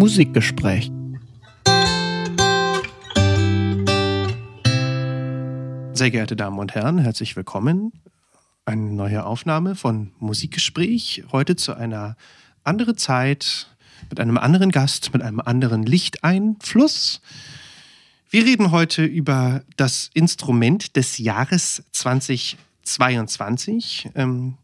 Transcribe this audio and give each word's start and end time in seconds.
Musikgespräch. 0.00 0.90
Sehr 5.92 6.10
geehrte 6.10 6.36
Damen 6.36 6.58
und 6.58 6.74
Herren, 6.74 6.96
herzlich 6.96 7.36
willkommen. 7.36 7.92
Eine 8.64 8.94
neue 8.94 9.26
Aufnahme 9.26 9.74
von 9.74 10.12
Musikgespräch. 10.18 11.24
Heute 11.32 11.54
zu 11.54 11.74
einer 11.74 12.16
anderen 12.64 12.96
Zeit, 12.96 13.66
mit 14.08 14.20
einem 14.20 14.38
anderen 14.38 14.72
Gast, 14.72 15.12
mit 15.12 15.20
einem 15.20 15.40
anderen 15.40 15.82
Lichteinfluss. 15.82 17.20
Wir 18.30 18.46
reden 18.46 18.70
heute 18.70 19.04
über 19.04 19.62
das 19.76 20.10
Instrument 20.14 20.96
des 20.96 21.18
Jahres 21.18 21.82
2022. 21.92 24.08
Ähm, 24.14 24.54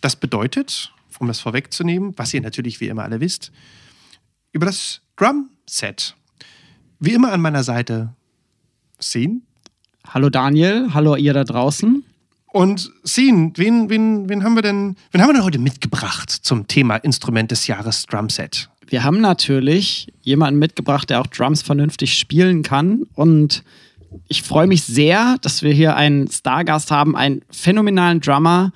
das 0.00 0.16
bedeutet, 0.16 0.94
um 1.18 1.28
das 1.28 1.40
vorwegzunehmen, 1.40 2.14
was 2.16 2.32
ihr 2.32 2.40
natürlich 2.40 2.80
wie 2.80 2.88
immer 2.88 3.02
alle 3.02 3.20
wisst, 3.20 3.52
über 4.52 4.66
das 4.66 5.00
Drum 5.16 5.50
Set. 5.66 6.14
Wie 7.00 7.12
immer 7.12 7.32
an 7.32 7.40
meiner 7.40 7.64
Seite 7.64 8.14
Scene. 9.00 9.40
Hallo 10.06 10.30
Daniel, 10.30 10.92
hallo 10.94 11.16
ihr 11.16 11.32
da 11.32 11.44
draußen. 11.44 12.04
Und 12.46 12.92
Scene, 13.04 13.52
wen, 13.56 13.88
wen, 13.88 14.28
wen, 14.28 14.44
haben 14.44 14.54
wir 14.54 14.62
denn, 14.62 14.96
wen 15.10 15.22
haben 15.22 15.30
wir 15.30 15.34
denn 15.34 15.44
heute 15.44 15.58
mitgebracht 15.58 16.30
zum 16.30 16.68
Thema 16.68 16.96
Instrument 16.96 17.50
des 17.50 17.66
Jahres 17.66 18.04
Drum 18.04 18.28
Set? 18.28 18.68
Wir 18.86 19.04
haben 19.04 19.22
natürlich 19.22 20.12
jemanden 20.20 20.58
mitgebracht, 20.58 21.08
der 21.08 21.22
auch 21.22 21.26
Drums 21.26 21.62
vernünftig 21.62 22.18
spielen 22.18 22.62
kann. 22.62 23.06
Und 23.14 23.64
ich 24.28 24.42
freue 24.42 24.66
mich 24.66 24.84
sehr, 24.84 25.36
dass 25.40 25.62
wir 25.62 25.72
hier 25.72 25.96
einen 25.96 26.28
Stargast 26.28 26.90
haben, 26.90 27.16
einen 27.16 27.40
phänomenalen 27.50 28.20
Drummer, 28.20 28.72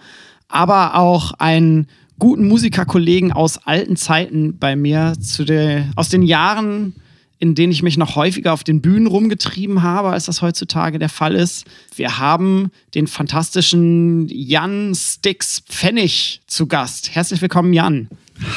aber 0.49 0.95
auch 0.95 1.33
einen 1.33 1.87
guten 2.19 2.49
Musikerkollegen 2.49 3.33
aus 3.33 3.59
alten 3.59 3.97
Zeiten 3.97 4.59
bei 4.59 4.77
mir, 4.77 5.15
zu 5.21 5.45
der, 5.45 5.91
aus 5.97 6.09
den 6.09 6.23
Jahren, 6.23 6.95
in 7.39 7.55
denen 7.55 7.73
ich 7.73 7.83
mich 7.83 7.99
noch 7.99 8.17
häufiger 8.17 8.53
auf 8.53 8.65
den 8.65 8.81
Bühnen 8.81 9.07
rumgetrieben 9.07 9.83
habe, 9.83 10.11
als 10.11 10.25
das 10.27 10.41
heutzutage 10.41 10.99
der 10.99 11.11
Fall 11.11 11.35
ist. 11.35 11.67
Wir 11.95 12.19
haben 12.19 12.71
den 12.95 13.07
fantastischen 13.07 14.27
Jan 14.29 14.95
Stix 14.95 15.61
Pfennig 15.61 16.41
zu 16.47 16.67
Gast. 16.67 17.15
Herzlich 17.15 17.43
willkommen, 17.43 17.73
Jan. 17.73 18.09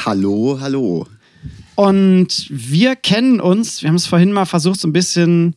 Hallo, 0.06 0.58
hallo. 0.60 1.06
Und 1.74 2.46
wir 2.50 2.96
kennen 2.96 3.40
uns, 3.40 3.82
wir 3.82 3.88
haben 3.88 3.96
es 3.96 4.06
vorhin 4.06 4.32
mal 4.32 4.46
versucht, 4.46 4.80
so 4.80 4.88
ein 4.88 4.92
bisschen 4.92 5.54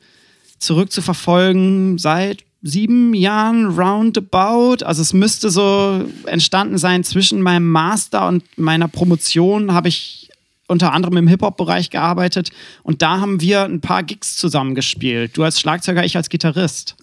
zurückzuverfolgen, 0.59 1.97
seit 1.97 2.43
sieben 2.63 3.13
Jahren 3.13 3.67
roundabout. 3.67 4.83
Also 4.83 5.01
es 5.01 5.13
müsste 5.13 5.49
so 5.49 6.05
entstanden 6.25 6.77
sein 6.77 7.03
zwischen 7.03 7.41
meinem 7.41 7.69
Master 7.69 8.27
und 8.27 8.43
meiner 8.57 8.87
Promotion 8.87 9.73
habe 9.73 9.89
ich 9.89 10.29
unter 10.67 10.93
anderem 10.93 11.17
im 11.17 11.27
Hip-Hop-Bereich 11.27 11.89
gearbeitet 11.89 12.49
und 12.81 13.01
da 13.01 13.19
haben 13.19 13.41
wir 13.41 13.65
ein 13.65 13.81
paar 13.81 14.01
Gigs 14.01 14.37
zusammengespielt. 14.37 15.37
Du 15.37 15.43
als 15.43 15.59
Schlagzeuger, 15.59 16.05
ich 16.05 16.15
als 16.15 16.29
Gitarrist. 16.29 16.95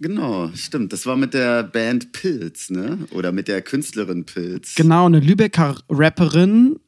Genau, 0.00 0.50
stimmt. 0.54 0.92
Das 0.92 1.06
war 1.06 1.16
mit 1.16 1.34
der 1.34 1.64
Band 1.64 2.12
Pilz, 2.12 2.70
ne? 2.70 2.98
Oder 3.10 3.32
mit 3.32 3.48
der 3.48 3.62
Künstlerin 3.62 4.24
Pilz. 4.24 4.76
Genau, 4.76 5.06
eine 5.06 5.18
Lübecker 5.18 5.76
Rapperin 5.88 6.78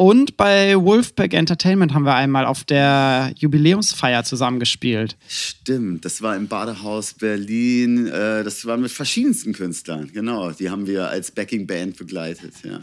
und 0.00 0.38
bei 0.38 0.82
Wolfpack 0.82 1.34
Entertainment 1.34 1.92
haben 1.92 2.06
wir 2.06 2.14
einmal 2.14 2.46
auf 2.46 2.64
der 2.64 3.34
Jubiläumsfeier 3.36 4.24
zusammengespielt. 4.24 5.18
Stimmt, 5.28 6.06
das 6.06 6.22
war 6.22 6.34
im 6.36 6.48
Badehaus 6.48 7.12
Berlin. 7.12 8.06
Äh, 8.06 8.42
das 8.42 8.64
war 8.64 8.78
mit 8.78 8.90
verschiedensten 8.90 9.52
Künstlern, 9.52 10.10
genau. 10.10 10.52
Die 10.52 10.70
haben 10.70 10.86
wir 10.86 11.10
als 11.10 11.30
Backing-Band 11.30 11.98
begleitet, 11.98 12.54
ja. 12.64 12.80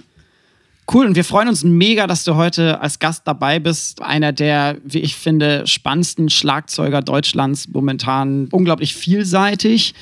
Cool, 0.93 1.07
und 1.07 1.15
wir 1.15 1.23
freuen 1.23 1.47
uns 1.47 1.63
mega, 1.63 2.05
dass 2.05 2.23
du 2.23 2.35
heute 2.35 2.81
als 2.81 2.99
Gast 2.99 3.23
dabei 3.25 3.57
bist. 3.57 3.99
Einer 4.03 4.31
der, 4.31 4.77
wie 4.83 4.99
ich 4.99 5.15
finde, 5.15 5.65
spannendsten 5.65 6.29
Schlagzeuger 6.29 7.01
Deutschlands, 7.01 7.67
momentan 7.67 8.47
unglaublich 8.51 8.93
vielseitig, 8.93 9.95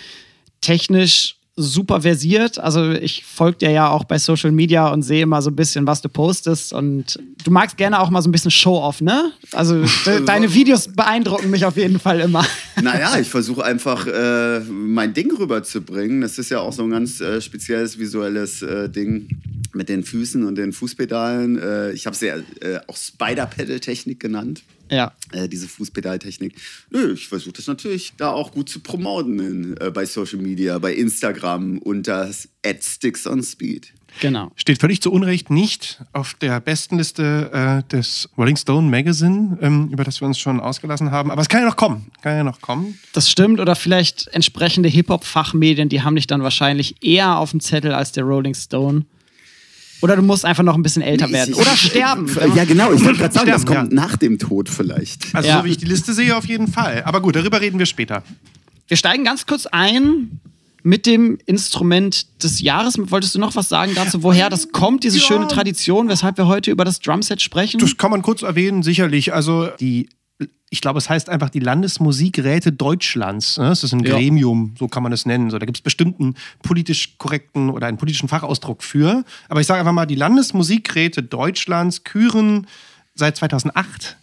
technisch 0.60 1.35
super 1.58 2.02
versiert. 2.02 2.60
Also 2.60 2.92
ich 2.92 3.24
folge 3.24 3.60
dir 3.60 3.72
ja 3.72 3.90
auch 3.90 4.04
bei 4.04 4.18
Social 4.18 4.52
Media 4.52 4.92
und 4.92 5.04
sehe 5.04 5.24
immer 5.24 5.42
so 5.42 5.50
ein 5.50 5.56
bisschen, 5.56 5.88
was 5.88 6.02
du 6.02 6.10
postest. 6.10 6.74
Und 6.74 7.18
du 7.44 7.52
magst 7.52 7.78
gerne 7.78 8.00
auch 8.02 8.10
mal 8.10 8.22
so 8.22 8.30
ein 8.30 8.34
bisschen 8.34 8.52
Show-off, 8.52 9.02
ne? 9.02 9.32
Also 9.54 9.84
de 10.06 10.26
deine 10.26 10.54
Videos 10.54 10.90
beeindrucken 10.90 11.50
mich 11.50 11.66
auf 11.66 11.78
jeden 11.78 12.00
Fall 12.00 12.20
immer. 12.20 12.46
Naja, 12.82 13.18
ich 13.18 13.30
versuche 13.30 13.64
einfach 13.64 14.06
äh, 14.06 14.60
mein 14.60 15.14
Ding 15.14 15.32
rüberzubringen. 15.32 16.20
Das 16.20 16.38
ist 16.38 16.50
ja 16.52 16.60
auch 16.60 16.74
so 16.74 16.84
ein 16.84 16.90
ganz 16.90 17.22
äh, 17.22 17.40
spezielles 17.40 17.98
visuelles 17.98 18.62
äh, 18.62 18.90
Ding 18.90 19.30
mit 19.74 19.88
den 19.88 20.04
Füßen 20.04 20.44
und 20.44 20.56
den 20.56 20.74
Fußpedalen. 20.74 21.58
Äh, 21.58 21.92
ich 21.94 22.06
habe 22.06 22.16
sie 22.18 22.28
ja 22.28 22.36
äh, 22.36 22.80
auch 22.88 22.98
Spider-Pedal-Technik 22.98 24.20
genannt. 24.20 24.64
Ja. 24.90 25.14
Äh, 25.32 25.48
diese 25.48 25.68
Fußpedaltechnik. 25.68 26.56
Nö, 26.90 27.14
ich 27.14 27.28
versuche 27.28 27.54
das 27.54 27.68
natürlich 27.68 28.14
da 28.18 28.32
auch 28.32 28.52
gut 28.52 28.70
zu 28.70 28.80
promoten 28.80 29.40
in, 29.40 29.78
äh, 29.78 29.92
bei 29.92 30.06
Social 30.06 30.40
Media, 30.40 30.78
bei 30.80 30.94
Instagram 30.94 31.80
unter 31.80 32.32
Sticks 32.32 33.28
on 33.28 33.44
Speed. 33.44 33.94
Genau. 34.22 34.52
Steht 34.56 34.80
völlig 34.80 35.02
zu 35.02 35.12
Unrecht 35.12 35.50
nicht 35.50 36.02
auf 36.14 36.36
der 36.36 36.60
besten 36.62 36.98
Liste 36.98 37.52
äh, 37.52 37.90
des 37.92 38.30
Rolling 38.38 38.56
Stone 38.56 38.90
Magazine, 38.90 39.58
ähm, 39.62 39.90
über 39.92 40.04
das 40.04 40.22
wir 40.22 40.28
uns 40.28 40.40
schon 40.40 40.60
ausgelassen 40.60 41.12
haben. 41.12 41.32
Aber 41.32 41.42
es 41.42 41.50
kann 41.50 41.62
ja 41.62 41.68
noch 41.68 41.76
kommen. 41.76 42.12
Kann 42.22 42.38
ja 42.38 42.44
noch 42.44 42.62
kommen. 42.62 42.98
Das 43.14 43.30
stimmt. 43.30 43.60
Oder 43.60 43.76
vielleicht 43.76 44.28
entsprechende 44.28 44.90
Hip-Hop-Fachmedien, 44.90 45.90
die 45.90 46.02
haben 46.02 46.16
dich 46.16 46.28
dann 46.28 46.44
wahrscheinlich 46.44 47.04
eher 47.04 47.38
auf 47.38 47.52
dem 47.52 47.60
Zettel 47.60 47.94
als 47.94 48.12
der 48.14 48.24
Rolling 48.24 48.56
Stone. 48.56 49.06
Oder 50.06 50.16
du 50.18 50.22
musst 50.22 50.46
einfach 50.46 50.62
noch 50.62 50.76
ein 50.76 50.84
bisschen 50.84 51.02
älter 51.02 51.32
werden. 51.32 51.56
Oder 51.56 51.76
sterben. 51.76 52.30
Ja, 52.56 52.64
genau. 52.66 52.94
Ich 52.94 53.04
wollte 53.04 53.18
gerade 53.22 53.34
sagen, 53.34 53.50
das 53.50 53.66
kommt 53.66 53.92
ja. 53.92 53.96
nach 53.96 54.18
dem 54.18 54.38
Tod 54.38 54.70
vielleicht. 54.70 55.34
Also, 55.34 55.50
Ja. 55.50 55.58
so 55.60 55.66
wie 55.66 55.72
ich 55.72 55.78
die 55.78 55.86
Liste 55.86 56.14
sehe, 56.14 56.38
auf 56.38 56.46
jeden 56.46 56.68
Fall. 56.68 57.02
Aber 57.06 57.22
gut, 57.22 57.36
darüber 57.36 57.60
reden 57.60 57.80
wir 57.80 57.88
später. 57.88 58.22
Wir 58.88 58.98
steigen 58.98 59.24
ganz 59.24 59.48
kurz 59.48 59.66
ein 59.66 60.40
mit 60.84 61.08
dem 61.08 61.40
Instrument 61.48 62.28
des 62.44 62.62
Jahres. 62.62 63.00
Wolltest 63.00 63.34
du 63.34 63.40
noch 63.40 63.56
was 63.56 63.68
sagen 63.68 63.94
dazu, 63.96 64.22
woher 64.22 64.52
das 64.52 64.72
kommt, 64.72 65.04
diese 65.04 65.18
Ja. 65.18 65.24
schöne 65.24 65.48
Tradition, 65.48 66.08
weshalb 66.08 66.38
wir 66.38 66.46
heute 66.46 66.70
über 66.70 66.86
das 66.86 67.00
Drumset 67.00 67.42
sprechen? 67.42 67.80
Das 67.80 67.98
kann 67.98 68.12
man 68.12 68.22
kurz 68.22 68.44
erwähnen, 68.44 68.84
sicherlich. 68.84 69.34
Also, 69.34 69.70
die, 69.80 70.08
ich 70.70 70.82
glaube, 70.82 70.98
es 70.98 71.10
heißt 71.10 71.30
einfach 71.30 71.50
die 71.50 71.60
Landesmusikräte 71.60 72.72
Deutschlands. 72.72 73.58
ne? 73.58 73.70
Das 73.70 73.84
ist 73.84 73.94
ein 73.94 74.04
Ja. 74.04 74.16
Gremium, 74.16 74.76
so 74.78 74.88
kann 74.88 75.04
man 75.04 75.14
es 75.14 75.26
nennen. 75.26 75.50
So, 75.50 75.58
da 75.58 75.66
gibt 75.66 75.78
es 75.78 75.82
bestimmten 75.82 76.36
politisch 76.64 77.18
korrekten 77.18 77.70
oder 77.70 77.88
einen 77.88 77.98
politischen 77.98 78.28
Fachausdruck 78.28 78.84
für. 78.84 79.24
Aber 79.48 79.62
ich 79.62 79.68
sage 79.68 79.80
einfach 79.80 79.94
mal, 79.94 80.06
die 80.06 80.16
Landesmusikräte 80.16 81.24
Deutschlands 81.24 82.04
küren 82.04 82.68
seit 83.14 83.38
2008 83.38 84.18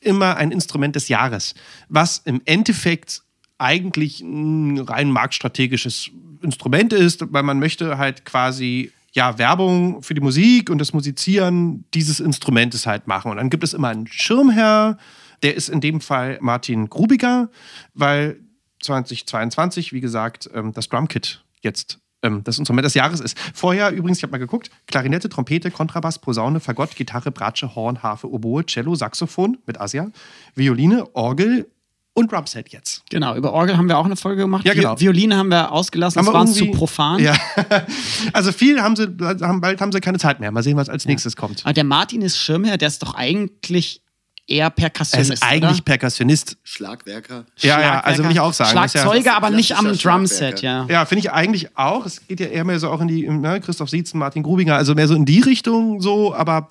immer 0.00 0.36
ein 0.38 0.50
Instrument 0.50 0.96
des 0.96 1.08
Jahres, 1.08 1.54
was 1.90 2.18
im 2.24 2.40
Endeffekt 2.46 3.22
eigentlich 3.58 4.22
ein 4.22 4.78
rein 4.78 5.10
marktstrategisches 5.10 6.10
Instrument 6.42 6.94
ist, 6.94 7.22
weil 7.32 7.42
man 7.42 7.58
möchte 7.58 7.98
halt 7.98 8.24
quasi 8.24 8.92
ja 9.12 9.36
Werbung 9.36 10.02
für 10.02 10.14
die 10.14 10.22
Musik 10.22 10.70
und 10.70 10.78
das 10.78 10.94
Musizieren 10.94 11.84
dieses 11.92 12.20
Instrumentes 12.20 12.86
halt 12.86 13.06
machen. 13.06 13.30
Und 13.30 13.36
dann 13.36 13.50
gibt 13.50 13.64
es 13.64 13.74
immer 13.74 13.88
einen 13.88 14.06
Schirmherr, 14.06 14.96
der 15.42 15.54
ist 15.56 15.68
in 15.68 15.80
dem 15.80 16.00
Fall 16.00 16.38
Martin 16.40 16.88
Grubiger, 16.88 17.48
weil 17.94 18.40
2022, 18.82 19.92
wie 19.92 20.00
gesagt, 20.00 20.48
ähm, 20.54 20.72
das 20.72 20.88
Drumkit 20.88 21.44
jetzt 21.62 21.98
ähm, 22.22 22.42
das 22.44 22.58
Instrument 22.58 22.84
des 22.84 22.94
Jahres 22.94 23.20
ist. 23.20 23.38
Vorher 23.54 23.90
übrigens, 23.92 24.18
ich 24.18 24.22
habe 24.24 24.32
mal 24.32 24.38
geguckt, 24.38 24.70
Klarinette, 24.86 25.28
Trompete, 25.30 25.70
Kontrabass, 25.70 26.18
Posaune, 26.18 26.60
Fagott, 26.60 26.94
Gitarre, 26.94 27.30
Bratsche, 27.30 27.74
Horn, 27.74 28.02
Harfe, 28.02 28.30
Oboe, 28.30 28.64
Cello, 28.66 28.94
Saxophon 28.94 29.56
mit 29.66 29.80
Asia, 29.80 30.10
Violine, 30.54 31.14
Orgel 31.14 31.66
und 32.12 32.30
Drumset 32.32 32.68
jetzt. 32.70 33.04
Genau, 33.08 33.36
über 33.36 33.52
Orgel 33.54 33.76
haben 33.78 33.88
wir 33.88 33.96
auch 33.96 34.04
eine 34.04 34.16
Folge 34.16 34.42
gemacht. 34.42 34.66
Ja, 34.66 34.74
genau. 34.74 34.94
Vi- 34.94 35.00
Violine 35.00 35.36
haben 35.36 35.48
wir 35.48 35.72
ausgelassen, 35.72 36.18
Haben 36.18 36.26
das 36.26 36.34
war 36.34 36.40
uns 36.42 36.54
zu 36.54 36.66
profan. 36.72 37.20
Ja. 37.20 37.34
Also 38.34 38.52
viel 38.52 38.82
haben 38.82 38.96
sie, 38.96 39.06
haben, 39.40 39.60
bald 39.62 39.80
haben 39.80 39.92
sie 39.92 40.00
keine 40.00 40.18
Zeit 40.18 40.40
mehr. 40.40 40.50
Mal 40.52 40.62
sehen, 40.62 40.76
was 40.76 40.88
als 40.90 41.06
nächstes 41.06 41.36
kommt. 41.36 41.64
Aber 41.64 41.72
der 41.72 41.84
Martin 41.84 42.20
ist 42.20 42.36
Schirmherr, 42.36 42.76
der 42.76 42.88
ist 42.88 43.02
doch 43.02 43.14
eigentlich 43.14 44.02
eher 44.46 44.64
Er 44.66 44.70
Perkussionist. 44.70 45.32
ist 45.32 45.42
eigentlich 45.42 45.76
oder? 45.78 45.82
Perkussionist. 45.84 46.56
Schlagwerker. 46.64 47.44
Ja, 47.58 47.80
ja, 47.80 48.00
also 48.00 48.24
will 48.24 48.30
ich 48.32 48.40
auch 48.40 48.52
sagen. 48.52 48.70
Ist 48.84 48.94
ja- 48.94 49.02
Schlagzeuger, 49.02 49.36
aber 49.36 49.50
nicht 49.50 49.76
am 49.76 49.92
Drumset, 49.96 50.62
ja. 50.62 50.86
Ja, 50.88 51.04
finde 51.06 51.20
ich 51.20 51.30
eigentlich 51.30 51.76
auch. 51.76 52.04
Es 52.06 52.26
geht 52.26 52.40
ja 52.40 52.46
eher 52.46 52.64
mehr 52.64 52.78
so 52.78 52.90
auch 52.90 53.00
in 53.00 53.08
die, 53.08 53.28
ne, 53.28 53.60
Christoph 53.60 53.90
Sietzen, 53.90 54.18
Martin 54.18 54.42
Grubinger, 54.42 54.76
also 54.76 54.94
mehr 54.94 55.06
so 55.08 55.14
in 55.14 55.24
die 55.24 55.40
Richtung 55.40 56.00
so, 56.00 56.34
aber 56.34 56.68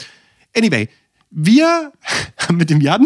anyway, 0.56 0.89
wir 1.31 1.92
mit 2.51 2.69
dem 2.69 2.81
Jan 2.81 3.06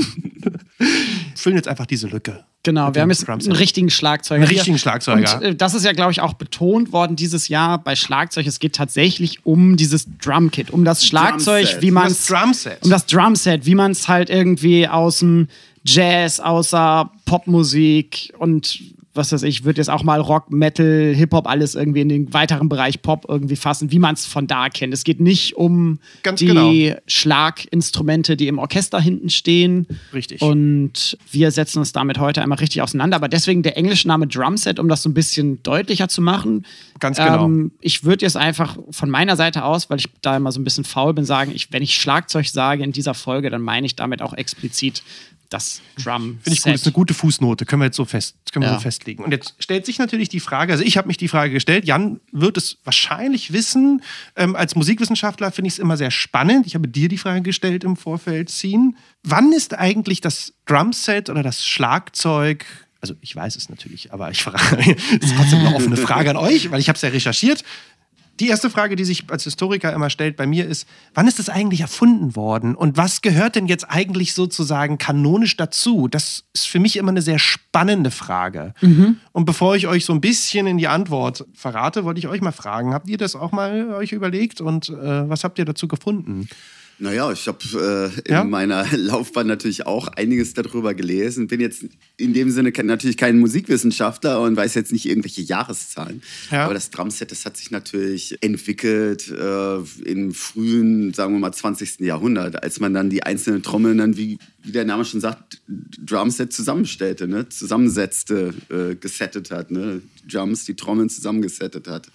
füllen 1.36 1.56
jetzt 1.58 1.68
einfach 1.68 1.86
diese 1.86 2.08
Lücke. 2.08 2.46
Genau, 2.64 2.96
wir 2.96 3.02
haben 3.02 3.10
jetzt 3.10 3.28
einen 3.28 3.52
richtigen 3.52 3.90
Schlagzeuger. 3.90 4.42
Einen 4.42 4.50
richtigen 4.50 4.78
Schlagzeuger. 4.78 5.36
Und 5.38 5.44
äh, 5.44 5.56
das 5.56 5.74
ist 5.74 5.84
ja, 5.84 5.92
glaube 5.92 6.14
ich, 6.14 6.22
auch 6.22 6.34
betont 6.34 6.94
worden 6.94 7.18
dieses 7.18 7.50
Jahr 7.50 7.78
bei 7.78 7.98
Schlagzeug. 7.98 8.48
Es 8.48 8.60
geht 8.60 8.74
tatsächlich 8.74 9.46
um 9.46 9.76
dieses 9.76 10.08
Drumkit, 10.22 10.72
um 10.72 10.86
das 10.86 11.06
Schlagzeug, 11.06 11.66
Drumset. 11.66 11.82
wie 11.82 11.90
Um 11.90 11.94
man 11.96 12.08
das 12.08 12.26
Drumset. 12.26 12.84
um 12.84 12.90
das 12.90 13.06
Drumset, 13.06 13.66
wie 13.66 13.76
man 13.76 13.92
es 13.92 14.08
halt 14.08 14.30
irgendwie 14.30 14.88
aus 14.88 15.20
dem 15.20 15.50
Jazz, 15.86 16.40
außer 16.40 17.12
Popmusik 17.26 18.34
und 18.38 18.80
was 19.14 19.32
weiß 19.32 19.44
ich, 19.44 19.64
würde 19.64 19.80
jetzt 19.80 19.90
auch 19.90 20.04
mal 20.04 20.20
Rock, 20.20 20.52
Metal, 20.52 21.14
Hip-Hop, 21.14 21.48
alles 21.48 21.76
irgendwie 21.76 22.02
in 22.02 22.10
den 22.10 22.34
weiteren 22.34 22.68
Bereich 22.68 23.02
Pop 23.02 23.26
irgendwie 23.28 23.56
fassen, 23.56 23.92
wie 23.92 24.00
man 24.00 24.16
es 24.16 24.26
von 24.26 24.48
da 24.48 24.70
kennt. 24.70 24.94
Es 24.94 25.04
geht 25.04 25.20
nicht 25.20 25.56
um 25.56 26.00
Ganz 26.24 26.40
die 26.40 26.48
genau. 26.48 27.00
Schlaginstrumente, 27.06 28.36
die 28.36 28.48
im 28.48 28.58
Orchester 28.58 29.00
hinten 29.00 29.30
stehen. 29.30 29.88
Richtig. 30.14 30.42
Und 30.42 31.18
wir 31.32 31.52
setzen 31.52 31.80
uns 31.80 31.92
damit 31.92 32.18
heute 32.18 32.42
einmal 32.42 32.58
richtig 32.58 32.82
auseinander. 32.82 33.18
Aber 33.18 33.30
deswegen 33.30 33.62
der 33.62 33.78
englische 33.78 34.08
Name 34.08 34.26
Drumset, 34.26 34.80
um 34.80 34.90
das 34.90 35.04
so 35.04 35.10
ein 35.10 35.14
bisschen 35.14 35.62
deutlicher 35.62 36.08
zu 36.08 36.22
machen. 36.22 36.66
Ganz 37.00 37.18
genau. 37.18 37.46
Ähm, 37.46 37.72
ich 37.82 38.04
würde 38.04 38.26
jetzt 38.26 38.38
einfach 38.38 38.78
von 38.90 39.12
meiner 39.12 39.36
Seite 39.36 39.64
aus, 39.64 39.92
weil 39.92 40.00
ich 40.00 40.10
da 40.22 40.38
immer 40.38 40.52
so 40.52 40.60
ein 40.60 40.64
bisschen 40.64 40.86
faul 40.86 41.14
bin, 41.14 41.26
sagen, 41.26 41.52
ich, 41.54 41.72
wenn 41.72 41.84
ich 41.84 41.96
Schlagzeug 41.96 42.48
sage 42.48 42.84
in 42.84 42.92
dieser 42.92 43.14
Folge, 43.14 43.52
dann 43.52 43.62
meine 43.62 43.86
ich 43.86 43.96
damit 43.96 44.24
auch 44.24 44.34
explizit 44.34 45.04
das 45.54 45.82
Drum. 46.04 46.40
Finde 46.42 46.58
ich 46.58 46.64
gut, 46.64 46.74
das 46.74 46.82
ist 46.82 46.88
eine 46.88 46.94
gute 46.94 47.14
Fußnote, 47.14 47.66
können 47.66 47.82
wir 47.82 47.86
jetzt 47.86 47.98
so, 47.98 48.06
fest, 48.06 48.36
können 48.52 48.64
wir 48.64 48.70
Ja. 48.70 48.76
so 48.76 48.82
festlegen. 48.82 49.24
Und 49.24 49.32
jetzt 49.32 49.56
stellt 49.60 49.86
sich 49.86 50.00
natürlich 50.00 50.30
die 50.30 50.40
Frage, 50.40 50.74
also 50.74 50.84
ich 50.84 50.98
habe 50.98 51.08
mich 51.08 51.18
die 51.18 51.28
Frage 51.28 51.54
gestellt, 51.54 51.86
Jan 51.86 52.20
wird 52.32 52.58
es 52.58 52.78
wahrscheinlich 52.84 53.54
wissen. 53.54 54.02
Ähm, 54.36 54.56
als 54.56 54.76
Musikwissenschaftler 54.76 55.52
finde 55.52 55.68
ich 55.68 55.76
es 55.76 55.80
immer 55.80 55.98
sehr 55.98 56.12
spannend. 56.12 56.66
Ich 56.66 56.76
habe 56.76 56.88
dir 56.88 57.08
die 57.08 57.18
Frage 57.18 57.42
gestellt 57.42 57.84
im 57.84 57.96
Vorfeld, 57.96 58.50
Ziehen. 58.50 58.98
Wann 59.24 59.52
ist 59.54 59.78
eigentlich 59.78 60.22
das 60.22 60.54
Drumset 60.66 61.30
oder 61.30 61.44
das 61.44 61.66
Schlagzeug 61.66 62.66
also 63.04 63.16
ich 63.20 63.36
weiß 63.36 63.58
es 63.58 63.68
natürlich, 63.68 64.14
aber 64.14 64.32
ich 64.32 64.42
frage, 64.42 64.96
das 65.20 65.30
ist 65.30 65.36
trotzdem 65.36 65.60
eine 65.60 65.76
offene 65.76 65.98
Frage 65.98 66.30
an 66.30 66.38
euch, 66.38 66.72
weil 66.72 66.80
ich 66.80 66.88
habe 66.88 66.96
es 66.96 67.02
ja 67.02 67.10
recherchiert. 67.10 67.66
Die 68.40 68.48
erste 68.48 68.70
Frage, 68.72 68.96
die 68.96 69.06
sich 69.06 69.26
als 69.30 69.44
Historiker 69.44 69.94
immer 69.94 70.10
stellt 70.10 70.36
bei 70.36 70.48
mir 70.48 70.68
ist, 70.68 70.88
wann 71.14 71.28
ist 71.28 71.38
das 71.38 71.50
eigentlich 71.50 71.82
erfunden 71.82 72.36
worden 72.36 72.74
und 72.74 72.98
was 72.98 73.22
gehört 73.22 73.56
denn 73.56 73.68
jetzt 73.68 73.86
eigentlich 73.90 74.34
sozusagen 74.34 74.98
kanonisch 74.98 75.56
dazu? 75.56 76.08
Das 76.08 76.44
ist 76.54 76.68
für 76.68 76.80
mich 76.80 76.98
immer 76.98 77.12
eine 77.12 77.22
sehr 77.22 77.38
spannende 77.38 78.10
Frage. 78.10 78.74
Und 79.34 79.46
bevor 79.46 79.76
ich 79.76 79.88
euch 79.88 80.06
so 80.06 80.14
ein 80.14 80.22
bisschen 80.22 80.66
in 80.66 80.80
die 80.80 80.88
Antwort 80.88 81.46
verrate, 81.54 82.06
wollte 82.06 82.20
ich 82.20 82.28
euch 82.28 82.42
mal 82.42 82.52
fragen, 82.52 82.94
habt 82.94 83.08
ihr 83.08 83.18
das 83.18 83.36
auch 83.36 83.52
mal 83.52 83.94
euch 83.94 84.12
überlegt 84.12 84.62
und 84.62 84.90
äh, 84.90 85.30
was 85.30 85.44
habt 85.44 85.60
ihr 85.60 85.66
dazu 85.66 85.88
gefunden? 85.88 86.50
Naja, 87.04 87.30
ich 87.34 87.50
habe 87.50 88.14
äh, 88.16 88.30
in 88.30 88.34
Ja? 88.34 88.44
meiner 88.46 88.88
Laufbahn 88.96 89.46
natürlich 89.46 89.86
auch 89.86 90.08
einiges 90.08 90.54
darüber 90.54 90.94
gelesen. 90.94 91.48
Bin 91.48 91.60
jetzt 91.60 91.84
in 92.16 92.34
dem 92.34 92.50
Sinne 92.50 92.72
natürlich 92.84 93.18
kein 93.18 93.40
Musikwissenschaftler 93.40 94.40
und 94.40 94.56
weiß 94.56 94.74
jetzt 94.76 94.94
nicht 94.94 95.06
irgendwelche 95.06 95.42
Jahreszahlen. 95.42 96.24
Ja. 96.50 96.64
Aber 96.64 96.74
das 96.74 96.92
Drumset, 96.92 97.30
das 97.30 97.46
hat 97.46 97.58
sich 97.58 97.72
natürlich 97.72 98.38
entwickelt 98.42 99.30
äh, 99.30 99.80
im 100.06 100.34
frühen, 100.34 101.14
sagen 101.14 101.34
wir 101.34 101.40
mal, 101.42 101.52
20. 101.52 102.00
Jahrhundert, 102.00 102.64
als 102.64 102.80
man 102.80 102.94
dann 102.94 103.10
die 103.10 103.24
einzelnen 103.24 103.64
Trommeln 103.64 103.98
dann, 103.98 104.16
wie, 104.16 104.38
wie 104.64 104.72
der 104.72 104.86
Name 104.86 105.04
schon 105.04 105.20
sagt, 105.20 105.62
Drumset 105.68 106.54
zusammenstellte, 106.54 107.28
ne? 107.28 107.50
zusammensetzte, 107.50 108.54
äh, 108.70 108.96
gesettet 108.96 109.52
hat. 109.52 109.72
Ne? 109.72 110.02
Drums, 110.32 110.64
die 110.64 110.76
Trommeln 110.76 111.10
zusammengesettet 111.10 111.90
hat. 111.90 112.08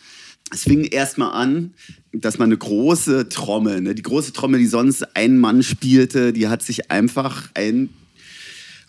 Es 0.52 0.62
fing 0.62 0.84
erstmal 0.84 1.32
an, 1.32 1.74
dass 2.12 2.38
man 2.38 2.48
eine 2.48 2.56
große 2.56 3.28
Trommel, 3.28 3.80
ne, 3.82 3.94
die 3.94 4.02
große 4.02 4.32
Trommel, 4.32 4.58
die 4.60 4.66
sonst 4.66 5.16
ein 5.16 5.38
Mann 5.38 5.62
spielte, 5.62 6.32
die 6.32 6.48
hat 6.48 6.62
sich 6.62 6.90
einfach 6.90 7.50
ein 7.54 7.90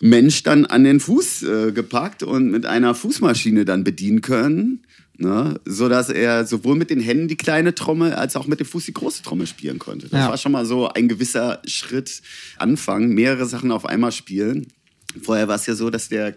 Mensch 0.00 0.42
dann 0.42 0.64
an 0.64 0.84
den 0.84 1.00
Fuß 1.00 1.42
äh, 1.42 1.72
gepackt 1.72 2.22
und 2.22 2.50
mit 2.50 2.64
einer 2.64 2.94
Fußmaschine 2.94 3.66
dann 3.66 3.84
bedienen 3.84 4.22
können, 4.22 4.80
ne, 5.18 5.60
sodass 5.66 6.08
er 6.08 6.46
sowohl 6.46 6.76
mit 6.76 6.88
den 6.88 7.00
Händen 7.00 7.28
die 7.28 7.36
kleine 7.36 7.74
Trommel 7.74 8.14
als 8.14 8.36
auch 8.36 8.46
mit 8.46 8.60
dem 8.60 8.66
Fuß 8.66 8.86
die 8.86 8.94
große 8.94 9.22
Trommel 9.22 9.46
spielen 9.46 9.78
konnte. 9.78 10.08
Das 10.08 10.20
Ja. 10.20 10.28
war 10.30 10.38
schon 10.38 10.52
mal 10.52 10.64
so 10.64 10.88
ein 10.88 11.08
gewisser 11.08 11.60
Schritt 11.66 12.22
Anfang, 12.56 13.08
mehrere 13.10 13.44
Sachen 13.44 13.70
auf 13.70 13.84
einmal 13.84 14.12
spielen. 14.12 14.68
Vorher 15.20 15.48
war 15.48 15.56
es 15.56 15.66
ja 15.66 15.74
so, 15.74 15.90
dass 15.90 16.08
der 16.08 16.34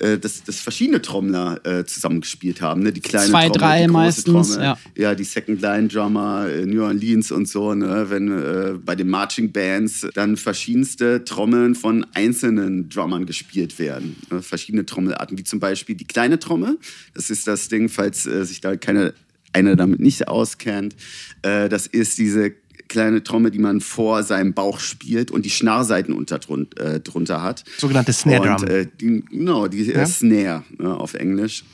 äh, 0.00 0.18
dass, 0.18 0.42
dass 0.44 0.60
verschiedene 0.60 1.02
Trommler 1.02 1.60
äh, 1.64 1.84
zusammengespielt 1.84 2.62
haben. 2.62 2.82
Ne? 2.82 2.92
Die 2.92 3.00
kleine 3.00 3.30
Zwei, 3.30 3.48
Trommel, 3.48 3.58
drei 3.58 3.78
die 3.80 3.84
große 3.84 3.92
meistens, 3.92 4.48
Trommel, 4.54 4.64
ja. 4.64 4.78
ja, 4.96 5.14
die 5.14 5.24
Second 5.24 5.60
Line 5.60 5.88
Drummer, 5.88 6.48
äh, 6.48 6.64
New 6.64 6.82
Orleans 6.82 7.30
und 7.30 7.46
so, 7.46 7.74
ne? 7.74 8.06
wenn 8.08 8.28
äh, 8.28 8.78
bei 8.82 8.96
den 8.96 9.10
Marching 9.10 9.52
Bands 9.52 10.06
dann 10.14 10.38
verschiedenste 10.38 11.24
Trommeln 11.24 11.74
von 11.74 12.06
einzelnen 12.14 12.88
Drummern 12.88 13.26
gespielt 13.26 13.78
werden. 13.78 14.16
Ne? 14.30 14.40
Verschiedene 14.40 14.86
Trommelarten, 14.86 15.36
wie 15.36 15.44
zum 15.44 15.60
Beispiel 15.60 15.94
die 15.94 16.06
kleine 16.06 16.38
Trommel. 16.38 16.78
Das 17.12 17.28
ist 17.28 17.46
das 17.46 17.68
Ding, 17.68 17.90
falls 17.90 18.26
äh, 18.26 18.46
sich 18.46 18.62
da 18.62 18.76
keine, 18.76 19.12
einer 19.52 19.76
damit 19.76 20.00
nicht 20.00 20.28
auskennt. 20.28 20.94
Das 21.42 21.86
ist 21.86 22.18
diese 22.18 22.52
kleine 22.90 23.22
Trommel, 23.22 23.50
die 23.50 23.58
man 23.58 23.80
vor 23.80 24.22
seinem 24.22 24.52
Bauch 24.52 24.80
spielt 24.80 25.30
und 25.30 25.46
die 25.46 25.50
Schnarrseiten 25.50 26.12
unter, 26.12 26.38
äh, 26.76 27.00
drunter 27.00 27.42
hat. 27.42 27.64
Sogenannte 27.78 28.12
Snare 28.12 28.42
Drum. 28.42 28.56
Und, 28.56 28.68
äh, 28.68 28.86
die, 29.00 29.24
genau, 29.30 29.68
die 29.68 29.84
Ja? 29.84 30.02
äh, 30.02 30.06
Snare 30.06 30.64
ne, 30.76 30.94
auf 30.94 31.14
Englisch. 31.14 31.64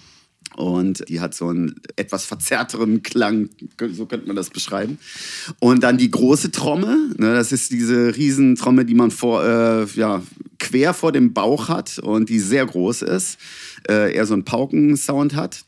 Und 0.55 1.07
die 1.09 1.21
hat 1.21 1.35
so 1.35 1.49
einen 1.49 1.75
etwas 1.97 2.25
verzerrteren 2.25 3.03
Klang, 3.03 3.49
so 3.93 4.07
könnte 4.07 4.27
man 4.27 4.37
das 4.37 4.49
beschreiben. 4.51 4.99
Und 5.59 5.83
dann 5.83 5.99
die 5.99 6.11
große 6.11 6.51
Trommel, 6.51 7.11
ne, 7.17 7.35
das 7.35 7.51
ist 7.51 7.73
diese 7.73 8.17
Riesentrommel, 8.17 8.85
die 8.85 8.95
man 8.95 9.11
vor, 9.11 9.45
äh, 9.45 9.87
ja, 9.97 10.23
quer 10.59 10.95
vor 10.95 11.13
dem 11.13 11.33
Bauch 11.35 11.69
hat 11.69 11.99
und 11.99 12.29
die 12.29 12.39
sehr 12.39 12.65
groß 12.65 13.03
ist, 13.03 13.39
äh, 13.89 14.15
eher 14.15 14.25
so 14.27 14.35
einen 14.35 14.45
Paukensound 14.45 15.35
hat 15.35 15.65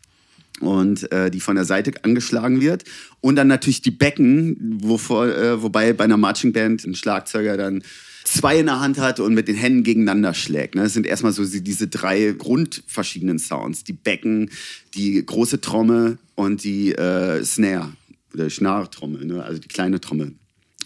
und 0.60 1.10
äh, 1.12 1.30
die 1.30 1.40
von 1.40 1.56
der 1.56 1.64
Seite 1.64 1.92
angeschlagen 2.02 2.60
wird. 2.60 2.84
Und 3.20 3.36
dann 3.36 3.48
natürlich 3.48 3.82
die 3.82 3.90
Becken, 3.90 4.78
wovor, 4.82 5.26
äh, 5.28 5.62
wobei 5.62 5.92
bei 5.92 6.04
einer 6.04 6.16
Marching 6.16 6.52
Band 6.52 6.84
ein 6.84 6.94
Schlagzeuger 6.94 7.56
dann 7.56 7.82
zwei 8.24 8.58
in 8.60 8.66
der 8.66 8.80
Hand 8.80 8.98
hat 8.98 9.20
und 9.20 9.34
mit 9.34 9.48
den 9.48 9.56
Händen 9.56 9.82
gegeneinander 9.84 10.34
schlägt. 10.34 10.74
Ne? 10.74 10.82
Das 10.82 10.92
sind 10.92 11.06
erstmal 11.06 11.32
so 11.32 11.44
die- 11.44 11.62
diese 11.62 11.88
drei 11.88 12.34
grundverschiedenen 12.36 13.38
Sounds. 13.38 13.84
Die 13.84 13.94
Becken, 13.94 14.50
die 14.94 15.24
große 15.24 15.60
Trommel 15.60 16.18
und 16.34 16.62
die 16.64 16.92
äh, 16.92 17.42
Snare 17.44 17.92
oder 18.34 18.50
Schnarrtrommel, 18.50 19.24
ne? 19.24 19.42
also 19.42 19.58
die 19.60 19.68
kleine 19.68 20.00
Trommel. 20.00 20.32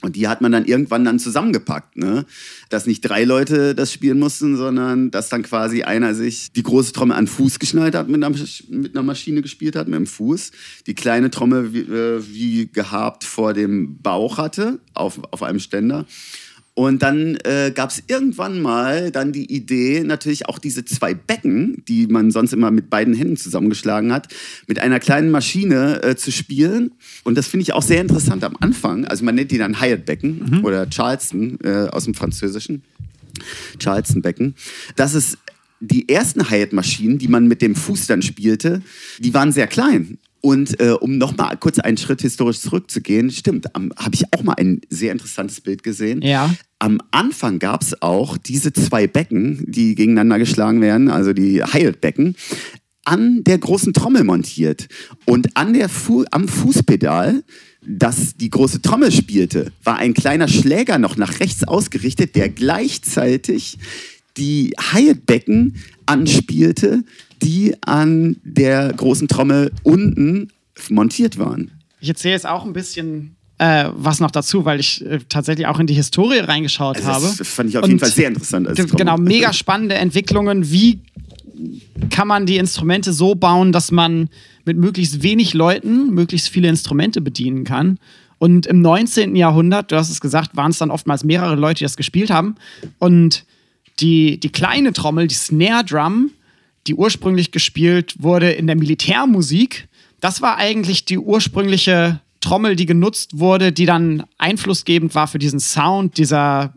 Und 0.03 0.17
die 0.17 0.27
hat 0.27 0.41
man 0.41 0.51
dann 0.51 0.65
irgendwann 0.65 1.05
dann 1.05 1.19
zusammengepackt, 1.19 1.97
ne? 1.97 2.27
Dass 2.69 2.87
nicht 2.87 3.01
drei 3.03 3.25
Leute 3.25 3.75
das 3.75 3.93
spielen 3.93 4.19
mussten, 4.19 4.57
sondern 4.57 5.13
dass 5.13 5.29
dann 5.29 5.45
quasi 5.45 5.85
einer 5.85 6.15
sich 6.15 6.53
die 6.53 6.65
große 6.65 6.93
Trommel 6.93 7.17
an 7.17 7.29
Fuß 7.29 7.61
geschnallt 7.61 7.95
hat, 7.95 8.09
mit 8.09 8.23
einer, 8.23 8.37
mit 8.69 8.95
einer 8.95 9.05
Maschine 9.05 9.43
gespielt 9.43 9.77
hat, 9.77 9.87
mit 9.87 9.97
dem 9.97 10.07
Fuß. 10.07 10.51
Die 10.87 10.95
kleine 10.95 11.31
Trommel 11.31 11.73
wie, 11.73 11.81
äh, 11.81 12.23
wie 12.33 12.67
gehabt 12.67 13.23
vor 13.23 13.55
dem 13.55 13.99
Bauch 14.03 14.39
hatte, 14.39 14.81
auf, 14.93 15.21
auf 15.31 15.43
einem 15.43 15.61
Ständer. 15.61 16.05
Und 16.75 17.03
dann 17.03 17.37
äh, 17.45 17.71
gab 17.75 17.91
es 17.91 18.03
irgendwann 18.07 18.63
mal 18.63 19.11
dann 19.11 19.33
die 19.33 19.55
Idee, 19.55 20.03
natürlich 20.05 20.49
auch 20.49 20.59
diese 20.59 20.87
zwei 20.87 21.13
Becken, 21.13 21.83
die 21.87 22.07
man 22.07 22.31
sonst 22.31 22.55
immer 22.55 22.71
mit 22.71 22.89
beiden 22.89 23.13
Händen 23.13 23.37
zusammengeschlagen 23.37 24.11
hat, 24.11 24.29
mit 24.67 24.79
einer 24.79 24.99
kleinen 24.99 25.31
Maschine 25.31 26.03
äh, 26.03 26.17
zu 26.17 26.33
spielen. 26.33 26.93
Und 27.25 27.37
das 27.37 27.47
finde 27.47 27.63
ich 27.63 27.75
auch 27.75 27.83
sehr 27.83 28.01
interessant 28.01 28.43
am 28.43 28.57
Anfang. 28.61 29.05
Also 29.05 29.23
man 29.23 29.35
nennt 29.35 29.51
die 29.51 29.59
dann 29.59 29.81
Hyatt-Becken 29.83 30.63
oder 30.65 30.89
Charleston 30.89 31.59
äh, 31.63 31.89
aus 31.91 32.05
dem 32.05 32.15
Französischen. 32.15 32.83
Charleston-Becken. 33.79 34.55
Das 34.97 35.15
ist 35.15 35.37
die 35.81 36.09
ersten 36.09 36.49
Hyatt-Maschinen, 36.49 37.19
die 37.19 37.29
man 37.29 37.49
mit 37.49 37.61
dem 37.61 37.75
Fuß 37.75 38.07
dann 38.07 38.23
spielte, 38.23 38.83
die 39.19 39.35
waren 39.35 39.53
sehr 39.53 39.67
klein. 39.67 40.19
Und 40.45 40.81
äh, 40.81 40.91
um 40.91 41.19
noch 41.19 41.37
mal 41.37 41.57
kurz 41.57 41.79
einen 41.79 41.97
Schritt 41.97 42.21
historisch 42.21 42.59
zurückzugehen, 42.61 43.31
stimmt, 43.31 43.69
habe 43.75 44.15
ich 44.15 44.25
auch 44.33 44.43
mal 44.43 44.55
ein 44.55 44.81
sehr 44.91 45.13
interessantes 45.13 45.61
Bild 45.61 45.85
gesehen. 45.85 46.21
Ja. 46.21 46.53
Am 46.81 46.99
Anfang 47.13 47.61
gab 47.61 47.83
es 47.83 48.03
auch 48.03 48.37
diese 48.37 48.73
zwei 48.73 49.07
Becken, 49.07 49.65
die 49.69 49.95
gegeneinander 49.95 50.41
geschlagen 50.41 50.81
werden, 50.81 51.09
also 51.11 51.33
die 51.33 51.63
Hyatt-Becken, 51.63 52.35
an 53.05 53.45
der 53.45 53.59
großen 53.59 53.93
Trommel 53.93 54.25
montiert. 54.25 54.89
Und 55.27 55.57
an 55.57 55.75
der 55.75 55.89
Fu 55.89 56.25
am 56.33 56.49
Fußpedal, 56.49 57.45
das 57.87 58.37
die 58.37 58.51
große 58.51 58.83
Trommel 58.83 59.13
spielte, 59.13 59.71
war 59.85 59.99
ein 59.99 60.13
kleiner 60.13 60.49
Schläger 60.49 60.99
noch 60.99 61.17
nach 61.17 61.39
rechts 61.39 61.63
ausgerichtet, 61.63 62.35
der 62.35 62.49
gleichzeitig 62.49 63.79
die 64.37 64.75
Hyatt-Becken 64.93 65.77
anspielte, 66.07 67.05
die 67.43 67.75
an 67.83 68.37
der 68.45 68.93
großen 68.93 69.29
Trommel 69.29 69.73
unten 69.83 70.49
montiert 70.89 71.39
waren. 71.39 71.71
Ich 72.01 72.09
erzähle 72.09 72.35
jetzt 72.35 72.47
auch 72.47 72.65
ein 72.65 72.73
bisschen 72.73 73.37
äh, 73.59 73.91
was 73.95 74.19
noch 74.21 74.31
dazu, 74.31 74.65
weil 74.65 74.81
ich 74.81 75.05
äh, 75.05 75.21
tatsächlich 75.29 75.67
auch 75.67 75.79
in 75.79 75.87
die 75.87 75.95
Historie 75.95 76.39
reingeschaut 76.39 76.97
Also 76.97 77.09
habe. 77.09 77.35
das 77.39 77.49
fand 77.49 77.71
ich 77.71 77.79
auf 77.79 77.85
jeden 77.85 77.95
Und 77.95 78.01
Fall 78.01 78.11
sehr 78.11 78.29
interessant. 78.29 78.67
als 78.67 78.77
Trommel. 78.79 78.97
Genau, 78.97 79.17
mega 79.19 79.53
spannende 79.53 79.95
Entwicklungen. 79.97 80.71
Wie 80.71 81.01
kann 82.11 82.27
man 82.27 82.47
die 82.47 82.57
Instrumente 82.57 83.13
so 83.13 83.35
bauen, 83.35 83.71
dass 83.73 83.93
man 83.93 84.29
mit 84.65 84.77
möglichst 84.79 85.23
wenig 85.23 85.55
Leuten 85.55 86.11
möglichst 86.13 86.49
viele 86.49 86.69
Instrumente 86.69 87.21
bedienen 87.21 87.65
kann? 87.65 87.99
Und 88.39 88.67
im 88.67 88.81
19. 88.81 89.37
Jahrhundert, 89.37 89.93
du 89.93 89.97
hast 89.97 90.11
es 90.11 90.21
gesagt, 90.21 90.57
waren 90.57 90.73
es 90.73 90.79
dann 90.79 90.91
oftmals 90.91 91.23
mehrere 91.23 91.55
Leute, 91.55 91.79
die 91.79 91.85
das 91.85 91.97
gespielt 91.97 92.31
haben. 92.31 92.57
Und 92.99 93.45
die, 94.01 94.41
die 94.41 94.49
kleine 94.51 94.93
Trommel, 94.93 95.29
die 95.29 95.35
Snare 95.37 95.85
Drum, 95.85 96.33
die 96.87 96.95
ursprünglich 96.95 97.53
gespielt 97.53 98.15
wurde 98.19 98.51
in 98.51 98.67
der 98.67 98.77
Militärmusik, 98.77 99.89
das 100.21 100.41
war 100.41 100.57
eigentlich 100.57 101.05
die 101.05 101.19
ursprüngliche 101.19 102.21
Trommel, 102.41 102.77
die 102.77 102.87
genutzt 102.87 103.39
wurde, 103.39 103.73
die 103.73 103.87
dann 103.87 104.25
einflussgebend 104.39 105.15
war 105.15 105.27
für 105.27 105.39
diesen 105.39 105.61
Sound 105.61 106.19
dieser 106.19 106.75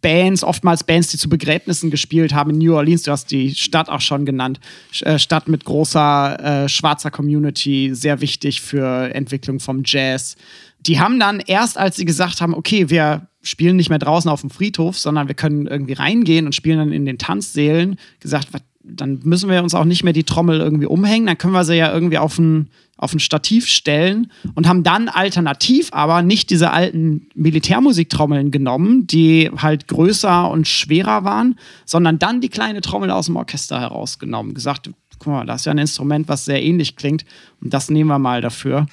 Bands, 0.00 0.44
oftmals 0.44 0.84
Bands, 0.84 1.08
die 1.08 1.18
zu 1.18 1.28
Begräbnissen 1.28 1.90
gespielt 1.90 2.34
haben 2.34 2.50
in 2.50 2.58
New 2.58 2.74
Orleans. 2.74 3.02
Du 3.02 3.10
hast 3.10 3.30
die 3.30 3.54
Stadt 3.54 3.88
auch 3.88 4.00
schon 4.00 4.24
genannt. 4.24 4.60
Äh, 5.00 5.18
Stadt 5.18 5.48
mit 5.48 5.64
großer 5.64 6.64
äh, 6.64 6.68
schwarzer 6.68 7.10
Community, 7.10 7.90
sehr 7.92 8.20
wichtig 8.20 8.60
für 8.60 9.12
Entwicklung 9.14 9.60
vom 9.60 9.82
Jazz. 9.84 10.36
Die 10.80 11.00
haben 11.00 11.18
dann 11.18 11.40
erst, 11.40 11.78
als 11.78 11.96
sie 11.96 12.04
gesagt 12.04 12.40
haben, 12.40 12.54
okay, 12.54 12.90
wir 12.90 13.28
spielen 13.42 13.76
nicht 13.76 13.90
mehr 13.90 13.98
draußen 13.98 14.30
auf 14.30 14.40
dem 14.40 14.50
Friedhof, 14.50 14.98
sondern 14.98 15.28
wir 15.28 15.34
können 15.34 15.66
irgendwie 15.66 15.94
reingehen 15.94 16.46
und 16.46 16.54
spielen 16.54 16.78
dann 16.78 16.92
in 16.92 17.04
den 17.04 17.18
Tanzsälen, 17.18 17.96
gesagt, 18.20 18.48
dann 18.88 19.20
müssen 19.24 19.50
wir 19.50 19.62
uns 19.62 19.74
auch 19.74 19.84
nicht 19.84 20.04
mehr 20.04 20.12
die 20.12 20.24
Trommel 20.24 20.60
irgendwie 20.60 20.86
umhängen, 20.86 21.26
dann 21.26 21.38
können 21.38 21.52
wir 21.52 21.64
sie 21.64 21.76
ja 21.76 21.92
irgendwie 21.92 22.18
auf 22.18 22.38
ein, 22.38 22.68
auf 22.96 23.12
ein 23.12 23.20
Stativ 23.20 23.66
stellen 23.66 24.30
und 24.54 24.68
haben 24.68 24.82
dann 24.82 25.08
alternativ 25.08 25.88
aber 25.92 26.22
nicht 26.22 26.50
diese 26.50 26.70
alten 26.70 27.28
Militärmusiktrommeln 27.34 28.50
genommen, 28.50 29.06
die 29.06 29.50
halt 29.56 29.88
größer 29.88 30.50
und 30.50 30.68
schwerer 30.68 31.24
waren, 31.24 31.56
sondern 31.84 32.18
dann 32.18 32.40
die 32.40 32.48
kleine 32.48 32.80
Trommel 32.80 33.10
aus 33.10 33.26
dem 33.26 33.36
Orchester 33.36 33.80
herausgenommen. 33.80 34.54
Gesagt, 34.54 34.90
guck 35.18 35.32
mal, 35.32 35.46
das 35.46 35.62
ist 35.62 35.64
ja 35.66 35.72
ein 35.72 35.78
Instrument, 35.78 36.28
was 36.28 36.44
sehr 36.44 36.62
ähnlich 36.62 36.96
klingt 36.96 37.24
und 37.60 37.74
das 37.74 37.90
nehmen 37.90 38.08
wir 38.08 38.18
mal 38.18 38.40
dafür. 38.40 38.86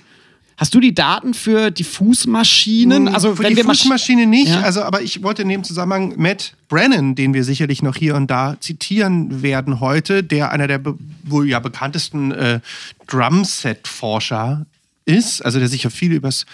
Hast 0.58 0.74
du 0.76 0.80
die 0.80 0.94
Daten 0.94 1.34
für 1.34 1.72
die 1.72 1.84
Fußmaschinen? 1.84 3.08
Hm, 3.08 3.16
Also 3.16 3.36
für 3.36 3.44
die 3.44 3.56
Fußmaschine 3.64 4.28
nicht, 4.28 4.50
Ja. 4.50 4.62
also 4.62 4.84
aber 4.84 5.02
ich 5.02 5.24
wollte 5.24 5.42
in 5.42 5.50
dem 5.50 5.64
Zusammenhang 5.64 6.14
Matt 6.18 6.56
Brennan, 6.70 7.16
den 7.16 7.34
wir 7.34 7.44
sicherlich 7.44 7.82
noch 7.82 7.96
hier 7.96 8.16
und 8.16 8.30
da 8.30 8.58
zitieren 8.60 9.42
werden 9.42 9.80
heute, 9.80 10.24
der 10.24 10.52
einer 10.52 10.68
der 10.68 10.82
wohl 11.24 11.50
ja 11.50 11.60
bekanntesten 11.60 12.32
äh, 12.32 12.60
Drumset-Forscher 13.08 14.66
ist, 15.06 15.44
also 15.44 15.60
der 15.60 15.68
sich 15.68 15.84
ja 15.84 15.90
viel 15.90 16.12
übers 16.14 16.46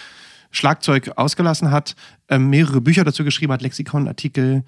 Schlagzeug 0.50 1.12
ausgelassen 1.16 1.70
hat, 1.70 1.94
ähm, 2.28 2.50
mehrere 2.50 2.80
Bücher 2.80 3.04
dazu 3.04 3.22
geschrieben 3.24 3.52
hat, 3.52 3.62
Lexikon-Artikel. 3.62 4.64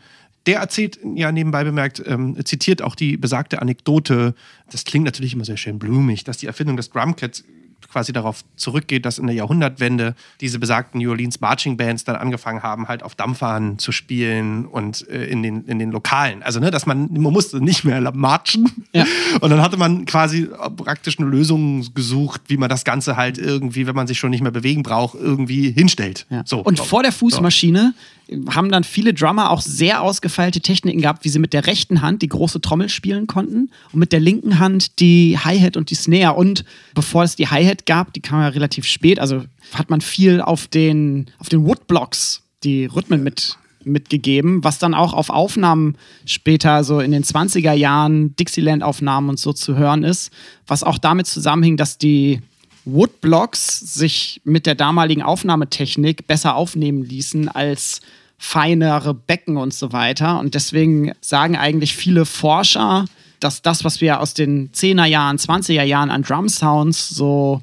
Der 0.46 0.58
erzählt, 0.60 0.98
ja 1.14 1.30
nebenbei 1.32 1.64
bemerkt, 1.64 2.02
ähm, 2.06 2.36
zitiert 2.44 2.82
auch 2.82 2.94
die 2.94 3.16
besagte 3.16 3.62
Anekdote, 3.62 4.34
das 4.70 4.84
klingt 4.84 5.04
natürlich 5.04 5.34
immer 5.34 5.44
sehr 5.44 5.56
schön 5.56 5.78
blumig, 5.78 6.24
dass 6.24 6.38
die 6.38 6.46
Erfindung 6.46 6.76
des 6.76 6.90
Drumkits 6.90 7.44
quasi 7.88 8.12
darauf 8.12 8.44
zurückgeht, 8.56 9.04
dass 9.06 9.18
in 9.18 9.26
der 9.26 9.36
Jahrhundertwende 9.36 10.14
diese 10.40 10.58
besagten 10.58 11.00
New 11.00 11.10
Orleans 11.10 11.40
Marching 11.40 11.76
Bands 11.76 12.04
dann 12.04 12.16
angefangen 12.16 12.62
haben, 12.62 12.88
halt 12.88 13.02
auf 13.02 13.14
Dampfern 13.14 13.78
zu 13.78 13.92
spielen 13.92 14.66
und 14.66 15.08
äh, 15.08 15.24
in, 15.26 15.42
den, 15.42 15.64
in 15.64 15.78
den 15.78 15.90
Lokalen. 15.90 16.42
Also, 16.42 16.60
ne, 16.60 16.70
dass 16.70 16.86
man, 16.86 17.08
man 17.12 17.32
musste 17.32 17.62
nicht 17.62 17.84
mehr 17.84 18.00
marchen. 18.12 18.70
Ja. 18.92 19.06
Und 19.40 19.50
dann 19.50 19.62
hatte 19.62 19.76
man 19.76 20.04
quasi 20.04 20.48
praktisch 20.76 21.18
eine 21.18 21.28
Lösung 21.28 21.94
gesucht, 21.94 22.42
wie 22.48 22.56
man 22.56 22.68
das 22.68 22.84
Ganze 22.84 23.16
halt 23.16 23.38
irgendwie, 23.38 23.86
wenn 23.86 23.94
man 23.94 24.06
sich 24.06 24.18
schon 24.18 24.30
nicht 24.30 24.42
mehr 24.42 24.52
bewegen 24.52 24.82
braucht, 24.82 25.14
irgendwie 25.14 25.70
hinstellt. 25.70 26.26
Ja. 26.30 26.42
So, 26.44 26.60
und 26.60 26.78
so. 26.78 26.84
vor 26.84 27.02
der 27.02 27.12
Fußmaschine 27.12 27.94
haben 28.50 28.70
dann 28.70 28.84
viele 28.84 29.14
Drummer 29.14 29.50
auch 29.50 29.60
sehr 29.60 30.02
ausgefeilte 30.02 30.60
Techniken 30.60 31.00
gehabt, 31.00 31.24
wie 31.24 31.28
sie 31.28 31.38
mit 31.38 31.52
der 31.52 31.66
rechten 31.66 32.02
Hand 32.02 32.22
die 32.22 32.28
große 32.28 32.60
Trommel 32.60 32.88
spielen 32.88 33.26
konnten 33.26 33.70
und 33.92 33.98
mit 33.98 34.12
der 34.12 34.20
linken 34.20 34.58
Hand 34.58 35.00
die 35.00 35.38
Hi-Hat 35.38 35.76
und 35.76 35.90
die 35.90 35.94
Snare. 35.94 36.34
Und 36.34 36.64
bevor 36.94 37.24
es 37.24 37.36
die 37.36 37.48
Hi-Hat 37.48 37.71
gab, 37.86 38.12
die 38.12 38.20
kam 38.20 38.40
ja 38.40 38.48
relativ 38.48 38.86
spät, 38.86 39.18
also 39.18 39.44
hat 39.72 39.90
man 39.90 40.00
viel 40.00 40.40
auf 40.40 40.66
den, 40.66 41.26
auf 41.38 41.48
den 41.48 41.64
Woodblocks 41.64 42.42
die 42.64 42.86
Rhythmen 42.86 43.22
mit 43.22 43.56
mitgegeben, 43.84 44.62
was 44.62 44.78
dann 44.78 44.94
auch 44.94 45.12
auf 45.12 45.28
Aufnahmen 45.28 45.96
später 46.24 46.84
so 46.84 47.00
in 47.00 47.10
den 47.10 47.24
20er 47.24 47.72
Jahren, 47.72 48.36
Dixieland-Aufnahmen 48.36 49.30
und 49.30 49.40
so 49.40 49.52
zu 49.52 49.76
hören 49.76 50.04
ist, 50.04 50.30
was 50.68 50.84
auch 50.84 50.98
damit 50.98 51.26
zusammenhing, 51.26 51.76
dass 51.76 51.98
die 51.98 52.40
Woodblocks 52.84 53.78
sich 53.78 54.40
mit 54.44 54.66
der 54.66 54.74
damaligen 54.74 55.22
Aufnahmetechnik 55.22 56.26
besser 56.26 56.56
aufnehmen 56.56 57.02
ließen 57.02 57.48
als 57.48 58.00
feinere 58.38 59.14
Becken 59.14 59.56
und 59.56 59.72
so 59.72 59.92
weiter. 59.92 60.40
Und 60.40 60.54
deswegen 60.54 61.12
sagen 61.20 61.56
eigentlich 61.56 61.94
viele 61.94 62.24
Forscher, 62.24 63.04
dass 63.42 63.62
das, 63.62 63.84
was 63.84 64.00
wir 64.00 64.20
aus 64.20 64.34
den 64.34 64.70
10er 64.72 65.04
Jahren, 65.06 65.36
20er 65.36 65.82
Jahren 65.82 66.10
an 66.10 66.22
Drum 66.22 66.48
Sounds 66.48 67.08
so 67.10 67.60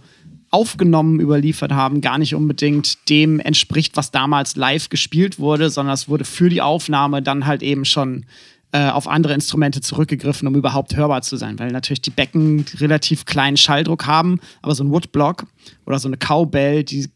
aufgenommen 0.52 1.20
überliefert 1.20 1.72
haben, 1.72 2.02
gar 2.02 2.18
nicht 2.18 2.34
unbedingt 2.36 3.10
dem 3.10 3.40
entspricht, 3.40 3.96
was 3.96 4.12
damals 4.12 4.56
live 4.56 4.90
gespielt 4.90 5.40
wurde, 5.40 5.70
sondern 5.70 5.94
es 5.94 6.10
wurde 6.10 6.26
für 6.26 6.50
die 6.50 6.62
Aufnahme 6.62 7.22
dann 7.22 7.46
halt 7.46 7.62
eben 7.62 7.86
schon 7.86 8.26
äh, 8.72 8.90
auf 8.90 9.08
andere 9.08 9.34
Instrumente 9.34 9.82
zurückgegriffen, 9.82 10.48
um 10.48 10.56
überhaupt 10.56 10.96
hörbar 10.96 11.22
zu 11.22 11.38
sein, 11.38 11.58
weil 11.60 11.72
natürlich 11.72 12.02
die 12.02 12.10
Becken 12.10 12.66
relativ 12.78 13.26
kleinen 13.26 13.58
Schalldruck 13.58 14.06
haben, 14.06 14.40
aber 14.62 14.76
so 14.76 14.84
ein 14.84 14.92
Woodblock 14.92 15.46
oder 15.86 16.00
so 16.00 16.08
eine 16.08 16.18
Cowbell, 16.18 16.84
die 16.84 17.10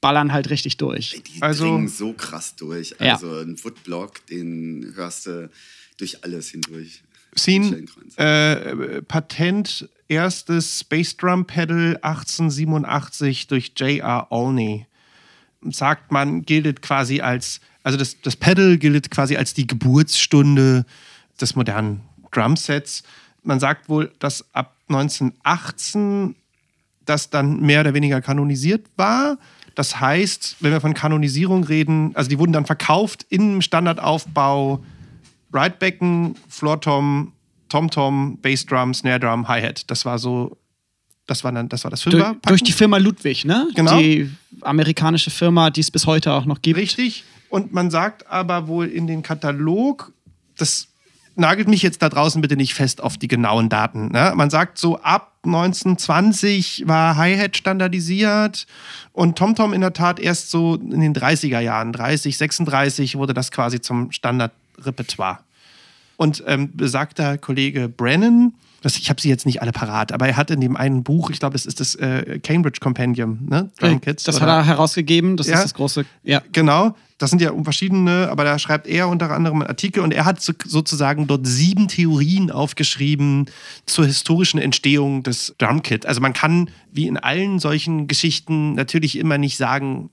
ballern 0.00 0.32
halt 0.32 0.50
richtig 0.50 0.76
durch. 0.76 1.22
Die 1.34 1.42
Also- 1.42 1.64
dringen 1.64 1.88
so 1.88 2.12
krass 2.12 2.56
durch. 2.56 2.94
Ja. 3.00 3.14
Also 3.14 3.28
ein 3.38 3.56
Woodblock, 3.62 4.26
den 4.26 4.92
hörst 4.96 5.26
du 5.26 5.48
durch 5.98 6.24
alles 6.24 6.48
hindurch. 6.50 7.02
Scene, 7.36 7.86
äh, 8.16 9.02
Patent, 9.02 9.88
erstes 10.08 10.80
Space 10.80 11.16
Drum 11.16 11.46
Pedal 11.46 11.98
1887 12.02 13.46
durch 13.46 13.72
J.R. 13.76 14.26
Olney. 14.30 14.86
Sagt 15.62 16.12
man, 16.12 16.42
gilt 16.42 16.82
quasi 16.82 17.20
als, 17.20 17.60
also 17.82 17.96
das, 17.96 18.20
das 18.20 18.36
Pedal 18.36 18.76
gilt 18.78 19.10
quasi 19.10 19.36
als 19.36 19.54
die 19.54 19.66
Geburtsstunde 19.66 20.84
des 21.40 21.56
modernen 21.56 22.02
Drumsets. 22.32 23.02
Man 23.42 23.60
sagt 23.60 23.88
wohl, 23.88 24.12
dass 24.18 24.44
ab 24.54 24.76
1918 24.88 26.34
das 27.04 27.30
dann 27.30 27.60
mehr 27.60 27.80
oder 27.80 27.94
weniger 27.94 28.20
kanonisiert 28.20 28.86
war. 28.96 29.38
Das 29.74 30.00
heißt, 30.00 30.56
wenn 30.60 30.72
wir 30.72 30.80
von 30.80 30.94
Kanonisierung 30.94 31.64
reden, 31.64 32.14
also 32.14 32.28
die 32.28 32.38
wurden 32.38 32.52
dann 32.52 32.66
verkauft 32.66 33.26
im 33.30 33.62
Standardaufbau 33.62 34.84
Ridebecken, 35.52 36.36
Floortom, 36.48 37.32
Tom-Tom, 37.68 38.38
Bassdrum, 38.42 38.94
Snare 38.94 39.20
Drum, 39.20 39.48
Hi-Hat. 39.48 39.90
Das 39.90 40.04
war 40.04 40.18
so, 40.18 40.56
das 41.26 41.42
war 41.44 41.52
dann, 41.52 41.68
das 41.68 41.84
war 41.84 41.90
das 41.90 42.02
Durch, 42.02 42.14
Fünfer. 42.14 42.36
durch 42.46 42.62
die 42.62 42.72
Firma 42.72 42.98
Ludwig, 42.98 43.44
ne? 43.44 43.68
Genau. 43.74 43.98
Die 43.98 44.30
amerikanische 44.60 45.30
Firma, 45.30 45.70
die 45.70 45.80
es 45.80 45.90
bis 45.90 46.06
heute 46.06 46.32
auch 46.32 46.44
noch 46.44 46.60
gibt. 46.60 46.78
Richtig. 46.78 47.24
Und 47.48 47.72
man 47.72 47.90
sagt 47.90 48.26
aber 48.30 48.66
wohl 48.68 48.86
in 48.86 49.06
den 49.06 49.22
Katalog, 49.22 50.12
das 50.56 50.88
nagelt 51.34 51.68
mich 51.68 51.82
jetzt 51.82 52.02
da 52.02 52.08
draußen 52.08 52.42
bitte 52.42 52.56
nicht 52.56 52.74
fest 52.74 53.02
auf 53.02 53.16
die 53.16 53.28
genauen 53.28 53.68
Daten. 53.68 54.08
Ne? 54.12 54.32
Man 54.34 54.50
sagt 54.50 54.78
so 54.78 54.98
ab 55.00 55.32
1920 55.44 56.84
war 56.86 57.16
Hi-Hat 57.16 57.56
standardisiert 57.56 58.66
und 59.12 59.36
TomTom 59.36 59.72
in 59.72 59.80
der 59.80 59.92
Tat 59.92 60.20
erst 60.20 60.50
so 60.50 60.76
in 60.76 61.00
den 61.00 61.14
30er 61.14 61.60
Jahren, 61.60 61.92
30, 61.92 62.36
36 62.36 63.16
wurde 63.16 63.34
das 63.34 63.50
quasi 63.50 63.80
zum 63.80 64.12
Standardrepertoire. 64.82 65.38
Und 66.16 66.42
ähm, 66.46 66.70
besagter 66.76 67.38
Kollege 67.38 67.88
Brennan, 67.88 68.54
das, 68.82 68.96
ich 68.96 69.08
habe 69.10 69.20
sie 69.20 69.28
jetzt 69.28 69.46
nicht 69.46 69.62
alle 69.62 69.72
parat, 69.72 70.12
aber 70.12 70.26
er 70.28 70.36
hat 70.36 70.50
in 70.50 70.60
dem 70.60 70.76
einen 70.76 71.02
Buch, 71.04 71.30
ich 71.30 71.38
glaube, 71.40 71.52
das 71.54 71.66
ist 71.66 71.80
das 71.80 71.94
äh, 71.96 72.38
Cambridge 72.42 72.80
Compendium, 72.80 73.38
ne? 73.48 73.70
Drum 73.78 74.00
Kits, 74.00 74.24
das 74.24 74.36
oder- 74.36 74.46
hat 74.46 74.64
er 74.64 74.66
herausgegeben, 74.66 75.36
das 75.36 75.46
Ja. 75.46 75.54
ist 75.56 75.62
das 75.64 75.74
große. 75.74 76.04
Ja. 76.24 76.42
Genau, 76.52 76.94
das 77.18 77.30
sind 77.30 77.40
ja 77.40 77.52
verschiedene, 77.62 78.28
aber 78.28 78.44
da 78.44 78.58
schreibt 78.58 78.86
er 78.88 79.08
unter 79.08 79.30
anderem 79.30 79.60
einen 79.62 79.68
Artikel 79.68 80.02
und 80.02 80.12
er 80.12 80.24
hat 80.24 80.40
so, 80.42 80.52
sozusagen 80.64 81.26
dort 81.28 81.46
sieben 81.46 81.88
Theorien 81.88 82.50
aufgeschrieben 82.50 83.46
zur 83.86 84.06
historischen 84.06 84.60
Entstehung 84.60 85.22
des 85.22 85.54
Drumkit. 85.58 86.04
Also 86.06 86.20
man 86.20 86.32
kann, 86.32 86.68
wie 86.92 87.06
in 87.06 87.16
allen 87.16 87.58
solchen 87.60 88.06
Geschichten, 88.08 88.74
natürlich 88.74 89.16
immer 89.18 89.38
nicht 89.38 89.56
sagen, 89.56 90.10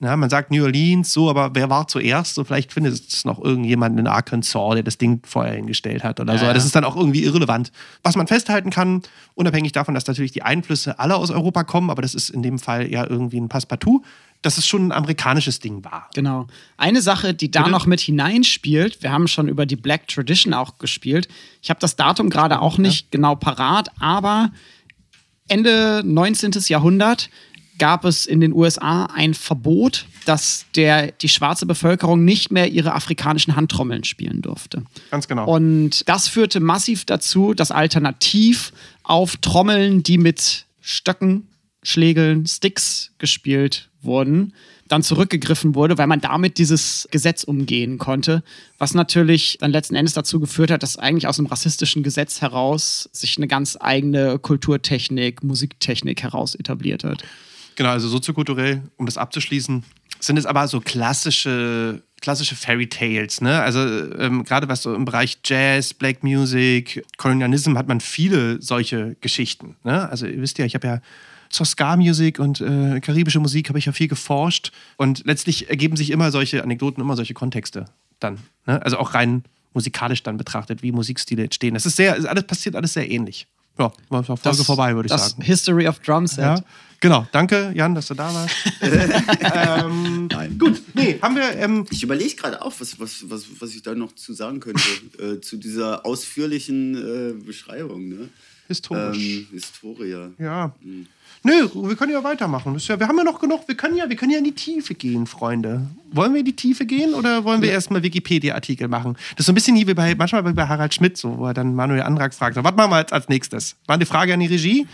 na, 0.00 0.16
man 0.16 0.28
sagt 0.28 0.50
New 0.50 0.64
Orleans, 0.64 1.12
so, 1.12 1.30
aber 1.30 1.54
wer 1.54 1.70
war 1.70 1.86
zuerst? 1.86 2.34
So, 2.34 2.44
vielleicht 2.44 2.72
findet 2.72 2.94
es 2.94 3.24
noch 3.24 3.42
irgendjemand 3.42 3.98
in 3.98 4.06
Arkansas, 4.06 4.74
der 4.74 4.82
das 4.82 4.98
Ding 4.98 5.22
vorher 5.24 5.54
hingestellt 5.54 6.02
hat 6.02 6.18
oder 6.18 6.36
so. 6.36 6.44
Ja, 6.44 6.52
Das 6.52 6.64
ja. 6.64 6.66
ist 6.66 6.74
dann 6.74 6.84
auch 6.84 6.96
irgendwie 6.96 7.22
irrelevant. 7.22 7.70
Was 8.02 8.16
man 8.16 8.26
festhalten 8.26 8.70
kann, 8.70 9.02
unabhängig 9.34 9.72
davon, 9.72 9.94
dass 9.94 10.06
natürlich 10.06 10.32
die 10.32 10.42
Einflüsse 10.42 10.98
alle 10.98 11.14
aus 11.14 11.30
Europa 11.30 11.62
kommen, 11.62 11.90
aber 11.90 12.02
das 12.02 12.14
ist 12.14 12.30
in 12.30 12.42
dem 12.42 12.58
Fall 12.58 12.90
ja 12.90 13.08
irgendwie 13.08 13.40
ein 13.40 13.48
Passepartout, 13.48 14.02
dass 14.42 14.58
es 14.58 14.66
schon 14.66 14.88
ein 14.88 14.92
amerikanisches 14.92 15.60
Ding 15.60 15.84
war. 15.84 16.10
Genau. 16.12 16.48
Eine 16.76 17.00
Sache, 17.00 17.32
die 17.32 17.50
da 17.50 17.60
Bitte? 17.60 17.70
noch 17.70 17.86
mit 17.86 18.00
hineinspielt, 18.00 19.02
wir 19.02 19.12
haben 19.12 19.28
schon 19.28 19.48
über 19.48 19.64
die 19.64 19.76
Black 19.76 20.08
Tradition 20.08 20.54
auch 20.54 20.76
gespielt. 20.78 21.28
Ich 21.62 21.70
habe 21.70 21.80
das 21.80 21.94
Datum 21.94 22.30
gerade 22.30 22.60
auch 22.60 22.78
nicht 22.78 23.10
genau 23.12 23.36
parat, 23.36 23.90
aber 24.00 24.50
Ende 25.48 26.02
19. 26.04 26.52
Jahrhundert 26.66 27.30
gab 27.78 28.04
es 28.04 28.26
in 28.26 28.40
den 28.40 28.52
USA 28.52 29.06
ein 29.06 29.34
Verbot, 29.34 30.06
dass 30.24 30.66
der, 30.76 31.12
die 31.12 31.28
schwarze 31.28 31.66
Bevölkerung 31.66 32.24
nicht 32.24 32.50
mehr 32.50 32.70
ihre 32.70 32.94
afrikanischen 32.94 33.56
Handtrommeln 33.56 34.04
spielen 34.04 34.42
durfte. 34.42 34.82
Ganz 35.10 35.28
genau. 35.28 35.46
Und 35.46 36.08
das 36.08 36.28
führte 36.28 36.60
massiv 36.60 37.04
dazu, 37.04 37.54
dass 37.54 37.70
alternativ 37.70 38.72
auf 39.02 39.36
Trommeln, 39.38 40.02
die 40.02 40.18
mit 40.18 40.66
Stöcken, 40.80 41.48
Schlägeln, 41.82 42.46
Sticks 42.46 43.12
gespielt 43.18 43.90
wurden, 44.00 44.54
dann 44.88 45.02
zurückgegriffen 45.02 45.74
wurde, 45.74 45.96
weil 45.98 46.06
man 46.06 46.20
damit 46.20 46.58
dieses 46.58 47.08
Gesetz 47.10 47.42
umgehen 47.42 47.98
konnte, 47.98 48.42
was 48.78 48.94
natürlich 48.94 49.58
dann 49.60 49.72
letzten 49.72 49.94
Endes 49.94 50.14
dazu 50.14 50.40
geführt 50.40 50.70
hat, 50.70 50.82
dass 50.82 50.98
eigentlich 50.98 51.26
aus 51.26 51.38
einem 51.38 51.46
rassistischen 51.46 52.02
Gesetz 52.02 52.40
heraus 52.42 53.08
sich 53.12 53.36
eine 53.36 53.48
ganz 53.48 53.78
eigene 53.80 54.38
Kulturtechnik, 54.38 55.42
Musiktechnik 55.42 56.22
heraus 56.22 56.54
etabliert 56.54 57.04
hat. 57.04 57.24
Genau, 57.76 57.90
also 57.90 58.08
soziokulturell, 58.08 58.82
um 58.96 59.06
das 59.06 59.18
abzuschließen, 59.18 59.84
sind 60.20 60.36
es 60.36 60.46
aber 60.46 60.66
so 60.68 60.80
klassische, 60.80 62.02
klassische 62.20 62.54
Fairy 62.54 62.88
Tales. 62.88 63.40
Ne? 63.40 63.60
Also 63.60 63.80
ähm, 64.18 64.44
gerade 64.44 64.68
was 64.68 64.82
so 64.82 64.94
im 64.94 65.04
Bereich 65.04 65.38
Jazz, 65.44 65.92
Black 65.94 66.22
Music, 66.22 67.04
Kolonialism 67.16 67.76
hat 67.76 67.88
man 67.88 68.00
viele 68.00 68.60
solche 68.62 69.16
Geschichten. 69.20 69.76
Ne? 69.84 70.08
Also 70.08 70.26
ihr 70.26 70.40
wisst 70.40 70.58
ja, 70.58 70.64
ich 70.64 70.74
habe 70.74 70.86
ja 70.86 71.00
zur 71.50 71.66
Ska-Musik 71.66 72.38
und 72.38 72.60
äh, 72.60 73.00
karibische 73.00 73.38
Musik 73.40 73.68
habe 73.68 73.78
ich 73.78 73.84
ja 73.86 73.92
viel 73.92 74.08
geforscht 74.08 74.72
und 74.96 75.24
letztlich 75.26 75.68
ergeben 75.70 75.96
sich 75.96 76.10
immer 76.10 76.30
solche 76.30 76.62
Anekdoten, 76.62 77.00
immer 77.02 77.16
solche 77.16 77.34
Kontexte 77.34 77.84
dann. 78.18 78.38
Ne? 78.66 78.80
Also 78.82 78.98
auch 78.98 79.14
rein 79.14 79.44
musikalisch 79.72 80.22
dann 80.22 80.36
betrachtet, 80.36 80.82
wie 80.82 80.92
Musikstile 80.92 81.44
entstehen. 81.44 81.74
Das 81.74 81.84
ist 81.86 81.96
sehr, 81.96 82.14
alles 82.28 82.44
passiert 82.44 82.76
alles 82.76 82.92
sehr 82.94 83.10
ähnlich. 83.10 83.46
Ja, 83.78 83.92
war 84.08 84.22
Folge 84.22 84.40
Das- 84.44 84.62
vorbei, 84.64 84.94
würde 84.94 85.08
ich 85.08 85.12
das 85.12 85.30
sagen. 85.30 85.42
History 85.42 85.88
of 85.88 85.98
Drum 85.98 86.26
Set. 86.26 86.38
Ja, 86.44 86.60
genau. 87.04 87.26
Danke, 87.32 87.72
Jan, 87.74 87.94
dass 87.94 88.08
du 88.08 88.14
da 88.14 88.32
warst. 88.34 88.54
ähm, 89.84 90.28
gut, 90.58 90.82
nee, 90.94 91.18
haben 91.22 91.36
wir. 91.36 91.56
Ähm, 91.56 91.86
Ich 91.90 92.02
überlege 92.02 92.34
gerade 92.34 92.60
auch, 92.62 92.72
was, 92.78 92.98
was, 92.98 93.24
was, 93.28 93.46
was 93.58 93.74
ich 93.74 93.82
da 93.82 93.94
noch 93.94 94.14
zu 94.14 94.32
sagen 94.32 94.60
könnte, 94.60 94.82
äh, 95.18 95.40
zu 95.40 95.56
dieser 95.56 96.04
ausführlichen 96.04 96.94
äh, 96.96 97.32
Beschreibung. 97.44 98.08
Ne? 98.08 98.28
historisch. 98.68 99.18
Ähm, 99.18 99.46
Historia. 99.52 100.30
ja. 100.38 100.72
Nö, 101.46 101.68
wir 101.74 101.94
können 101.94 102.12
ja 102.12 102.24
weitermachen. 102.24 102.74
Ja, 102.78 102.98
wir 102.98 103.06
haben 103.06 103.18
ja 103.18 103.24
noch 103.24 103.38
genug. 103.38 103.68
Wir 103.68 103.76
können 103.76 103.96
ja, 103.96 104.08
wir 104.08 104.16
können 104.16 104.32
ja 104.32 104.38
in 104.38 104.44
die 104.44 104.54
Tiefe 104.54 104.94
gehen, 104.94 105.26
Freunde. 105.26 105.82
Wollen 106.10 106.32
wir 106.32 106.40
in 106.40 106.46
die 106.46 106.56
Tiefe 106.56 106.86
gehen 106.86 107.12
oder 107.12 107.44
wollen 107.44 107.60
wir 107.60 107.70
erstmal 107.70 108.02
Wikipedia-Artikel 108.02 108.88
machen? 108.88 109.18
Das 109.32 109.40
ist 109.40 109.46
so 109.46 109.52
ein 109.52 109.54
bisschen 109.54 109.76
wie 109.76 109.92
bei, 109.92 110.14
manchmal 110.14 110.46
wie 110.46 110.54
bei 110.54 110.66
Harald 110.66 110.94
Schmidt, 110.94 111.18
so, 111.18 111.36
wo 111.36 111.46
er 111.46 111.52
dann 111.52 111.74
Manuel 111.74 112.00
Antrag 112.00 112.32
fragt. 112.32 112.54
So, 112.54 112.64
was 112.64 112.74
machen 112.74 112.90
wir 112.90 113.00
jetzt 113.00 113.12
als 113.12 113.28
nächstes? 113.28 113.76
War 113.86 113.96
eine 113.96 114.06
Frage 114.06 114.32
an 114.32 114.40
die 114.40 114.46
Regie? 114.46 114.86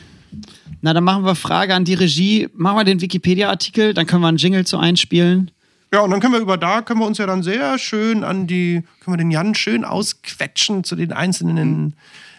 Na, 0.83 0.93
dann 0.93 1.05
machen 1.05 1.25
wir 1.25 1.35
Frage 1.35 1.75
an 1.75 1.85
die 1.85 1.95
Regie. 1.95 2.49
Machen 2.55 2.77
wir 2.77 2.85
den 2.85 3.01
Wikipedia-Artikel, 3.01 3.95
dann 3.95 4.07
können 4.07 4.23
wir 4.23 4.29
einen 4.29 4.39
Jingle 4.39 4.67
zu 4.67 4.79
einspielen. 4.79 5.51
Ja, 5.93 6.01
und 6.01 6.11
dann 6.11 6.21
können 6.21 6.35
wir 6.35 6.41
über 6.41 6.57
da, 6.57 6.83
können 6.83 7.01
wir 7.01 7.07
uns 7.07 7.19
ja 7.19 7.27
dann 7.27 7.43
sehr 7.43 7.77
schön 7.79 8.23
an 8.23 8.47
die, 8.47 8.85
können 9.01 9.15
wir 9.15 9.19
den 9.19 9.33
Jan 9.33 9.57
schön 9.57 9.85
ausquetschen 9.85 10.85
zu 10.85 10.95
den 10.95 11.13
einzelnen 11.13 11.97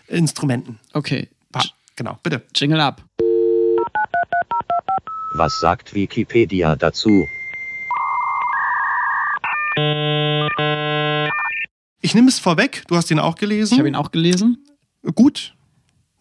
Instrumenten. 0.07 0.79
Okay, 0.93 1.27
Pa 1.51 1.61
genau, 1.97 2.17
bitte. 2.23 2.43
Jingle 2.55 2.79
ab. 2.79 3.03
Was 5.33 5.59
sagt 5.59 5.93
Wikipedia 5.93 6.75
dazu? 6.75 7.27
Ich 12.01 12.15
nehme 12.15 12.29
es 12.29 12.39
vorweg, 12.39 12.83
du 12.87 12.95
hast 12.95 13.11
ihn 13.11 13.19
auch 13.19 13.35
gelesen. 13.35 13.73
Ich 13.73 13.79
habe 13.79 13.89
ihn 13.89 13.95
auch 13.95 14.11
gelesen. 14.11 14.65
Gut, 15.15 15.53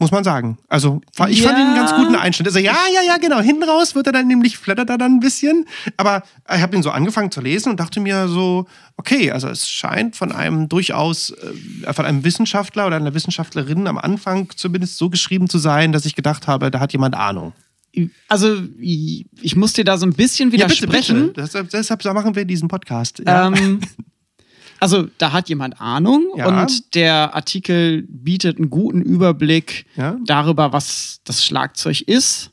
muss 0.01 0.11
man 0.11 0.25
sagen. 0.25 0.59
Also 0.69 1.01
ich 1.29 1.43
fand 1.43 1.57
Ja. 1.59 1.63
ihn 1.65 1.67
einen 1.69 1.77
ganz 1.77 1.95
guten 1.95 2.15
Einschnitt. 2.17 2.49
Also 2.49 2.59
ja, 2.59 2.75
ja, 2.93 3.03
ja, 3.07 3.19
genau. 3.19 3.41
Hinten 3.41 3.63
raus 3.63 3.95
wird 3.95 4.07
er 4.07 4.13
dann 4.13 4.27
nämlich, 4.27 4.59
flattert 4.59 4.91
er 4.91 4.99
dann 4.99 5.17
ein 5.17 5.21
bisschen. 5.21 5.67
Aber 5.97 6.23
ich 6.53 6.61
habe 6.63 6.75
ihn 6.75 6.83
so 6.83 6.91
angefangen 6.91 7.31
zu 7.31 7.41
lesen 7.41 7.71
und 7.71 7.79
dachte 7.81 8.01
mir 8.01 8.27
so, 8.27 8.67
okay, 8.97 9.31
also 9.31 9.49
es 9.49 9.69
scheint 9.69 10.17
von 10.17 10.33
einem 10.33 10.69
durchaus, 10.69 11.31
äh, 11.85 11.93
von 11.93 12.05
einem 12.07 12.25
Wissenschaftler 12.25 12.87
oder 12.87 12.97
einer 12.97 13.15
Wissenschaftlerin 13.15 13.87
am 13.87 13.99
Anfang 13.99 14.49
zumindest 14.57 14.97
so 14.99 15.11
geschrieben 15.11 15.49
zu 15.49 15.59
sein, 15.59 15.93
dass 15.93 16.07
ich 16.07 16.17
gedacht 16.17 16.47
habe, 16.49 16.71
da 16.71 16.81
hat 16.81 16.93
jemand 16.93 17.15
Ahnung. 17.15 17.53
Also, 18.29 18.57
ich 18.81 19.57
muss 19.57 19.73
dir 19.73 19.85
da 19.85 19.99
so 19.99 20.07
ein 20.07 20.13
bisschen 20.13 20.51
Ja, 20.53 20.67
bitte, 20.69 20.83
widersprechen. 20.83 21.27
bitte. 21.29 21.41
Deshalb, 21.43 21.71
deshalb 21.71 22.05
machen 22.05 22.37
wir 22.37 22.45
diesen 22.45 22.69
Podcast. 22.69 23.21
Ja. 23.27 23.49
Ähm, 23.49 23.81
also, 24.81 25.07
da 25.19 25.33
hat 25.33 25.49
jemand 25.49 25.81
Ahnung 25.81 26.25
Ja. 26.37 26.63
und 26.63 26.95
der 26.95 27.35
Artikel 27.35 28.03
bietet 28.09 28.57
einen 28.59 28.71
guten 28.71 29.03
Überblick 29.03 29.87
Ja. 29.97 30.17
darüber, 30.25 30.73
was 30.73 31.21
das 31.25 31.45
Schlagzeug 31.45 32.01
ist. 32.03 32.51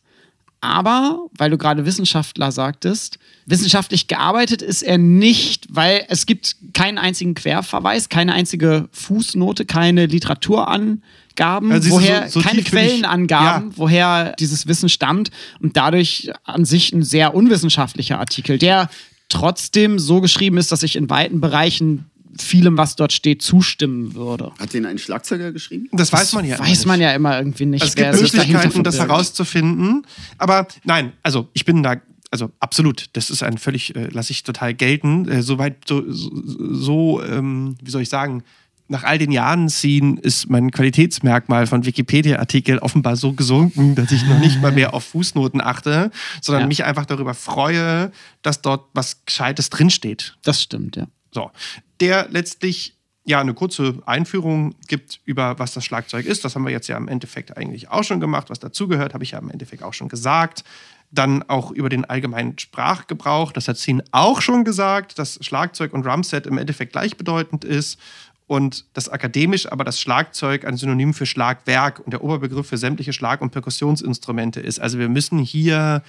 Aber, 0.60 1.28
weil 1.38 1.52
du 1.52 1.58
gerade 1.58 1.86
Wissenschaftler 1.86 2.52
sagtest, 2.52 3.20
wissenschaftlich 3.46 4.08
gearbeitet 4.08 4.62
ist 4.64 4.82
er 4.82 4.98
nicht, 4.98 5.68
weil 5.70 6.04
es 6.10 6.26
gibt 6.26 6.56
keinen 6.74 6.98
einzigen 6.98 7.36
Querverweis, 7.36 8.10
keine 8.10 8.34
einzige 8.34 8.90
Fußnote, 8.92 9.66
keine 9.66 10.08
Literaturangaben, 10.08 11.72
Also 11.72 11.92
woher, 11.92 12.28
so- 12.30 12.40
so 12.40 12.42
keine 12.42 12.56
bin 12.58 12.66
ich- 12.66 12.70
Quellenangaben, 12.72 13.70
Ja. 13.70 13.78
woher 13.78 14.34
dieses 14.40 14.68
Wissen 14.68 14.90
stammt 14.90 15.30
und 15.62 15.78
dadurch 15.78 16.32
an 16.44 16.66
sich 16.66 16.92
ein 16.92 17.04
sehr 17.04 17.36
unwissenschaftlicher 17.36 18.20
Artikel, 18.20 18.58
der 18.58 18.90
trotzdem 19.30 20.00
so 20.00 20.22
geschrieben 20.22 20.58
ist, 20.58 20.72
dass 20.72 20.84
ich 20.84 20.96
in 20.96 21.10
weiten 21.10 21.40
Bereichen 21.42 22.06
vielem, 22.40 22.78
was 22.78 22.96
dort 22.96 23.14
steht, 23.14 23.42
zustimmen 23.42 24.14
würde. 24.16 24.52
Hat 24.60 24.74
den 24.74 24.86
ein 24.86 24.98
Schlagzeuger 24.98 25.52
geschrieben? 25.52 25.90
das 25.92 26.12
weiß 26.12 26.34
man 26.34 26.46
ja. 26.46 26.60
Weiß 26.60 26.70
nicht. 26.70 26.86
man 26.86 27.02
ja 27.02 27.14
immer 27.14 27.38
irgendwie 27.38 27.66
nicht. 27.66 27.82
Also 27.84 27.94
es 27.94 28.34
wer 28.34 28.46
gibt 28.46 28.54
Möglichkeiten, 28.54 28.84
das 28.84 29.00
herauszufinden. 29.00 30.06
Aber 30.38 30.68
nein, 30.84 31.14
also 31.24 31.50
ich 31.54 31.66
bin 31.66 31.84
da, 31.84 31.98
also 32.32 32.52
absolut, 32.60 33.06
das 33.14 33.30
ist 33.30 33.44
ein 33.44 33.58
völlig, 33.58 33.96
äh, 33.96 34.08
lasse 34.12 34.32
ich 34.32 34.44
total 34.44 34.74
gelten. 34.74 35.28
Äh, 35.30 35.42
Soweit, 35.42 35.88
so, 35.88 36.04
so, 36.12 36.32
so 36.74 37.24
ähm, 37.24 37.76
wie 37.82 37.92
soll 37.92 38.02
ich 38.02 38.10
sagen, 38.10 38.44
nach 38.90 39.04
all 39.04 39.18
den 39.18 39.34
Jahren 39.34 39.68
ziehen 39.68 40.18
ist 40.18 40.50
mein 40.50 40.72
Qualitätsmerkmal 40.72 41.68
von 41.68 41.86
Wikipedia-Artikel 41.86 42.80
offenbar 42.80 43.18
so 43.18 43.34
gesunken, 43.34 43.96
dass 43.96 44.12
ich 44.14 44.26
noch 44.26 44.40
nicht 44.40 44.62
mal 44.62 44.72
mehr 44.72 44.94
auf 44.94 45.04
Fußnoten 45.04 45.60
achte, 45.60 46.10
sondern 46.42 46.62
Ja. 46.62 46.68
mich 46.68 46.86
einfach 46.86 47.06
darüber 47.06 47.34
freue, 47.34 48.14
dass 48.44 48.62
dort 48.62 48.86
was 48.94 49.26
Gescheites 49.26 49.70
drinsteht. 49.70 50.38
Das 50.44 50.62
stimmt, 50.62 50.96
ja. 50.96 51.08
So, 51.32 51.52
der 52.00 52.28
letztlich 52.30 52.98
ja 53.28 53.42
eine 53.42 53.54
kurze 53.54 54.02
Einführung 54.06 54.76
gibt 54.88 55.20
über 55.26 55.60
was 55.60 55.74
das 55.74 55.84
Schlagzeug 55.84 56.26
ist. 56.26 56.46
Das 56.46 56.56
haben 56.56 56.64
wir 56.64 56.72
jetzt 56.72 56.88
ja 56.88 56.96
im 56.96 57.10
Endeffekt 57.10 57.58
eigentlich 57.58 57.90
auch 57.90 58.04
schon 58.04 58.22
gemacht. 58.22 58.50
Was 58.50 58.60
dazugehört, 58.60 59.14
habe 59.14 59.24
ich 59.24 59.32
ja 59.32 59.40
im 59.40 59.52
Endeffekt 59.52 59.84
auch 59.84 59.94
schon 59.94 60.08
gesagt. 60.08 60.64
Dann 61.12 61.44
auch 61.44 61.72
über 61.72 61.90
den 61.90 62.06
allgemeinen 62.06 62.58
Sprachgebrauch. 62.58 63.52
Das 63.52 63.68
hat 63.68 63.78
Zin 63.78 64.02
auch 64.12 64.42
schon 64.42 64.64
gesagt, 64.64 65.20
dass 65.20 65.40
Schlagzeug 65.42 65.94
und 65.94 66.06
Drumset 66.06 66.48
im 66.48 66.58
Endeffekt 66.58 66.94
gleichbedeutend 66.94 67.66
ist. 67.66 68.00
Und 68.48 68.86
das 68.94 69.10
akademisch 69.10 69.70
aber 69.70 69.84
das 69.84 70.00
Schlagzeug 70.00 70.66
ein 70.66 70.78
Synonym 70.78 71.14
für 71.14 71.26
Schlagwerk 71.26 72.00
und 72.00 72.12
der 72.12 72.24
Oberbegriff 72.24 72.68
für 72.68 72.78
sämtliche 72.78 73.12
Schlag- 73.12 73.42
und 73.42 73.52
Perkussionsinstrumente 73.52 74.62
ist. 74.62 74.80
Also 74.80 75.00
wir 75.00 75.10
müssen 75.10 75.40
hier 75.40 76.02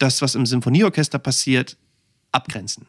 das, 0.00 0.20
was 0.20 0.34
im 0.34 0.46
Symphonieorchester 0.46 1.20
passiert, 1.20 1.76
abgrenzen. 2.32 2.86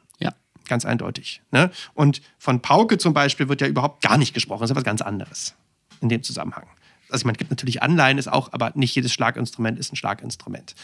Ganz 0.67 0.85
eindeutig. 0.85 1.41
Ne? 1.51 1.71
Und 1.93 2.21
von 2.37 2.61
Pauke 2.61 2.97
zum 2.97 3.13
Beispiel 3.13 3.49
wird 3.49 3.61
ja 3.61 3.67
überhaupt 3.67 4.01
gar 4.01 4.17
nicht 4.17 4.33
gesprochen. 4.33 4.61
Das 4.61 4.69
ist 4.69 4.75
ja 4.75 4.77
was 4.77 4.83
ganz 4.83 5.01
anderes 5.01 5.55
in 6.01 6.09
dem 6.09 6.23
Zusammenhang. 6.23 6.65
Also 7.09 7.25
man 7.25 7.35
gibt 7.35 7.49
natürlich 7.49 7.81
Anleihen, 7.81 8.17
ist 8.17 8.27
auch, 8.27 8.51
aber 8.51 8.71
nicht 8.75 8.93
jedes 8.95 9.13
Schlaginstrument 9.13 9.79
ist 9.79 9.93
ein 9.93 9.95
Schlaginstrument. 9.95 10.75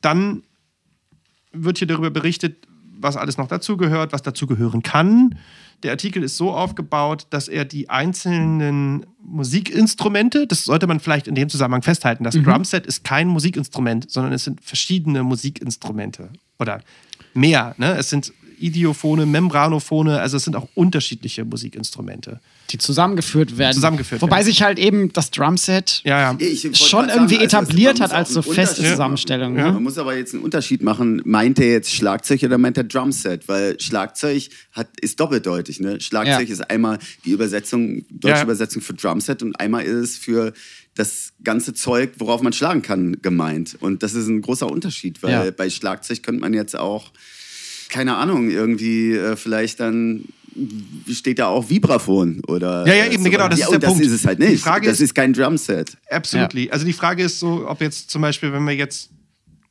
Dann 0.00 0.42
wird 1.52 1.78
hier 1.78 1.86
darüber 1.86 2.10
berichtet, 2.10 2.66
was 2.96 3.16
alles 3.16 3.38
noch 3.38 3.48
dazugehört, 3.48 4.12
was 4.12 4.22
dazugehören 4.22 4.82
kann. 4.82 5.38
Der 5.82 5.90
Artikel 5.90 6.22
ist 6.22 6.36
so 6.36 6.52
aufgebaut, 6.52 7.26
dass 7.30 7.48
er 7.48 7.64
die 7.64 7.90
einzelnen 7.90 9.06
Musikinstrumente, 9.20 10.46
das 10.46 10.64
sollte 10.64 10.86
man 10.86 11.00
vielleicht 11.00 11.26
in 11.26 11.34
dem 11.34 11.48
Zusammenhang 11.48 11.82
festhalten, 11.82 12.24
das 12.24 12.34
Drumset 12.34 12.86
ist 12.86 13.04
kein 13.04 13.28
Musikinstrument, 13.28 14.10
sondern 14.10 14.32
es 14.32 14.44
sind 14.44 14.62
verschiedene 14.62 15.22
Musikinstrumente 15.22 16.30
oder 16.58 16.82
mehr. 17.34 17.74
Ne? 17.78 17.96
Es 17.96 18.10
sind 18.10 18.32
Idiophone, 18.58 19.30
Membranophone, 19.30 20.08
also 20.08 20.36
es 20.36 20.44
sind 20.44 20.56
auch 20.56 20.68
unterschiedliche 20.74 21.44
Musikinstrumente. 21.44 22.40
Die 22.70 22.78
zusammengeführt 22.78 23.58
werden. 23.58 23.74
Zusammengeführt 23.74 24.22
Wobei 24.22 24.36
werden. 24.36 24.46
sich 24.46 24.62
halt 24.62 24.78
eben 24.78 25.12
das 25.12 25.30
Drumset 25.30 26.00
Ja, 26.04 26.20
ja. 26.32 26.38
Schon 26.74 27.08
irgendwie 27.08 27.34
sagen, 27.36 27.44
also, 27.46 27.56
etabliert 27.58 28.00
hat 28.00 28.12
als 28.12 28.30
so 28.30 28.42
feste 28.42 28.82
Zusammenstellung. 28.82 29.54
machen. 29.54 29.66
Ne? 29.66 29.72
Man 29.74 29.82
muss 29.82 29.98
aber 29.98 30.16
jetzt 30.16 30.34
einen 30.34 30.42
Unterschied 30.42 30.82
machen. 30.82 31.22
Meint 31.24 31.58
er 31.58 31.70
jetzt 31.70 31.92
Schlagzeug 31.94 32.42
oder 32.42 32.58
meint 32.58 32.76
er 32.78 32.84
Drumset? 32.84 33.46
Weil 33.48 33.78
Schlagzeug 33.80 34.48
hat, 34.72 34.88
ist 35.00 35.20
doppeldeutig. 35.20 35.80
Ne? 35.80 36.00
Schlagzeug 36.00 36.48
Ja. 36.48 36.52
ist 36.54 36.70
einmal 36.70 36.98
die 37.24 37.30
Übersetzung, 37.30 38.04
deutsche 38.10 38.36
Ja. 38.38 38.42
Übersetzung 38.44 38.82
für 38.82 38.94
Drumset 38.94 39.42
und 39.42 39.58
einmal 39.60 39.84
ist 39.84 39.94
es 40.10 40.16
für 40.18 40.52
das 40.96 41.32
ganze 41.42 41.74
Zeug, 41.74 42.12
worauf 42.18 42.40
man 42.40 42.52
schlagen 42.52 42.80
kann, 42.82 43.16
gemeint. 43.20 43.76
Und 43.80 44.02
das 44.04 44.14
ist 44.14 44.28
ein 44.28 44.40
großer 44.42 44.70
Unterschied, 44.70 45.22
weil 45.24 45.32
Ja. 45.32 45.50
bei 45.50 45.68
Schlagzeug 45.68 46.22
könnte 46.22 46.40
man 46.40 46.54
jetzt 46.54 46.76
auch, 46.76 47.10
keine 47.94 48.16
Ahnung, 48.16 48.50
irgendwie 48.50 49.12
äh, 49.14 49.36
vielleicht 49.36 49.78
dann 49.80 50.24
steht 51.10 51.38
da 51.38 51.46
auch 51.46 51.68
Vibraphon 51.70 52.40
oder 52.46 52.86
Ja, 52.86 52.94
ja, 52.94 53.06
eben, 53.12 53.24
genau, 53.24 53.48
das 53.48 53.58
ja, 53.58 53.66
ist 53.66 53.70
der 53.70 53.76
und 53.76 53.82
das 53.82 53.90
Punkt. 53.90 54.04
ist 54.06 54.12
es 54.12 54.26
halt 54.26 54.40
Die 54.40 54.46
nicht. 54.48 54.62
Frage 54.62 54.86
das 54.86 54.96
ist- 54.96 55.00
ist 55.10 55.14
kein 55.14 55.32
Drumset. 55.32 55.96
Absolutely. 56.10 56.70
Also 56.70 56.84
die 56.86 56.92
Frage 56.92 57.22
ist 57.24 57.40
so, 57.40 57.68
ob 57.68 57.80
jetzt 57.80 58.10
zum 58.10 58.22
Beispiel, 58.22 58.52
wenn 58.52 58.64
wir 58.64 58.74
jetzt, 58.74 59.10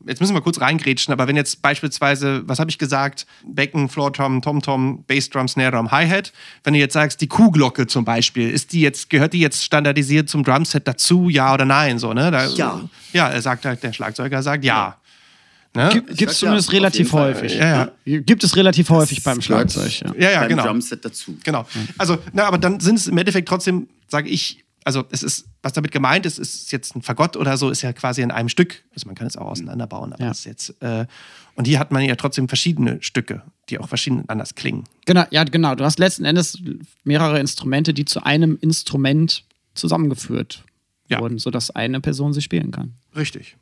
jetzt 0.06 0.20
müssen 0.20 0.34
wir 0.36 0.42
kurz 0.42 0.60
reingrätschen, 0.60 1.14
aber 1.14 1.28
wenn 1.30 1.38
jetzt 1.38 1.62
beispielsweise, 1.62 2.44
was 2.48 2.60
habe 2.60 2.70
ich 2.70 2.78
gesagt, 2.78 3.26
Becken, 3.48 3.88
Floor 3.88 4.12
Tom, 4.12 4.42
Tom 4.42 4.62
Tom, 4.62 5.06
Bass 5.08 5.30
Drum, 5.30 5.48
Snare 5.48 5.72
Drum, 5.72 5.90
Hi-Hat, 5.92 6.34
wenn 6.66 6.74
du 6.74 6.80
jetzt 6.80 6.94
sagst, 6.94 7.22
die 7.22 7.28
Kuhglocke 7.28 7.88
zum 7.88 8.04
Beispiel, 8.04 8.50
ist 8.50 8.74
die 8.74 8.82
jetzt, 8.82 9.10
gehört 9.10 9.32
die 9.34 9.40
jetzt 9.40 9.64
standardisiert 9.64 10.28
zum 10.30 10.44
Drumset 10.44 10.86
dazu, 10.86 11.30
ja 11.30 11.54
oder 11.54 11.64
nein, 11.66 11.98
so, 12.00 12.14
ne? 12.14 12.30
Da, 12.32 12.48
Ja. 12.48 12.82
Ja, 13.14 13.40
sagt 13.42 13.64
halt, 13.66 13.82
der 13.84 13.94
Schlagzeuger 13.94 14.42
sagt 14.44 14.66
ja. 14.66 14.98
Ne? 15.76 15.90
Gibt 15.92 16.12
es 16.12 16.20
ja, 16.20 16.28
zumindest 16.30 16.70
auf 16.70 16.74
relativ 16.74 17.12
häufig. 17.14 17.56
Ja, 17.56 17.92
ja. 18.06 18.20
Gibt 18.20 18.44
es 18.44 18.56
relativ 18.56 18.90
häufig 18.90 19.24
beim 19.24 19.42
Schlagzeug. 19.42 20.02
Ja. 20.02 20.14
Ja, 20.16 20.32
ja, 20.32 20.48
genau. 20.48 20.66
Drumset 20.68 21.04
dazu. 21.04 21.36
Genau. 21.44 21.66
Also, 21.98 22.20
na, 22.32 22.46
aber 22.46 22.60
dann 22.60 22.80
sind 22.80 22.98
es 22.98 23.08
im 23.08 23.18
Endeffekt 23.18 23.48
trotzdem, 23.48 23.88
sage 24.08 24.30
ich, 24.30 24.64
Also 24.86 25.06
es 25.12 25.24
ist, 25.24 25.46
was 25.62 25.72
damit 25.74 25.92
gemeint 25.92 26.26
ist, 26.26 26.38
ist 26.40 26.72
jetzt 26.74 26.94
ein 26.96 27.02
Fagott 27.02 27.38
oder 27.38 27.56
so, 27.58 27.70
ist 27.70 27.82
ja 27.84 27.94
quasi 27.94 28.22
in 28.22 28.32
einem 28.32 28.50
Stück. 28.50 28.84
Also 28.94 29.08
man 29.08 29.16
kann 29.16 29.28
es 29.28 29.38
auch 29.38 29.48
auseinanderbauen, 29.48 30.12
aber 30.12 30.22
Ja. 30.22 30.28
das 30.30 30.40
ist 30.40 30.46
jetzt. 30.46 30.82
Äh, 30.82 31.06
und 31.56 31.66
hier 31.66 31.80
hat 31.80 31.92
man 31.92 32.04
ja 32.04 32.16
trotzdem 32.16 32.50
verschiedene 32.50 32.98
Stücke, 33.02 33.44
die 33.70 33.80
auch 33.80 33.88
verschieden 33.88 34.26
anders 34.28 34.56
klingen. 34.56 34.84
Genau, 35.06 35.24
ja, 35.32 35.44
genau. 35.46 35.74
Du 35.76 35.86
hast 35.86 36.00
letzten 36.00 36.26
Endes 36.26 36.58
mehrere 37.06 37.40
Instrumente, 37.40 37.94
die 37.94 38.04
zu 38.06 38.24
einem 38.24 38.58
Instrument 38.60 39.46
zusammengeführt 39.74 40.66
Ja. 41.08 41.20
wurden, 41.22 41.40
sodass 41.40 41.72
eine 41.72 42.02
Person 42.02 42.34
sie 42.34 42.42
spielen 42.42 42.72
kann. 42.72 42.94
Richtig. 43.16 43.56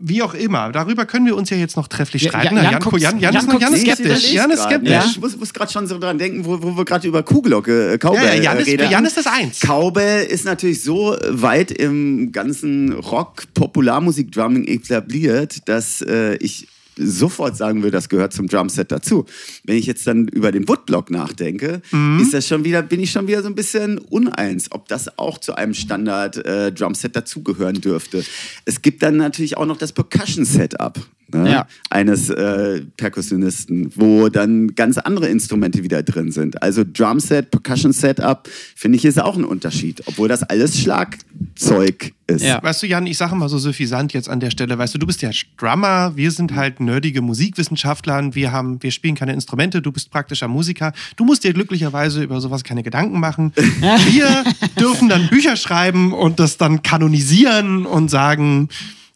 Wie 0.00 0.22
auch 0.22 0.32
immer, 0.34 0.70
darüber 0.70 1.06
können 1.06 1.26
wir 1.26 1.36
uns 1.36 1.50
ja 1.50 1.56
jetzt 1.56 1.76
noch 1.76 1.88
trefflich 1.88 2.22
Ja, 2.22 2.28
streiten. 2.30 2.54
ja, 2.56 2.62
Na, 2.62 2.70
Jan 2.70 2.98
Jan, 3.00 3.18
Jan, 3.18 3.34
Jan 3.34 3.34
ist 3.34 3.60
Jan 3.60 3.72
ist 3.74 3.80
skeptisch. 3.82 4.32
Jan 4.32 4.50
ist 4.52 4.62
skeptisch. 4.62 4.90
ne? 4.90 5.02
Ich 5.10 5.20
muss, 5.20 5.36
muss 5.36 5.52
gerade 5.52 5.72
schon 5.72 5.88
so 5.88 5.98
dran 5.98 6.18
denken, 6.18 6.44
wo, 6.44 6.62
wo 6.62 6.76
wir 6.76 6.84
gerade 6.84 7.08
über 7.08 7.24
Kuhglocke, 7.24 7.94
äh, 7.94 7.98
Cowbell 7.98 8.22
Ja, 8.24 8.34
ja, 8.34 8.42
Jan, 8.42 8.56
äh, 8.58 8.60
ist, 8.60 8.68
reden. 8.68 8.86
für 8.86 8.92
Jan 8.92 9.04
ist 9.04 9.16
das 9.16 9.26
eins. 9.26 9.58
Cowbell 9.60 10.24
ist 10.26 10.44
natürlich 10.44 10.84
so 10.84 11.16
weit 11.30 11.72
im 11.72 12.30
ganzen 12.30 12.92
Rock-Popularmusik-Drumming 12.92 14.68
etabliert, 14.68 15.68
dass 15.68 16.00
äh, 16.02 16.36
ich 16.36 16.68
sofort 16.98 17.56
sagen 17.56 17.82
würde, 17.82 17.92
das 17.92 18.08
gehört 18.08 18.32
zum 18.32 18.48
Drumset 18.48 18.90
dazu. 18.92 19.24
Wenn 19.64 19.76
ich 19.76 19.86
jetzt 19.86 20.06
dann 20.06 20.28
über 20.28 20.52
den 20.52 20.68
Woodblock 20.68 21.10
nachdenke, 21.10 21.80
Mhm. 21.90 22.20
ist 22.20 22.34
das 22.34 22.46
schon 22.46 22.64
wieder, 22.64 22.82
bin 22.82 23.00
ich 23.00 23.10
schon 23.10 23.26
wieder 23.26 23.42
so 23.42 23.48
ein 23.48 23.54
bisschen 23.54 23.98
uneins, 23.98 24.70
ob 24.72 24.88
das 24.88 25.18
auch 25.18 25.38
zu 25.38 25.54
einem 25.54 25.74
Standard 25.74 26.36
äh, 26.44 26.72
Drumset 26.72 27.14
dazugehören 27.16 27.80
dürfte. 27.80 28.24
Es 28.64 28.82
gibt 28.82 29.02
dann 29.02 29.16
natürlich 29.16 29.56
auch 29.56 29.66
noch 29.66 29.76
das 29.78 29.92
Percussion-Setup. 29.92 30.98
Ne? 31.30 31.50
Ja. 31.52 31.66
eines 31.90 32.30
äh, 32.30 32.80
Perkussionisten, 32.96 33.92
wo 33.94 34.30
dann 34.30 34.74
ganz 34.74 34.96
andere 34.96 35.28
Instrumente 35.28 35.82
wieder 35.82 36.02
drin 36.02 36.32
sind. 36.32 36.62
Also 36.62 36.84
Drumset, 36.90 37.50
Percussion 37.50 37.92
Setup, 37.92 38.48
finde 38.74 38.96
ich, 38.96 39.04
ist 39.04 39.20
auch 39.20 39.36
ein 39.36 39.44
Unterschied, 39.44 40.02
obwohl 40.06 40.26
das 40.28 40.42
alles 40.42 40.78
Schlagzeug 40.80 42.12
ist. 42.28 42.42
Ja. 42.42 42.62
Weißt 42.62 42.82
du, 42.82 42.86
Jan, 42.86 43.06
ich 43.06 43.16
sage 43.16 43.34
mal 43.34 43.48
so 43.48 43.58
suffisant 43.58 44.12
jetzt 44.12 44.28
an 44.28 44.40
der 44.40 44.50
Stelle, 44.50 44.78
weißt 44.78 44.94
du, 44.94 44.98
du 44.98 45.06
bist 45.06 45.22
ja 45.22 45.30
Drummer, 45.56 46.16
wir 46.16 46.30
sind 46.30 46.54
halt 46.54 46.80
nerdige 46.80 47.22
Musikwissenschaftler, 47.22 48.34
wir, 48.34 48.52
haben, 48.52 48.82
wir 48.82 48.90
spielen 48.90 49.14
keine 49.14 49.32
Instrumente, 49.32 49.82
du 49.82 49.92
bist 49.92 50.10
praktischer 50.10 50.48
Musiker. 50.48 50.92
Du 51.16 51.24
musst 51.24 51.44
dir 51.44 51.52
glücklicherweise 51.52 52.22
über 52.22 52.40
sowas 52.40 52.64
keine 52.64 52.82
Gedanken 52.82 53.20
machen. 53.20 53.52
Wir 53.56 54.44
dürfen 54.78 55.08
dann 55.08 55.28
Bücher 55.28 55.56
schreiben 55.56 56.12
und 56.12 56.38
das 56.38 56.56
dann 56.56 56.82
kanonisieren 56.82 57.86
und 57.86 58.08
sagen, 58.08 58.68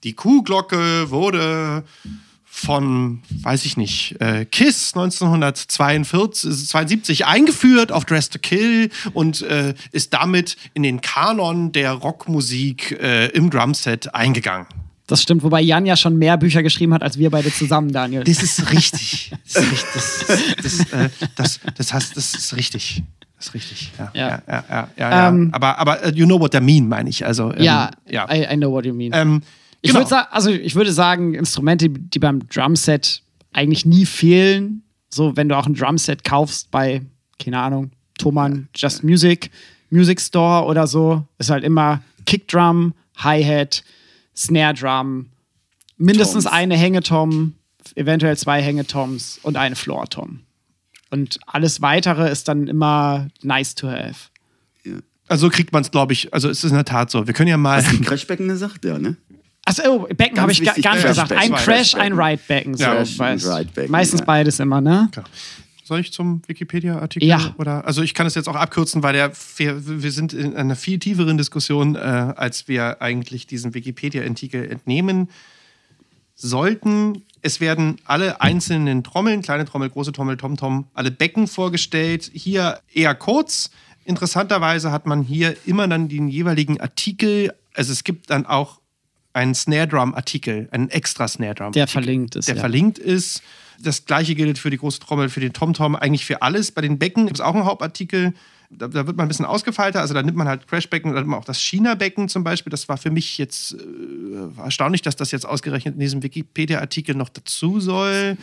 die 0.05 0.12
Kuhglocke 0.14 1.11
wurde 1.11 1.85
von, 2.55 3.23
weiß 3.43 3.65
ich 3.65 3.79
nicht, 3.79 4.21
äh, 4.21 4.45
Kiss 4.45 4.93
1942, 4.95 6.69
72 6.69 7.25
eingeführt 7.25 7.91
auf 7.91 8.05
Dress 8.05 8.29
to 8.29 8.38
Kill 8.38 8.91
und 9.15 9.41
äh, 9.41 9.73
ist 9.91 10.12
damit 10.12 10.59
in 10.75 10.83
den 10.83 11.01
Kanon 11.01 11.73
der 11.73 11.93
Rockmusik 11.93 12.93
äh, 13.01 13.29
im 13.29 13.49
Drumset 13.49 14.15
eingegangen. 14.15 14.67
Das 15.07 15.23
stimmt, 15.23 15.43
wobei 15.43 15.62
Jan 15.62 15.87
ja 15.87 15.97
schon 15.97 16.19
mehr 16.19 16.37
Bücher 16.37 16.62
geschrieben 16.62 16.93
hat 16.93 17.03
als 17.03 17.19
wir 17.19 17.31
beide 17.31 17.51
zusammen, 17.51 17.91
Daniel. 17.91 18.23
Das 18.23 18.43
ist 18.43 18.71
richtig. 18.71 19.33
Das, 19.45 19.65
ist 19.65 19.73
richtig. 19.73 19.88
das, 19.95 20.27
das, 20.62 20.93
äh, 20.93 21.09
das, 21.35 21.61
das, 21.75 21.93
heißt, 21.95 22.17
das 22.19 22.35
ist 22.35 22.55
richtig. 22.55 23.03
Das 23.38 23.47
ist 23.47 23.55
richtig. 23.55 23.93
Ja, 23.99 24.11
Ja. 24.12 24.29
ja, 24.29 24.43
ja, 24.47 24.65
ja, 24.69 24.88
ja. 24.99 25.29
Ähm, 25.29 25.49
aber, 25.53 25.79
aber 25.79 26.03
äh, 26.05 26.12
you 26.15 26.27
know 26.27 26.38
what 26.38 26.55
I 26.55 26.61
mean, 26.61 26.87
meine 26.87 27.09
ich. 27.09 27.25
Also, 27.25 27.51
ähm, 27.51 27.62
ja, 27.62 27.91
ja. 28.07 28.31
I, 28.31 28.53
I 28.53 28.57
know 28.57 28.71
what 28.71 28.85
you 28.85 28.93
mean. 28.93 29.12
Ähm, 29.15 29.43
Ich 29.83 29.90
genau. 29.90 30.01
würde 30.01 30.11
sagen, 30.11 30.29
also 30.31 30.51
ich 30.51 30.75
würde 30.75 30.92
sagen, 30.92 31.35
Instrumente, 31.35 31.90
die 31.90 32.18
beim 32.18 32.49
Drumset 32.49 33.23
eigentlich 33.53 33.85
nie 33.85 34.07
fehlen. 34.07 34.83
So, 35.11 35.37
wenn 35.37 35.49
du 35.49 35.57
auch 35.57 35.66
ein 35.66 35.75
Drumset 35.75 36.25
kaufst 36.25 36.71
bei, 36.71 37.03
keine 37.38 37.59
Ahnung, 37.59 37.90
Thomann, 38.18 38.68
Just 38.75 39.05
Music, 39.05 39.51
Music 39.90 40.21
Store 40.21 40.64
oder 40.66 40.87
so, 40.87 41.27
ist 41.38 41.51
halt 41.51 41.64
immer 41.64 42.03
Kickdrum, 42.25 42.95
Hi-Hat, 43.16 43.83
Snare 44.35 44.75
Drum, 44.75 45.27
mindestens 45.99 46.45
Toms. 46.45 46.55
eine 46.55 46.77
Hängetom, 46.77 47.55
eventuell 47.97 48.37
zwei 48.38 48.62
Hängetoms 48.62 49.40
und 49.42 49.57
eine 49.57 49.77
Floor-Tom. 49.77 50.40
Und 51.11 51.40
alles 51.47 51.83
weitere 51.83 52.31
ist 52.31 52.49
dann 52.49 52.68
immer 52.68 53.29
nice 53.42 53.75
to 53.75 53.88
have. 53.88 54.31
Also 55.29 55.51
kriegt 55.51 55.73
man 55.73 55.83
es, 55.83 55.90
glaube 55.90 56.12
ich, 56.12 56.33
also 56.33 56.49
es 56.49 56.64
ist 56.64 56.71
in 56.71 56.77
der 56.77 56.85
Tat 56.85 57.11
so. 57.11 57.27
Wir 57.27 57.35
können 57.35 57.49
ja 57.49 57.57
mal. 57.57 57.85
Hast 57.85 57.92
du 57.92 58.01
Crashbecken 58.01 58.49
gesagt? 58.49 58.85
Ja, 58.85 58.99
ne? 58.99 59.16
Achso, 59.64 59.83
oh, 59.87 60.09
Becken 60.14 60.40
habe 60.40 60.51
ich 60.51 60.61
wichtig, 60.61 60.83
gar 60.83 60.94
nicht 60.94 61.07
gesagt. 61.07 61.33
Ein 61.33 61.53
Crash, 61.53 61.94
ein. 61.94 62.12
Ride-Becken. 62.12 62.75
So, 62.77 62.83
Ja, 62.83 62.92
Ridebecken, 63.03 63.90
Meistens 63.90 64.20
ja. 64.20 64.27
beides 64.27 64.59
immer, 64.59 64.81
ne? 64.81 65.09
Soll 65.85 66.01
ich 66.01 66.12
zum 66.12 66.42
Wikipedia-Artikel? 66.46 67.29
Ja. 67.29 67.55
Oder, 67.59 67.85
also 67.85 68.03
ich 68.03 68.14
kann 68.14 68.27
es 68.27 68.35
jetzt 68.35 68.48
auch 68.48 68.57
abkürzen, 68.57 69.03
weil 69.03 69.12
der, 69.12 69.33
wir, 69.57 70.03
wir 70.03 70.12
sind 70.12 70.33
in 70.33 70.57
einer 70.57 70.77
viel 70.77 70.98
tieferen 70.98 71.37
Diskussion, 71.38 71.96
äh, 71.96 71.98
als 71.98 72.66
wir 72.66 73.03
eigentlich 73.03 73.46
diesem 73.46 73.75
Wikipedia-Artikel 73.75 74.68
entnehmen 74.70 75.29
sollten. 76.35 77.22
Es 77.40 77.61
werden 77.61 77.96
alle 78.05 78.40
einzelnen 78.40 79.03
Trommeln, 79.05 79.42
kleine 79.42 79.64
Trommel, 79.64 79.90
große 79.90 80.12
Trommel, 80.12 80.37
Tom-Tom, 80.37 80.87
alle 80.94 81.11
Becken 81.11 81.46
vorgestellt. 81.46 82.31
Hier 82.33 82.81
eher 82.92 83.14
kurz. 83.14 83.70
Interessanterweise 84.05 84.92
hat 84.92 85.07
man 85.07 85.22
hier 85.22 85.57
immer 85.66 85.87
dann 85.88 86.09
den 86.09 86.29
jeweiligen 86.29 86.81
Artikel. 86.81 87.53
Also 87.75 87.92
es 87.92 88.05
gibt 88.05 88.31
dann 88.31 88.46
auch 88.46 88.82
einen 89.33 89.55
Snare 89.55 89.88
Drum 89.88 90.14
Artikel, 90.14 90.68
einen 90.71 90.88
extra 90.90 91.29
Snare 91.29 91.55
Drum. 91.55 91.73
Der 91.73 91.87
verlinkt 91.87 92.37
ist, 92.37 92.49
Der 92.49 92.57
ja. 92.57 92.61
verlinkt 92.61 92.99
ist. 92.99 93.42
Das 93.81 94.05
gleiche 94.05 94.35
gilt 94.35 94.59
für 94.59 94.71
die 94.71 94.79
große 94.79 95.01
Trommel, 95.01 95.29
für 95.29 95.40
den 95.40 95.53
Tom-Tom, 95.53 95.97
eigentlich 95.97 96.25
für 96.25 96.42
alles. 96.42 96.71
Bei 96.71 96.83
den 96.83 96.99
Becken 96.99 97.27
gibt 97.27 97.38
es 97.38 97.40
auch 97.40 97.55
einen 97.55 97.64
Hauptartikel. 97.64 98.35
Da, 98.71 98.88
da 98.88 99.07
wird 99.07 99.16
man 99.16 99.27
ein 99.27 99.29
bisschen 99.29 99.45
ausgefeilter. 99.45 100.01
Also 100.01 100.14
da 100.14 100.23
nimmt 100.23 100.37
man 100.37 100.49
halt 100.49 100.66
Crashbecken 100.68 101.11
oder 101.11 101.21
nimmt 101.21 101.31
man 101.31 101.40
auch 101.40 101.45
das 101.45 101.61
China-Becken 101.61 102.29
zum 102.29 102.45
Beispiel. 102.45 102.71
Das 102.71 102.88
war 102.88 102.97
für 102.97 103.11
mich 103.11 103.38
jetzt 103.38 103.75
äh, 103.75 104.61
erstaunlich, 104.61 105.03
dass 105.03 105.16
das 105.16 105.31
jetzt 105.31 105.47
ausgerechnet 105.47 105.95
in 105.95 106.01
diesem 106.01 106.23
Wikipedia-Artikel 106.23 107.14
noch 107.14 107.29
dazu 107.29 107.81
soll. 107.81 108.37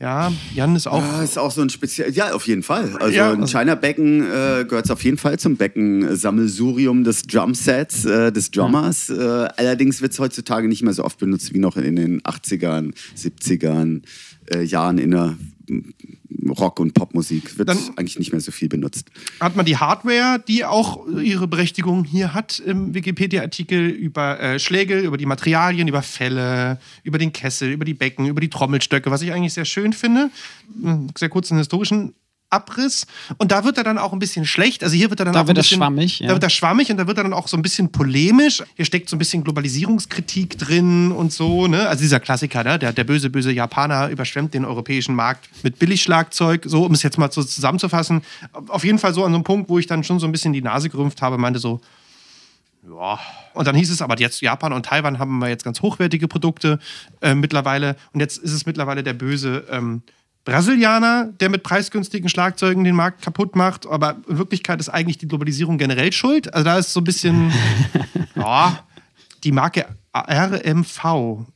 Ja, 0.00 0.32
Jan 0.54 0.74
ist 0.76 0.86
auch. 0.86 1.02
Ah, 1.02 1.22
ist 1.22 1.38
auch 1.38 1.50
so 1.52 1.62
ein 1.62 1.70
speziell. 1.70 2.12
Ja, 2.12 2.32
auf 2.32 2.46
jeden 2.46 2.62
Fall. 2.62 2.96
Also 2.98 3.16
Ja, 3.16 3.32
ein 3.32 3.42
also- 3.42 3.56
China 3.58 3.74
Becken 3.74 4.22
äh, 4.22 4.64
gehört 4.68 4.90
auf 4.90 5.02
jeden 5.04 5.16
Fall 5.18 5.38
zum 5.38 5.56
Becken-Sammelsurium 5.56 7.04
des 7.04 7.22
Drumsets, 7.22 8.04
äh, 8.04 8.32
des 8.32 8.50
Drummers. 8.50 9.08
Äh, 9.10 9.14
allerdings 9.56 10.02
wird 10.02 10.12
es 10.12 10.18
heutzutage 10.18 10.68
nicht 10.68 10.82
mehr 10.82 10.92
so 10.92 11.04
oft 11.04 11.18
benutzt 11.18 11.54
wie 11.54 11.58
noch 11.58 11.76
in 11.76 11.96
den 11.96 12.20
80ern, 12.22 12.92
70ern 13.16 14.02
äh, 14.52 14.62
Jahren 14.62 14.98
in 14.98 15.12
der 15.12 15.36
Rock- 16.48 16.80
und 16.80 16.94
Popmusik. 16.94 17.58
Wird 17.58 17.68
Dann- 17.68 17.78
eigentlich 17.96 18.18
nicht 18.18 18.32
mehr 18.32 18.40
so 18.40 18.52
viel 18.52 18.68
benutzt. 18.68 19.10
hat 19.40 19.56
man 19.56 19.64
die 19.66 19.76
Hardware, 19.76 20.42
die 20.46 20.64
auch 20.64 21.06
ihre 21.08 21.48
Berechtigung 21.48 22.04
hier 22.04 22.34
hat 22.34 22.58
im 22.60 22.94
Wikipedia-Artikel 22.94 23.88
über 23.88 24.40
äh, 24.40 24.58
Schläge, 24.58 25.00
über 25.00 25.16
die 25.16 25.26
Materialien, 25.26 25.88
über 25.88 26.02
Fälle, 26.02 26.78
über 27.02 27.18
den 27.18 27.32
Kessel, 27.32 27.70
über 27.72 27.84
die 27.84 27.94
Becken, 27.94 28.26
über 28.26 28.40
die 28.40 28.50
Trommelstöcke, 28.50 29.10
was 29.10 29.22
ich 29.22 29.32
eigentlich 29.32 29.54
sehr 29.54 29.64
schön 29.64 29.92
finde. 29.92 30.30
Einen 30.82 31.10
Sehr 31.16 31.28
kurzen 31.28 31.56
historischen 31.58 32.14
Abriss. 32.54 33.06
Und 33.38 33.50
da 33.50 33.64
wird 33.64 33.78
er 33.78 33.84
dann 33.84 33.98
auch 33.98 34.12
ein 34.12 34.18
bisschen 34.18 34.46
schlecht. 34.46 34.82
Also 34.82 34.94
hier 34.94 35.10
wird 35.10 35.20
er 35.20 35.24
dann 35.26 35.34
Da 35.34 35.42
auch 35.42 35.46
wird 35.46 35.58
ein 35.58 35.62
bisschen, 35.62 35.78
schwammig, 35.78 36.20
ja. 36.20 36.28
Da 36.28 36.34
wird 36.34 36.42
er 36.42 36.50
schwammig 36.50 36.90
und 36.90 36.96
da 36.96 37.06
wird 37.06 37.18
er 37.18 37.24
dann 37.24 37.32
auch 37.32 37.48
so 37.48 37.56
ein 37.56 37.62
bisschen 37.62 37.90
polemisch. 37.90 38.62
Hier 38.76 38.84
steckt 38.84 39.08
so 39.08 39.16
ein 39.16 39.18
bisschen 39.18 39.44
Globalisierungskritik 39.44 40.58
drin 40.58 41.12
und 41.12 41.32
so. 41.32 41.66
Ne? 41.66 41.88
Also 41.88 42.02
dieser 42.02 42.20
Klassiker, 42.20 42.62
ne? 42.64 42.78
der, 42.78 42.92
der 42.92 43.04
böse, 43.04 43.30
böse 43.30 43.52
Japaner 43.52 44.08
überschwemmt 44.08 44.54
den 44.54 44.64
europäischen 44.64 45.14
Markt 45.14 45.48
mit 45.62 45.78
Billigschlagzeug. 45.78 46.64
So, 46.66 46.84
um 46.84 46.92
es 46.92 47.02
jetzt 47.02 47.18
mal 47.18 47.30
so 47.30 47.42
zusammenzufassen. 47.42 48.22
Auf 48.68 48.84
jeden 48.84 48.98
Fall 48.98 49.12
so 49.12 49.24
an 49.24 49.32
so 49.32 49.36
einem 49.36 49.44
Punkt, 49.44 49.68
wo 49.68 49.78
ich 49.78 49.86
dann 49.86 50.04
schon 50.04 50.20
so 50.20 50.26
ein 50.26 50.32
bisschen 50.32 50.52
die 50.52 50.62
Nase 50.62 50.88
gerümpft 50.88 51.20
habe, 51.22 51.38
meinte 51.38 51.58
so, 51.58 51.80
ja. 52.88 53.18
Und 53.54 53.66
dann 53.66 53.74
hieß 53.74 53.90
es 53.90 54.02
aber 54.02 54.18
jetzt 54.18 54.40
Japan 54.40 54.72
und 54.72 54.86
Taiwan 54.86 55.18
haben 55.18 55.38
wir 55.38 55.48
jetzt 55.48 55.64
ganz 55.64 55.80
hochwertige 55.80 56.28
Produkte 56.28 56.78
äh, 57.20 57.34
mittlerweile. 57.34 57.96
Und 58.12 58.20
jetzt 58.20 58.38
ist 58.38 58.52
es 58.52 58.66
mittlerweile 58.66 59.02
der 59.02 59.14
böse 59.14 59.64
ähm, 59.70 60.02
Brasilianer, 60.44 61.32
der 61.40 61.48
mit 61.48 61.62
preisgünstigen 61.62 62.28
Schlagzeugen 62.28 62.84
den 62.84 62.94
Markt 62.94 63.22
kaputt 63.22 63.56
macht. 63.56 63.86
Aber 63.86 64.16
in 64.28 64.38
Wirklichkeit 64.38 64.78
ist 64.80 64.88
eigentlich 64.90 65.18
die 65.18 65.26
Globalisierung 65.28 65.78
generell 65.78 66.12
schuld. 66.12 66.52
Also 66.52 66.64
da 66.64 66.78
ist 66.78 66.92
so 66.92 67.00
ein 67.00 67.04
bisschen, 67.04 67.50
ja, 68.36 68.84
die 69.42 69.52
Marke 69.52 69.86
RMV. 70.14 71.46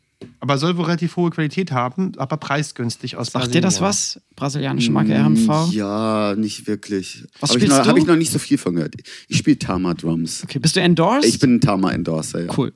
Aber 0.41 0.59
soll 0.59 0.77
wohl 0.77 0.87
relativ 0.87 1.15
hohe 1.17 1.31
Qualität 1.31 1.71
haben, 1.71 2.13
aber 2.17 2.39
preisgünstig 2.39 3.17
aus 3.17 3.29
Sagt 3.31 3.55
dir 3.55 3.61
das 3.61 3.81
was? 3.81 4.21
Brasilianische 4.35 4.91
Marke 4.91 5.15
RMV? 5.15 5.71
Ja, 5.73 6.35
nicht 6.37 6.67
wirklich. 6.67 7.25
Was 7.41 7.51
Habe 7.51 7.59
ich, 7.61 7.65
spielst 7.67 7.77
noch- 7.79 7.85
du? 7.85 7.91
hab 7.91 7.99
ich 7.99 8.07
noch 8.07 8.17
nicht 8.17 8.33
so 8.33 8.39
viel 8.41 8.59
von 8.59 8.75
gehört. 8.75 8.95
Ich 9.29 9.37
spiele 9.39 9.59
Tama 9.59 9.95
Drums. 9.95 10.43
Okay, 10.43 10.59
bist 10.59 10.75
du 10.75 10.81
endorsed? 10.81 11.29
Ich 11.29 11.39
bin 11.39 11.57
ein 11.57 11.61
Tama-Endorser, 11.61 12.47
ja. 12.47 12.53
cool. 12.57 12.73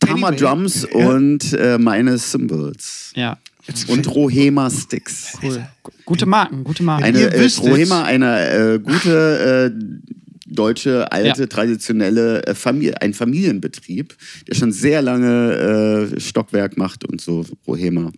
Tama 0.00 0.28
Anyway. 0.28 0.40
Drums 0.40 0.84
und 0.84 1.52
äh, 1.52 1.78
meine 1.78 2.18
Cymbals. 2.18 3.12
Ja, 3.14 3.36
Und 3.88 4.08
Rohema 4.14 4.70
Sticks. 4.70 5.36
cool. 5.42 5.66
Gute 6.04 6.26
Marken, 6.26 6.64
gute 6.64 6.82
Marken. 6.82 7.04
Eine 7.04 7.20
äh, 7.32 7.48
Rohema, 7.58 8.04
eine 8.04 8.48
äh, 8.74 8.78
gute 8.78 9.72
äh, 9.76 10.14
deutsche, 10.46 11.10
alte, 11.12 11.40
Ja. 11.42 11.46
traditionelle 11.46 12.46
äh, 12.46 12.54
Familie, 12.54 13.00
ein 13.02 13.12
Familienbetrieb, 13.14 14.16
der 14.48 14.54
schon 14.54 14.72
sehr 14.72 15.02
lange 15.02 16.10
äh, 16.14 16.20
Stockwerk 16.20 16.76
macht 16.78 17.04
und 17.06 17.20
so 17.20 17.44
Rohema. 17.66 18.10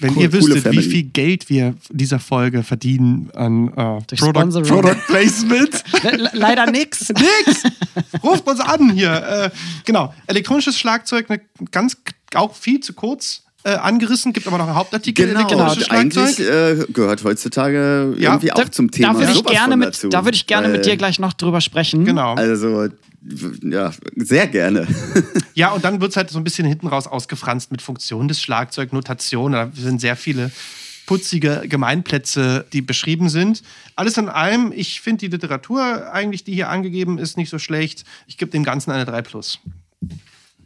Wenn 0.00 0.16
Cool- 0.16 0.22
ihr 0.22 0.32
wüsstet, 0.32 0.72
wie 0.72 0.82
viel 0.82 1.02
Geld 1.04 1.48
wir 1.48 1.76
dieser 1.90 2.18
Folge 2.18 2.64
verdienen 2.64 3.30
an 3.34 3.68
äh, 3.68 3.72
Product, 3.74 4.16
Sponsoring. 4.16 4.68
Product 4.68 5.06
Placement. 5.06 5.84
Le- 6.02 6.30
leider 6.32 6.68
nix. 6.72 7.08
Nix! 7.46 7.62
Ruft 8.20 8.44
uns 8.48 8.58
an 8.58 8.90
hier. 8.90 9.12
Äh, 9.12 9.50
genau. 9.84 10.12
Elektronisches 10.26 10.76
Schlagzeug, 10.76 11.30
ne, 11.30 11.40
ganz 11.70 11.96
auch 12.34 12.56
viel 12.56 12.80
zu 12.80 12.94
kurz 12.94 13.44
äh, 13.64 13.74
angerissen, 13.74 14.32
gibt 14.32 14.46
aber 14.46 14.58
noch 14.58 14.66
einen 14.66 14.74
Hauptartikel. 14.74 15.26
Genau, 15.26 15.40
elektronisches 15.40 15.88
und 15.88 15.90
eigentlich 15.90 16.40
äh, 16.40 16.84
gehört 16.92 17.22
heutzutage 17.24 18.14
Ja, 18.18 18.32
irgendwie 18.32 18.52
auch 18.52 18.68
zum 18.68 18.90
Thema 18.90 19.12
da 19.12 19.18
würde 19.20 19.32
ich 19.32 19.44
gerne 19.44 19.76
mit, 19.76 19.88
dazu. 19.88 20.08
da 20.08 20.24
würde 20.24 20.36
ich 20.36 20.46
gerne 20.46 20.68
mit 20.68 20.84
dir 20.84 20.96
gleich 20.96 21.18
noch 21.18 21.32
drüber 21.32 21.60
sprechen. 21.60 22.04
Genau. 22.04 22.34
Also, 22.34 22.88
ja, 23.62 23.92
sehr 24.16 24.46
gerne. 24.48 24.86
Ja, 25.54 25.72
und 25.72 25.84
dann 25.84 26.00
wird 26.00 26.12
es 26.12 26.16
halt 26.16 26.30
so 26.30 26.38
ein 26.38 26.44
bisschen 26.44 26.66
hinten 26.66 26.86
raus 26.86 27.06
ausgefranst 27.06 27.70
mit 27.70 27.82
Funktionen 27.82 28.26
des 28.26 28.40
Schlagzeug, 28.40 28.94
Notation. 28.94 29.52
Da 29.52 29.70
sind 29.74 30.00
sehr 30.00 30.16
viele 30.16 30.50
putzige 31.04 31.64
Gemeinplätze, 31.68 32.64
die 32.72 32.80
beschrieben 32.80 33.28
sind. 33.28 33.62
Alles 33.94 34.16
in 34.16 34.30
allem, 34.30 34.72
ich 34.74 35.02
finde 35.02 35.18
die 35.18 35.28
Literatur 35.28 36.10
eigentlich, 36.10 36.44
die 36.44 36.54
hier 36.54 36.70
angegeben 36.70 37.18
ist, 37.18 37.36
nicht 37.36 37.50
so 37.50 37.58
schlecht. 37.58 38.04
Ich 38.26 38.38
gebe 38.38 38.50
dem 38.50 38.64
Ganzen 38.64 38.92
eine 38.92 39.04
3 39.04 39.20
plus. 39.20 39.58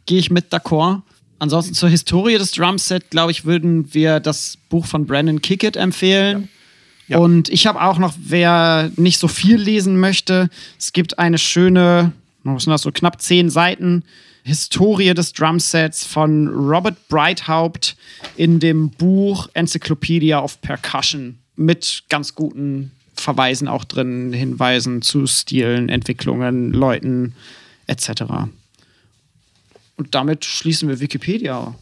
Gehe 0.05 0.19
ich 0.19 0.31
mit 0.31 0.53
d'accord. 0.53 1.01
Ansonsten 1.39 1.73
zur 1.73 1.89
Historie 1.89 2.37
des 2.37 2.51
Drumset, 2.51 3.09
glaube 3.11 3.31
ich, 3.31 3.45
würden 3.45 3.93
wir 3.93 4.19
das 4.19 4.57
Buch 4.69 4.85
von 4.85 5.05
Brandon 5.05 5.41
Kickett 5.41 5.75
empfehlen. 5.75 6.49
Ja. 7.07 7.19
Und 7.19 7.49
ich 7.49 7.67
habe 7.67 7.81
auch 7.81 7.99
noch, 7.99 8.15
wer 8.19 8.91
nicht 8.95 9.19
so 9.19 9.27
viel 9.27 9.57
lesen 9.57 9.99
möchte, 9.99 10.49
es 10.77 10.93
gibt 10.93 11.19
eine 11.19 11.37
schöne, 11.37 12.11
was 12.43 12.63
sind 12.63 12.71
das, 12.71 12.81
so 12.81 12.91
knapp 12.91 13.21
zehn 13.21 13.49
Seiten 13.49 14.03
Historie 14.43 15.13
des 15.13 15.33
Drumsets 15.33 16.05
von 16.05 16.47
Robert 16.47 17.07
Breithaupt 17.09 17.97
in 18.37 18.59
dem 18.59 18.89
Buch 18.89 19.49
Encyclopedia 19.53 20.41
of 20.41 20.61
Percussion 20.61 21.37
mit 21.57 22.03
ganz 22.09 22.33
guten 22.33 22.91
Verweisen 23.13 23.67
auch 23.67 23.83
drin, 23.83 24.31
Hinweisen 24.31 25.01
zu 25.01 25.27
Stilen, 25.27 25.89
Entwicklungen, 25.89 26.71
Leuten 26.71 27.35
etc. 27.87 28.23
Und 29.97 30.13
damit 30.13 30.45
schließen 30.45 30.87
wir 30.89 30.99
Wikipedia. 30.99 31.73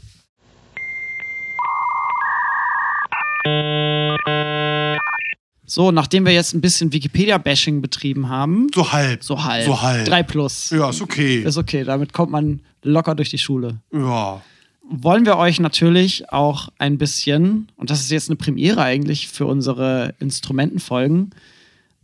So, 5.67 5.91
nachdem 5.91 6.25
wir 6.25 6.33
jetzt 6.33 6.53
ein 6.53 6.61
bisschen 6.61 6.93
Wikipedia-Bashing 6.93 7.81
betrieben 7.81 8.29
haben, 8.29 8.67
So 8.73 8.91
halb. 8.91 9.23
so 9.23 9.43
halb. 9.43 9.65
So 9.65 9.81
halb. 9.81 10.05
Drei 10.05 10.23
plus. 10.23 10.69
Ja, 10.69 10.89
ist 10.89 11.01
okay. 11.01 11.41
Ist 11.41 11.57
okay, 11.57 11.83
damit 11.83 12.13
kommt 12.13 12.31
man 12.31 12.61
locker 12.83 13.15
durch 13.15 13.29
die 13.31 13.39
Schule. 13.39 13.79
Ja. 13.91 14.41
Wollen 14.87 15.25
wir 15.25 15.37
euch 15.37 15.59
natürlich 15.59 16.29
auch 16.31 16.69
ein 16.77 16.99
bisschen, 16.99 17.71
und 17.75 17.89
das 17.89 18.01
ist 18.01 18.11
jetzt 18.11 18.29
eine 18.29 18.35
Premiere 18.35 18.83
eigentlich 18.83 19.27
für 19.27 19.47
unsere 19.47 20.13
Instrumentenfolgen, 20.19 21.31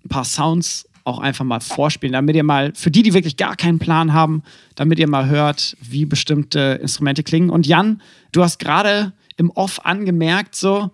ein 0.04 0.10
paar 0.10 0.26
Sounds 0.26 0.88
auch 1.12 1.20
einfach 1.20 1.46
mal 1.46 1.60
vorspielen, 1.60 2.14
damit 2.14 2.36
ihr 2.36 2.44
mal, 2.44 2.72
für 2.76 2.92
die, 2.92 3.04
die 3.04 3.14
wirklich 3.14 3.38
gar 3.38 3.56
keinen 3.56 3.80
Plan 3.80 4.14
haben, 4.14 4.44
damit 4.76 5.00
ihr 5.00 5.08
mal 5.08 5.28
hört, 5.28 5.78
wie 5.82 6.06
bestimmte 6.06 6.80
Instrumente 6.82 7.24
klingen. 7.24 7.50
Und 7.50 7.68
Jan, 7.68 8.02
du 8.32 8.44
hast 8.44 8.60
gerade 8.60 9.14
im 9.38 9.50
Off 9.52 9.86
angemerkt, 9.86 10.56
so, 10.56 10.92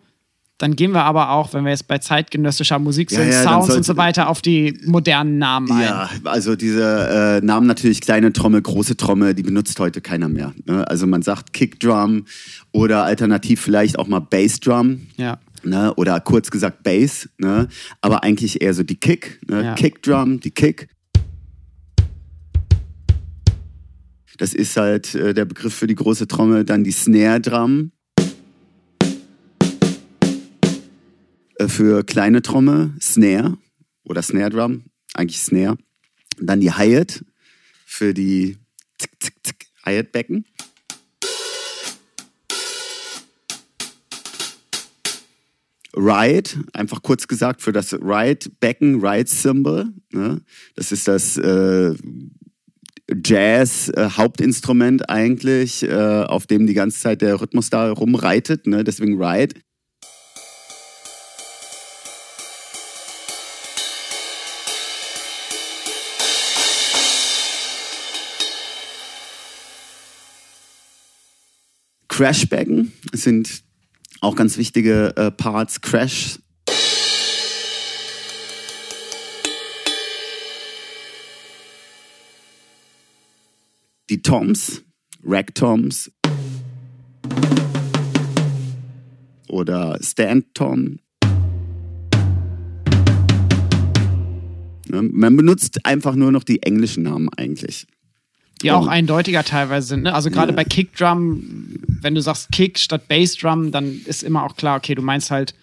dann 0.58 0.75
gehen 0.75 0.91
wir 0.91 1.03
aber 1.03 1.32
auch, 1.32 1.53
wenn 1.53 1.63
wir 1.65 1.71
jetzt 1.71 1.88
bei 1.88 1.99
zeitgenössischer 1.99 2.80
Musik 2.80 3.12
Ja, 3.12 3.19
sind, 3.19 3.32
ja, 3.32 3.43
dann 3.43 3.62
Sounds 3.62 3.75
und 3.75 3.86
so 3.86 3.95
weiter, 3.95 4.27
auf 4.27 4.41
die 4.41 4.80
modernen 4.86 5.38
Namen 5.38 5.71
ein. 5.71 5.82
Ja, 5.84 6.10
also 6.23 6.56
diese 6.56 7.39
äh, 7.41 7.45
Namen 7.45 7.67
natürlich 7.67 8.01
kleine 8.01 8.34
Trommel, 8.34 8.62
große 8.62 8.97
Trommel, 8.97 9.36
die 9.36 9.43
benutzt 9.43 9.80
heute 9.80 10.01
keiner 10.01 10.30
mehr. 10.30 10.53
Ne? 10.65 10.88
Also 10.88 11.06
man 11.06 11.21
sagt 11.21 11.53
Kickdrum 11.53 12.25
oder 12.71 13.03
alternativ 13.03 13.62
vielleicht 13.62 13.99
auch 13.99 14.08
mal 14.08 14.19
Bassdrum. 14.19 15.08
Ja. 15.17 15.38
Ne? 15.67 15.93
Oder 15.95 16.19
kurz 16.19 16.49
gesagt 16.51 16.84
Bass, 16.84 17.30
ne? 17.38 17.67
aber 18.01 18.23
eigentlich 18.23 18.62
eher 18.62 18.73
so 18.73 18.84
die 18.84 18.95
Kick, 18.95 19.39
ne? 19.49 19.63
Ja. 19.63 19.75
Kickdrum, 19.75 20.39
die 20.39 20.51
Kick. 20.51 20.88
Das 24.38 24.53
ist 24.53 24.77
halt 24.77 25.15
äh, 25.15 25.34
der 25.34 25.45
Begriff 25.45 25.73
für 25.73 25.88
die 25.88 25.95
große 25.95 26.27
Trommel, 26.27 26.63
dann 26.63 26.84
die 26.84 26.91
Snare 26.91 27.41
Drum. 27.41 27.91
Äh, 31.56 31.67
Für 31.67 32.03
kleine 32.03 32.41
Trommel 32.41 32.93
Snare 33.01 33.58
oder 34.03 34.21
Snare 34.21 34.51
Drum, 34.51 34.84
eigentlich 35.15 35.39
Snare. 35.39 35.77
Dann 36.39 36.62
die 36.62 36.71
Hi-Hat 36.71 37.25
für 37.86 38.13
die 38.13 38.58
Hi-Hat-Becken. 39.86 40.45
Ride, 45.97 46.51
einfach 46.73 47.01
kurz 47.01 47.27
gesagt 47.27 47.62
für 47.62 47.71
das 47.71 47.93
Ride-Becken, 47.93 49.03
Ride-Symbol. 49.03 49.93
Ne? 50.12 50.41
Das 50.75 50.91
ist 50.91 51.07
das 51.07 51.38
äh, 51.38 51.95
Jazz-Hauptinstrument 53.25 55.10
eigentlich, 55.10 55.83
äh, 55.83 56.23
auf 56.23 56.45
dem 56.45 56.67
die 56.67 56.75
ganze 56.75 56.99
Zeit 56.99 57.21
der 57.21 57.41
Rhythmus 57.41 57.71
da 57.71 57.91
rumreitet. 57.91 58.67
Ne? 58.67 58.83
Deswegen 58.83 59.21
Ride. 59.21 59.55
Crashbecken 72.07 72.93
sind 73.13 73.66
auch 74.21 74.36
ganz 74.36 74.58
wichtige 74.58 75.15
äh, 75.15 75.32
Parts. 75.32 75.82
Crash. 75.82 76.39
Die 84.10 84.21
Toms, 84.21 84.84
Rack-Toms 85.23 86.12
oder 89.49 89.99
Stand-Tom. 90.01 90.99
Ne, 94.88 95.01
Man 95.01 95.36
benutzt 95.36 95.86
einfach 95.86 96.15
nur 96.15 96.32
noch 96.32 96.45
die 96.45 96.63
englischen 96.63 97.03
Namen 97.03 97.27
eigentlich. 97.36 97.86
Die 98.61 98.71
auch 98.71 98.87
eindeutiger 98.87 99.43
teilweise 99.43 99.87
sind. 99.87 100.03
Ne? 100.03 100.13
Also 100.13 100.29
gerade 100.31 100.51
Ja. 100.51 100.55
bei 100.55 100.63
Kickdrum, 100.63 101.43
wenn 102.01 102.15
du 102.15 102.21
sagst 102.21 102.51
Kick 102.51 102.79
statt 102.79 103.07
Bassdrum, 103.07 103.71
dann 103.71 103.99
ist 104.05 104.23
immer 104.23 104.43
auch 104.43 104.55
klar, 104.55 104.77
okay, 104.77 104.95
du 104.95 105.01
meinst 105.01 105.29
halt 105.31 105.53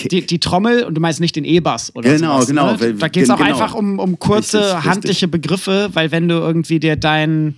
Die 0.00 0.26
die, 0.26 0.38
Trommel 0.38 0.84
und 0.84 0.94
du 0.94 1.00
meinst 1.00 1.20
nicht 1.20 1.36
den 1.36 1.44
E-Bass 1.44 1.94
oder 1.96 2.14
Genau, 2.16 2.34
sowas, 2.42 2.46
genau, 2.48 2.72
Ne? 2.76 2.94
Da 2.94 3.08
geht 3.08 3.24
es 3.24 3.30
auch 3.30 3.38
genau. 3.38 3.48
einfach 3.50 3.74
um, 3.74 3.98
um 3.98 4.18
kurze 4.18 4.58
Richtig, 4.58 4.74
richtig. 4.76 4.90
handliche 4.90 5.28
Begriffe, 5.28 5.90
weil 5.94 6.10
wenn 6.12 6.28
du 6.28 6.34
irgendwie 6.34 6.78
dir 6.80 6.96
dein 6.96 7.56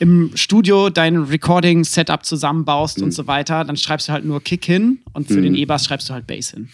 im 0.00 0.30
Studio 0.36 0.90
dein 0.90 1.16
Recording-Setup 1.16 2.24
zusammenbaust 2.24 2.98
Mhm. 2.98 3.04
und 3.04 3.10
so 3.12 3.26
weiter, 3.26 3.64
dann 3.64 3.76
schreibst 3.76 4.08
du 4.08 4.12
halt 4.12 4.24
nur 4.24 4.40
Kick 4.42 4.64
hin 4.64 4.98
und 5.12 5.26
für 5.28 5.42
den 5.42 5.54
E-Bass 5.56 5.84
schreibst 5.86 6.08
du 6.08 6.14
halt 6.14 6.26
Bass 6.26 6.50
hin. 6.52 6.68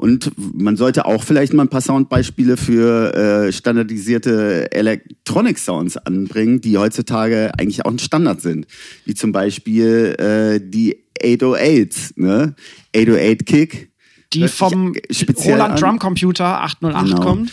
Und 0.00 0.32
man 0.36 0.76
sollte 0.76 1.04
auch 1.04 1.22
vielleicht 1.22 1.52
mal 1.52 1.64
ein 1.64 1.68
paar 1.68 1.80
Soundbeispiele 1.82 2.56
für 2.56 3.14
äh, 3.48 3.52
standardisierte 3.52 4.72
Electronic 4.72 5.58
Sounds 5.58 5.96
anbringen, 5.98 6.60
die 6.60 6.78
heutzutage 6.78 7.52
eigentlich 7.58 7.84
auch 7.84 7.90
ein 7.90 7.98
Standard 7.98 8.40
sind. 8.40 8.66
Wie 9.04 9.14
zum 9.14 9.32
Beispiel 9.32 10.16
äh, 10.18 10.60
die 10.62 11.04
808s, 11.22 12.12
ne? 12.16 12.54
808 12.96 13.46
Kick. 13.46 13.90
Die 14.32 14.46
vom 14.48 14.94
speziell 15.10 15.54
Roland 15.54 15.74
an. 15.74 15.80
Drum 15.80 15.98
Computer 15.98 16.62
808 16.62 17.04
Genau. 17.06 17.20
kommt. 17.20 17.52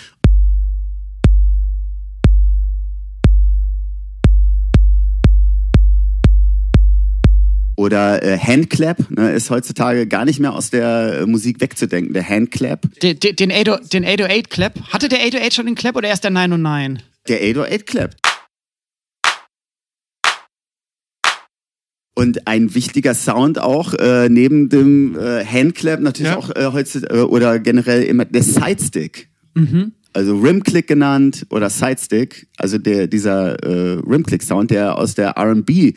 Oder 7.77 8.23
äh, 8.23 8.37
Handclap, 8.39 8.97
ne, 9.11 9.31
ist 9.33 9.51
heutzutage 9.51 10.07
gar 10.07 10.25
nicht 10.25 10.39
mehr 10.39 10.53
aus 10.53 10.71
der 10.71 11.19
äh, 11.21 11.25
Musik 11.27 11.61
wegzudenken. 11.61 12.11
Der 12.13 12.27
Handclap, 12.27 12.81
Den, 13.01 13.19
den, 13.19 13.35
den 13.35 13.51
808 13.51 13.93
den 13.93 14.03
808 14.03 14.49
Clap. 14.49 14.73
Hatte 14.91 15.07
der 15.09 15.19
808 15.19 15.53
schon 15.53 15.65
den 15.67 15.75
Clap 15.75 15.95
oder 15.95 16.07
erst 16.09 16.23
der 16.23 16.31
909? 16.31 17.03
der 17.27 17.37
808 17.37 17.85
Clap. 17.85 18.15
Und 22.15 22.47
ein 22.47 22.73
wichtiger 22.73 23.13
Sound 23.13 23.59
auch, 23.59 23.93
äh, 23.93 24.27
neben 24.27 24.69
dem 24.69 25.15
äh, 25.15 25.45
Handclap 25.45 25.99
natürlich 25.99 26.31
Ja. 26.31 26.37
auch 26.37 26.49
äh, 26.55 26.69
heutzutage, 26.73 27.13
äh, 27.19 27.21
oder 27.21 27.59
generell 27.59 28.01
immer 28.03 28.25
der 28.25 28.41
Sidestick. 28.41 29.29
Mhm. 29.53 29.93
Also 30.17 30.35
Rimclick 30.35 30.87
genannt 30.87 31.45
oder 31.51 31.69
Sidestick, 31.69 32.47
also 32.57 32.79
der, 32.79 33.05
dieser 33.05 33.63
äh, 33.63 33.99
Rimclick-Sound, 33.99 34.71
der 34.71 34.97
aus 34.97 35.13
der 35.13 35.29
R&B 35.37 35.93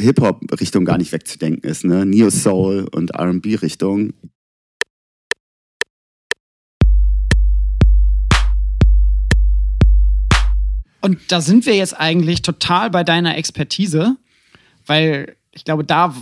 Hip-Hop-Richtung 0.00 0.84
gar 0.84 0.96
nicht 0.96 1.10
wegzudenken 1.10 1.68
ist, 1.68 1.84
ne? 1.84 2.06
Neo-Soul 2.06 2.86
und 2.92 3.10
R&B-Richtung. 3.10 4.12
Und 11.00 11.18
da 11.28 11.40
sind 11.40 11.66
wir 11.66 11.74
jetzt 11.74 11.98
eigentlich 11.98 12.42
total 12.42 12.90
bei 12.90 13.02
deiner 13.02 13.36
Expertise, 13.36 14.16
weil 14.86 15.34
ich 15.50 15.64
glaube, 15.64 15.82
da 15.82 16.14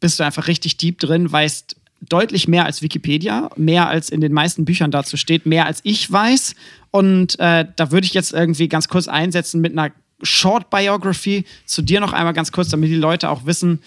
bist 0.00 0.18
du 0.18 0.24
einfach 0.24 0.48
richtig 0.48 0.78
deep 0.78 0.98
drin, 1.00 1.30
weißt 1.30 1.76
deutlich 2.08 2.48
mehr 2.48 2.64
als 2.64 2.82
Wikipedia, 2.82 3.50
mehr 3.56 3.88
als 3.88 4.10
in 4.10 4.20
den 4.20 4.32
meisten 4.32 4.64
Büchern 4.64 4.90
dazu 4.90 5.16
steht, 5.16 5.46
mehr 5.46 5.66
als 5.66 5.80
ich 5.82 6.10
weiß. 6.10 6.54
Und 6.90 7.38
äh, 7.38 7.66
da 7.76 7.90
würde 7.90 8.06
ich 8.06 8.14
jetzt 8.14 8.32
irgendwie 8.32 8.68
ganz 8.68 8.88
kurz 8.88 9.08
einsetzen 9.08 9.60
mit 9.60 9.72
einer 9.72 9.92
Short 10.22 10.70
Biography 10.70 11.44
zu 11.66 11.82
dir 11.82 12.00
noch 12.00 12.12
einmal 12.12 12.32
ganz 12.32 12.52
kurz, 12.52 12.68
damit 12.68 12.90
die 12.90 12.96
Leute 12.96 13.28
auch 13.30 13.46
wissen, 13.46 13.80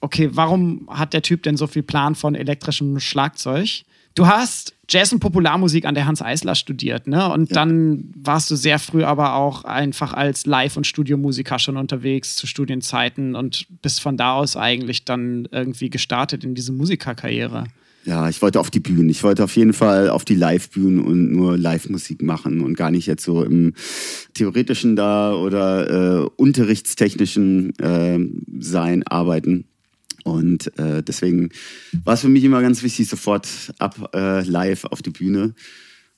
okay, 0.00 0.30
warum 0.32 0.88
hat 0.90 1.12
der 1.12 1.22
Typ 1.22 1.42
denn 1.42 1.56
so 1.56 1.66
viel 1.66 1.82
Plan 1.82 2.14
von 2.14 2.34
elektrischem 2.34 3.00
Schlagzeug? 3.00 3.84
Du 4.14 4.26
hast 4.26 4.74
Jazz 4.88 5.12
und 5.12 5.20
Popularmusik 5.20 5.84
an 5.84 5.94
der 5.94 6.06
Hans 6.06 6.22
Eisler 6.22 6.54
studiert, 6.54 7.06
ne? 7.06 7.30
Und 7.30 7.50
ja. 7.50 7.54
dann 7.54 8.10
warst 8.16 8.50
du 8.50 8.56
sehr 8.56 8.78
früh 8.78 9.04
aber 9.04 9.34
auch 9.34 9.64
einfach 9.64 10.14
als 10.14 10.46
Live- 10.46 10.76
und 10.76 10.86
Studiomusiker 10.86 11.58
schon 11.58 11.76
unterwegs 11.76 12.36
zu 12.36 12.46
Studienzeiten 12.46 13.34
und 13.34 13.66
bist 13.82 14.00
von 14.00 14.16
da 14.16 14.34
aus 14.34 14.56
eigentlich 14.56 15.04
dann 15.04 15.46
irgendwie 15.52 15.90
gestartet 15.90 16.44
in 16.44 16.54
diese 16.54 16.72
Musikerkarriere. 16.72 17.64
Ja, 18.04 18.26
ich 18.30 18.40
wollte 18.40 18.58
auf 18.58 18.70
die 18.70 18.80
Bühnen. 18.80 19.10
Ich 19.10 19.22
wollte 19.22 19.44
auf 19.44 19.54
jeden 19.56 19.74
Fall 19.74 20.08
auf 20.08 20.24
die 20.24 20.34
Live-Bühnen 20.34 21.00
und 21.00 21.30
nur 21.30 21.58
Live-Musik 21.58 22.22
machen 22.22 22.62
und 22.62 22.74
gar 22.74 22.90
nicht 22.90 23.06
jetzt 23.06 23.24
so 23.24 23.44
im 23.44 23.74
theoretischen 24.32 24.96
da 24.96 25.34
oder 25.34 26.22
äh, 26.22 26.28
unterrichtstechnischen 26.36 27.78
äh, 27.78 28.18
sein, 28.60 29.06
arbeiten. 29.06 29.66
Und 30.24 30.76
äh, 30.78 31.02
deswegen 31.02 31.50
war 32.04 32.14
es 32.14 32.20
für 32.20 32.28
mich 32.28 32.44
immer 32.44 32.62
ganz 32.62 32.82
wichtig, 32.82 33.08
sofort 33.08 33.48
ab 33.78 34.10
äh, 34.14 34.42
live 34.42 34.84
auf 34.84 35.02
die 35.02 35.10
Bühne. 35.10 35.54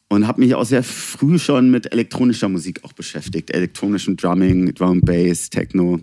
Und 0.08 0.26
habe 0.26 0.40
mich 0.40 0.56
auch 0.56 0.64
sehr 0.64 0.82
früh 0.82 1.38
schon 1.38 1.70
mit 1.70 1.92
elektronischer 1.92 2.48
Musik 2.48 2.80
auch 2.82 2.92
beschäftigt. 2.92 3.50
Elektronischem 3.50 4.16
Drumming, 4.16 4.74
Drum 4.74 5.00
Bass, 5.00 5.50
Techno 5.50 6.00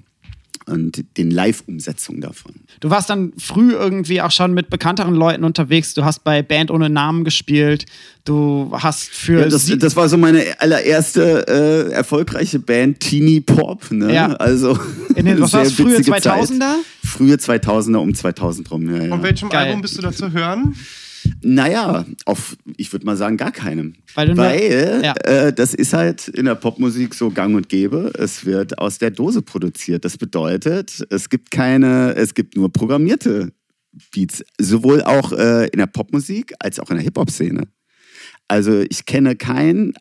und 0.67 1.05
den 1.17 1.31
Live-Umsetzungen 1.31 2.21
davon. 2.21 2.53
Du 2.79 2.89
warst 2.89 3.09
dann 3.09 3.33
früh 3.37 3.71
irgendwie 3.71 4.21
auch 4.21 4.31
schon 4.31 4.53
mit 4.53 4.69
bekannteren 4.69 5.15
Leuten 5.15 5.43
unterwegs. 5.43 5.93
Du 5.93 6.03
hast 6.03 6.23
bei 6.23 6.41
Band 6.41 6.71
ohne 6.71 6.89
Namen 6.89 7.23
gespielt. 7.23 7.85
Du 8.25 8.69
hast 8.73 9.09
für. 9.09 9.41
Ja, 9.41 9.49
das, 9.49 9.65
das 9.65 9.95
war 9.95 10.09
so 10.09 10.17
meine 10.17 10.43
allererste 10.59 11.47
äh, 11.47 11.93
erfolgreiche 11.93 12.59
Band, 12.59 12.99
Teeny 12.99 13.39
Pop. 13.41 13.89
Ne? 13.91 14.13
Ja. 14.13 14.33
Also. 14.33 14.77
In 15.15 15.25
den, 15.25 15.39
was 15.41 15.53
war 15.53 15.63
das, 15.63 15.73
frühe 15.73 15.97
2000er? 15.97 16.59
Zeit. 16.59 16.59
Frühe 17.03 17.35
2000er 17.35 17.97
um 17.97 18.13
2000 18.13 18.69
rum. 18.71 18.93
Ja, 18.93 19.03
ja. 19.03 19.09
Von 19.09 19.23
welchem 19.23 19.49
Geil. 19.49 19.67
Album 19.67 19.81
bist 19.81 19.97
du 19.97 20.01
da 20.01 20.11
zu 20.11 20.31
hören? 20.31 20.75
Naja, 21.41 22.05
auf, 22.25 22.57
ich 22.77 22.91
würde 22.91 23.05
mal 23.05 23.17
sagen, 23.17 23.37
gar 23.37 23.51
keinem. 23.51 23.93
Weil, 24.15 24.35
Weil 24.37 25.01
ja. 25.03 25.13
äh, 25.23 25.53
das 25.53 25.73
ist 25.73 25.93
halt 25.93 26.27
in 26.27 26.45
der 26.45 26.55
Popmusik 26.55 27.13
so 27.13 27.29
gang 27.29 27.55
und 27.55 27.69
gäbe. 27.69 28.11
Es 28.17 28.45
wird 28.45 28.77
aus 28.79 28.97
der 28.97 29.11
Dose 29.11 29.41
produziert. 29.41 30.05
Das 30.05 30.17
bedeutet, 30.17 31.05
es 31.09 31.29
gibt 31.29 31.51
keine, 31.51 32.13
es 32.15 32.33
gibt 32.33 32.55
nur 32.55 32.71
programmierte 32.71 33.51
Beats. 34.11 34.43
Sowohl 34.59 35.01
auch 35.03 35.31
äh, 35.31 35.67
in 35.67 35.79
der 35.79 35.87
Popmusik 35.87 36.53
als 36.59 36.79
auch 36.79 36.89
in 36.89 36.97
der 36.97 37.03
Hip-Hop-Szene. 37.03 37.67
Also 38.47 38.81
ich 38.89 39.05
kenne 39.05 39.35
kein 39.35 39.93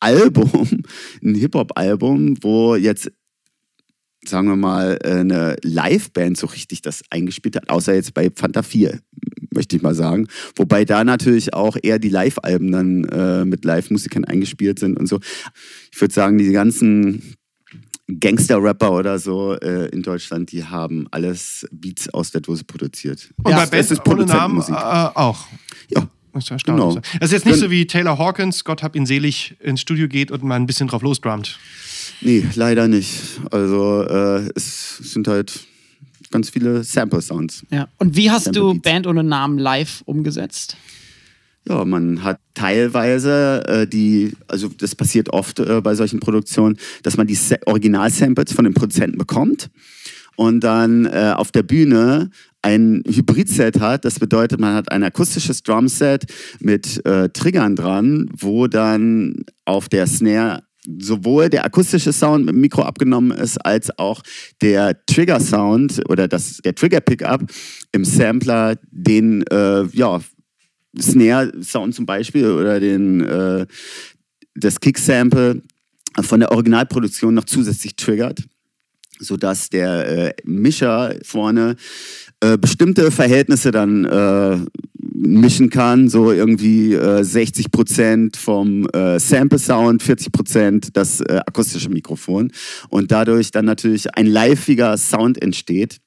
Album, 0.00 0.82
ein 1.22 1.34
Hip-Hop-Album, 1.34 2.36
wo 2.42 2.76
jetzt 2.76 3.10
sagen 4.24 4.48
wir 4.48 4.56
mal, 4.56 4.98
eine 5.04 5.56
Liveband 5.62 6.36
so 6.36 6.46
richtig 6.46 6.82
das 6.82 7.02
eingespielt 7.10 7.56
hat, 7.56 7.68
außer 7.68 7.94
jetzt 7.94 8.14
bei 8.14 8.30
Fanta 8.34 8.62
4 8.62 9.00
möchte 9.54 9.76
ich 9.76 9.82
mal 9.82 9.94
sagen. 9.94 10.28
Wobei 10.56 10.84
da 10.84 11.04
natürlich 11.04 11.54
auch 11.54 11.76
eher 11.82 11.98
die 11.98 12.08
Live-Alben 12.08 12.72
dann 12.72 13.04
äh, 13.04 13.44
mit 13.44 13.64
Live-Musikern 13.64 14.24
eingespielt 14.24 14.78
sind 14.78 14.98
und 14.98 15.06
so. 15.06 15.20
Ich 15.92 16.00
würde 16.00 16.14
sagen, 16.14 16.38
die 16.38 16.52
ganzen 16.52 17.36
Gangster-Rapper 18.08 18.92
oder 18.92 19.18
so 19.18 19.54
äh, 19.54 19.88
in 19.88 20.02
Deutschland, 20.02 20.52
die 20.52 20.64
haben 20.64 21.06
alles 21.10 21.66
Beats 21.70 22.08
aus 22.12 22.30
der 22.30 22.40
Dose 22.40 22.64
produziert. 22.64 23.30
Und 23.42 23.50
ja, 23.50 23.58
bei 23.58 23.66
Bands 23.66 24.06
ohne 24.06 24.26
Namen 24.26 24.60
äh, 24.60 24.72
auch. 24.72 25.46
Ja. 25.88 26.08
Das 26.34 26.50
ist 26.50 26.64
genau. 26.64 26.94
Das 26.94 27.04
ist 27.28 27.32
jetzt 27.32 27.46
nicht 27.46 27.58
so 27.58 27.70
wie 27.70 27.86
Taylor 27.86 28.16
Hawkins, 28.16 28.64
Gott 28.64 28.82
hab 28.82 28.96
ihn 28.96 29.04
selig, 29.04 29.54
ins 29.60 29.82
Studio 29.82 30.08
geht 30.08 30.30
und 30.30 30.42
mal 30.42 30.56
ein 30.56 30.64
bisschen 30.64 30.88
drauf 30.88 31.02
losdrummt. 31.02 31.58
Nee, 32.20 32.44
leider 32.54 32.88
nicht. 32.88 33.40
Also 33.50 34.02
äh, 34.02 34.48
es 34.54 34.98
sind 34.98 35.28
halt 35.28 35.66
ganz 36.30 36.50
viele 36.50 36.82
Sample-Sounds. 36.82 37.64
Ja. 37.70 37.88
Und 37.98 38.16
wie 38.16 38.30
hast 38.30 38.54
du 38.56 38.74
Band 38.74 39.06
ohne 39.06 39.22
Namen 39.22 39.58
live 39.58 40.02
umgesetzt? 40.06 40.76
Ja, 41.68 41.84
man 41.84 42.24
hat 42.24 42.40
teilweise 42.54 43.62
äh, 43.68 43.86
die, 43.86 44.32
also 44.48 44.68
das 44.68 44.96
passiert 44.96 45.28
oft 45.30 45.60
äh, 45.60 45.80
bei 45.80 45.94
solchen 45.94 46.18
Produktionen, 46.18 46.76
dass 47.04 47.16
man 47.16 47.28
die 47.28 47.38
Original-Samples 47.66 48.52
von 48.52 48.64
den 48.64 48.74
Produzenten 48.74 49.16
bekommt 49.16 49.70
und 50.34 50.60
dann 50.60 51.06
äh, 51.06 51.34
auf 51.36 51.52
der 51.52 51.62
Bühne 51.62 52.30
ein 52.62 53.04
Hybrid-Set 53.06 53.78
hat. 53.80 54.04
Das 54.04 54.18
bedeutet, 54.18 54.58
man 54.58 54.74
hat 54.74 54.90
ein 54.90 55.04
akustisches 55.04 55.62
Drumset 55.62 56.24
mit 56.58 57.04
äh, 57.06 57.28
Triggern 57.28 57.76
dran, 57.76 58.28
wo 58.36 58.66
dann 58.66 59.44
auf 59.64 59.88
der 59.88 60.08
Snare 60.08 60.64
sowohl 60.86 61.48
der 61.48 61.64
akustische 61.64 62.12
Sound 62.12 62.46
mit 62.46 62.54
dem 62.54 62.60
Mikro 62.60 62.82
abgenommen 62.82 63.30
ist, 63.36 63.58
als 63.58 63.96
auch 63.98 64.22
der 64.60 65.04
Trigger-Sound 65.06 66.02
oder 66.08 66.28
das, 66.28 66.58
der 66.58 66.74
Trigger-Pickup 66.74 67.42
im 67.92 68.04
Sampler 68.04 68.76
den 68.90 69.42
äh, 69.48 69.84
ja, 69.92 70.20
Snare-Sound 71.00 71.94
zum 71.94 72.06
Beispiel 72.06 72.50
oder 72.50 72.80
den, 72.80 73.20
äh, 73.22 73.66
das 74.54 74.80
Kick-Sample 74.80 75.62
von 76.20 76.40
der 76.40 76.52
Originalproduktion 76.52 77.34
noch 77.34 77.44
zusätzlich 77.44 77.96
triggert, 77.96 78.42
sodass 79.18 79.70
der 79.70 80.08
äh, 80.08 80.34
Mischer 80.44 81.14
vorne 81.22 81.76
äh, 82.40 82.58
bestimmte 82.58 83.10
Verhältnisse 83.10 83.70
dann 83.70 84.04
äh, 84.04 84.58
mischen 85.14 85.70
kann, 85.70 86.08
so 86.08 86.32
irgendwie 86.32 86.94
äh, 86.94 87.22
60 87.22 87.70
Prozent 87.70 88.36
vom 88.36 88.86
äh, 88.92 89.18
Sample 89.18 89.58
Sound, 89.58 90.02
40 90.02 90.32
Prozent 90.32 90.88
das 90.96 91.20
äh, 91.20 91.40
akustische 91.46 91.88
Mikrofon 91.88 92.50
und 92.88 93.12
dadurch 93.12 93.50
dann 93.50 93.64
natürlich 93.64 94.14
ein 94.14 94.26
liveiger 94.26 94.96
Sound 94.96 95.40
entsteht. 95.40 95.98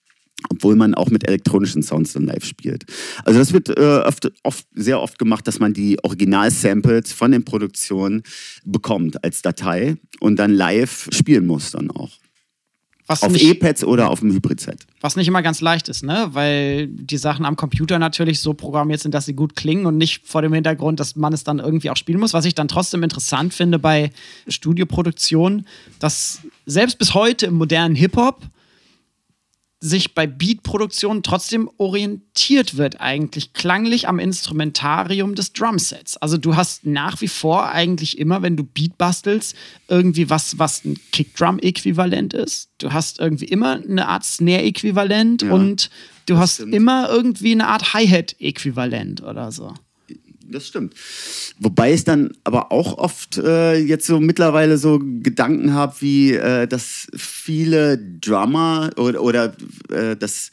Obwohl 0.50 0.76
man 0.76 0.94
auch 0.94 1.10
mit 1.10 1.28
elektronischen 1.28 1.82
Sounds 1.82 2.13
dann 2.13 2.26
live 2.26 2.44
spielt. 2.44 2.84
Also 3.24 3.39
das 3.39 3.54
wird 3.54 3.70
äh, 3.70 4.02
oft, 4.06 4.32
oft, 4.44 4.68
sehr 4.76 5.02
oft 5.02 5.18
gemacht, 5.18 5.48
dass 5.48 5.60
man 5.60 5.74
die 5.74 5.98
Original-Samples 6.04 7.13
von 7.13 7.32
den 7.32 7.46
Produktionen 7.46 8.22
bekommt 8.63 9.24
als 9.24 9.41
Datei 9.41 9.96
und 10.20 10.36
dann 10.38 10.52
live 10.52 11.08
spielen 11.12 11.48
muss 11.48 11.72
dann 11.72 11.89
auch. 11.89 12.12
Was 13.08 13.22
auf 13.22 13.39
E-Pads 13.39 13.84
oder 13.84 14.10
auf 14.10 14.22
dem 14.22 14.32
Hybrid-Set. 14.32 14.88
Was 15.00 15.15
nicht 15.15 15.28
immer 15.28 15.44
ganz 15.44 15.62
leicht 15.62 15.89
ist, 15.89 16.04
ne? 16.04 16.30
Weil 16.32 16.88
die 16.88 17.18
Sachen 17.18 17.46
am 17.46 17.56
Computer 17.56 18.00
natürlich 18.00 18.39
so 18.41 18.56
programmiert 18.56 19.00
sind, 19.00 19.13
dass 19.13 19.26
sie 19.26 19.36
gut 19.36 19.56
klingen 19.56 19.86
und 19.86 19.98
nicht 19.98 20.28
vor 20.28 20.41
dem 20.41 20.54
Hintergrund, 20.54 21.00
dass 21.00 21.15
man 21.15 21.32
es 21.32 21.44
dann 21.44 21.60
irgendwie 21.60 21.91
auch 21.91 21.98
spielen 21.98 22.20
muss. 22.20 22.34
Was 22.34 22.46
ich 22.46 22.56
dann 22.56 22.68
trotzdem 22.68 23.04
interessant 23.04 23.54
finde 23.54 23.78
bei 23.78 24.12
Studioproduktionen, 24.48 25.68
dass 26.00 26.41
selbst 26.65 26.98
bis 26.98 27.13
heute 27.13 27.46
im 27.46 27.56
modernen 27.56 27.94
Hip-Hop 27.96 28.41
sich 29.79 30.15
bei 30.15 30.25
Beatproduktionen 30.25 31.21
trotzdem 31.21 31.69
orientiert 31.77 32.77
wird, 32.77 33.01
eigentlich 33.01 33.53
klanglich 33.53 34.07
am 34.07 34.19
Instrumentarium 34.19 35.35
des 35.35 35.53
Drumsets. 35.53 36.17
Also 36.17 36.38
du 36.38 36.55
hast 36.55 36.85
nach 36.85 37.21
wie 37.21 37.27
vor 37.27 37.69
eigentlich 37.69 38.17
immer, 38.17 38.41
wenn 38.41 38.57
du 38.57 38.63
Beat 38.63 38.97
bastelst, 38.97 39.55
irgendwie 39.88 40.29
was, 40.29 40.57
was 40.57 40.85
ein 40.85 40.97
Kickdrum-Äquivalent 41.11 42.33
ist. 42.33 42.69
Du 42.79 42.93
hast 42.93 43.19
irgendwie 43.19 43.45
immer 43.45 43.73
eine 43.73 44.07
Art 44.07 44.23
Snare-Äquivalent 44.23 45.43
ja, 45.43 45.51
und 45.51 45.89
du 46.25 46.38
hast 46.38 46.55
stimmt. 46.55 46.73
immer 46.73 47.09
irgendwie 47.09 47.51
eine 47.51 47.67
Art 47.67 47.93
Hi-Hat-Äquivalent 47.93 49.21
oder 49.23 49.51
so 49.51 49.73
das 50.49 50.67
stimmt. 50.67 50.93
Wobei 51.60 51.93
ich 51.93 52.03
dann 52.03 52.34
aber 52.43 52.71
auch 52.71 52.97
oft 52.97 53.38
äh, 53.38 53.77
jetzt 53.77 54.05
so 54.05 54.19
mittlerweile 54.19 54.77
so 54.77 54.99
Gedanken 54.99 55.73
habe, 55.73 55.95
wie 55.99 56.34
äh, 56.34 56.67
dass 56.67 57.08
viele 57.15 57.97
Drummer 57.97 58.91
oder, 58.97 59.21
oder 59.21 59.55
äh, 59.89 60.15
dass, 60.15 60.51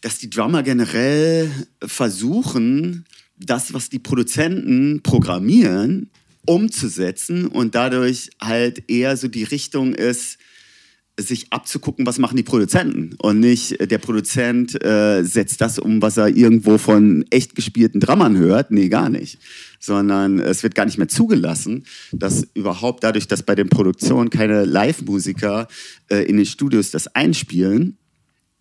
dass 0.00 0.18
die 0.18 0.30
Drummer 0.30 0.62
generell 0.62 1.50
versuchen, 1.84 3.04
das, 3.38 3.74
was 3.74 3.88
die 3.88 3.98
Produzenten 3.98 5.02
programmieren, 5.02 6.10
umzusetzen 6.46 7.46
und 7.46 7.74
dadurch 7.74 8.30
halt 8.40 8.90
eher 8.90 9.16
so 9.16 9.28
die 9.28 9.44
Richtung 9.44 9.94
ist, 9.94 10.38
sich 11.18 11.52
abzugucken, 11.52 12.06
was 12.06 12.18
machen 12.18 12.36
die 12.36 12.42
Produzenten. 12.42 13.14
Und 13.18 13.40
nicht 13.40 13.80
äh, 13.80 13.86
der 13.86 13.98
Produzent 13.98 14.82
äh, 14.84 15.22
setzt 15.22 15.60
das 15.60 15.78
um, 15.78 16.02
was 16.02 16.16
er 16.16 16.28
irgendwo 16.28 16.78
von 16.78 17.24
echt 17.30 17.54
gespielten 17.54 18.00
Drammern 18.00 18.36
hört. 18.36 18.70
Nee, 18.70 18.88
gar 18.88 19.08
nicht. 19.08 19.38
Sondern 19.78 20.40
es 20.40 20.62
wird 20.62 20.74
gar 20.74 20.86
nicht 20.86 20.98
mehr 20.98 21.08
zugelassen, 21.08 21.84
dass 22.12 22.46
überhaupt 22.54 23.04
dadurch, 23.04 23.28
dass 23.28 23.42
bei 23.42 23.54
den 23.54 23.68
Produktionen 23.68 24.30
keine 24.30 24.64
Live-Musiker 24.64 25.68
äh, 26.10 26.24
in 26.24 26.36
den 26.36 26.46
Studios 26.46 26.90
das 26.90 27.06
einspielen, 27.14 27.96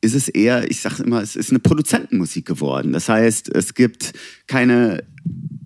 ist 0.01 0.15
es 0.15 0.27
eher, 0.27 0.69
ich 0.69 0.81
sage 0.81 1.03
immer, 1.03 1.21
es 1.21 1.35
ist 1.35 1.49
eine 1.49 1.59
Produzentenmusik 1.59 2.45
geworden. 2.45 2.91
Das 2.91 3.07
heißt, 3.07 3.49
es 3.55 3.73
gibt 3.73 4.11
keine 4.47 5.05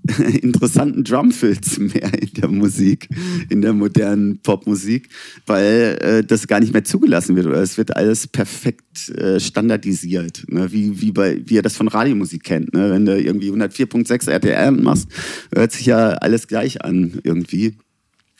interessanten 0.41 1.03
Drumfills 1.03 1.77
mehr 1.79 2.11
in 2.21 2.33
der 2.33 2.49
Musik, 2.49 3.09
in 3.49 3.61
der 3.61 3.73
modernen 3.73 4.39
Popmusik, 4.41 5.09
weil 5.45 5.97
äh, 6.01 6.23
das 6.23 6.47
gar 6.47 6.59
nicht 6.59 6.73
mehr 6.73 6.83
zugelassen 6.83 7.35
wird. 7.35 7.47
Oder 7.47 7.61
es 7.61 7.77
wird 7.77 7.95
alles 7.95 8.27
perfekt 8.27 9.09
äh, 9.09 9.39
standardisiert, 9.39 10.45
ne? 10.49 10.71
wie, 10.71 11.01
wie, 11.01 11.11
bei, 11.11 11.41
wie 11.45 11.55
ihr 11.55 11.61
das 11.61 11.75
von 11.75 11.87
Radiomusik 11.87 12.43
kennt. 12.43 12.73
Ne? 12.73 12.91
Wenn 12.91 13.05
du 13.05 13.19
irgendwie 13.19 13.51
104.6 13.51 14.29
RTR 14.29 14.71
machst, 14.71 15.07
hört 15.53 15.71
sich 15.71 15.85
ja 15.85 16.09
alles 16.09 16.47
gleich 16.47 16.83
an 16.83 17.19
irgendwie. 17.23 17.77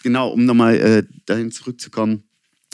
Genau, 0.04 0.30
um 0.30 0.46
nochmal 0.46 0.76
äh, 0.76 1.04
dahin 1.26 1.52
zurückzukommen. 1.52 2.24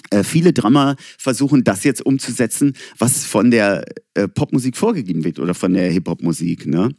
Äh, 0.10 0.24
viele 0.24 0.54
Drummer 0.54 0.96
versuchen 1.18 1.64
das 1.64 1.84
jetzt 1.84 2.06
umzusetzen, 2.06 2.74
was 3.00 3.26
von 3.26 3.52
der 3.52 3.86
äh, 4.14 4.28
Popmusik 4.28 4.78
vorgegeben 4.78 5.24
wird 5.24 5.40
oder 5.40 5.54
von 5.54 5.74
der 5.74 5.90
Hip-Hop-Musik. 5.90 6.68
Ne? 6.68 6.90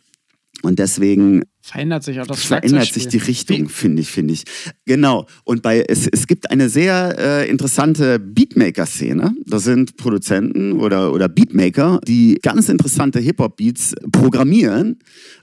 Und 0.63 0.79
deswegen 0.79 1.43
verändert 1.65 2.05
sich 2.05 2.21
auch 2.21 2.27
das 2.27 2.45
verändert 2.45 2.93
sich 2.93 3.09
die 3.09 3.17
Richtung, 3.17 3.71
finde 3.71 4.03
ich, 4.03 4.11
finde 4.11 4.35
ich. 4.35 4.45
Genau. 4.85 5.27
Und 5.45 5.63
bei 5.63 5.81
es, 5.81 6.07
es 6.07 6.27
gibt 6.27 6.51
eine 6.51 6.69
sehr 6.69 7.17
äh, 7.19 7.49
interessante 7.49 8.19
Beatmaker-Szene. 8.19 9.35
Da 9.47 9.59
sind 9.59 9.97
Produzenten 9.97 10.75
oder, 10.75 11.15
oder 11.15 11.27
Beatmaker, 11.31 12.01
die 12.07 12.39
ganz 12.43 12.69
interessante 12.69 13.19
Hip-Hop-Beats 13.19 13.95
programmieren, 14.13 14.99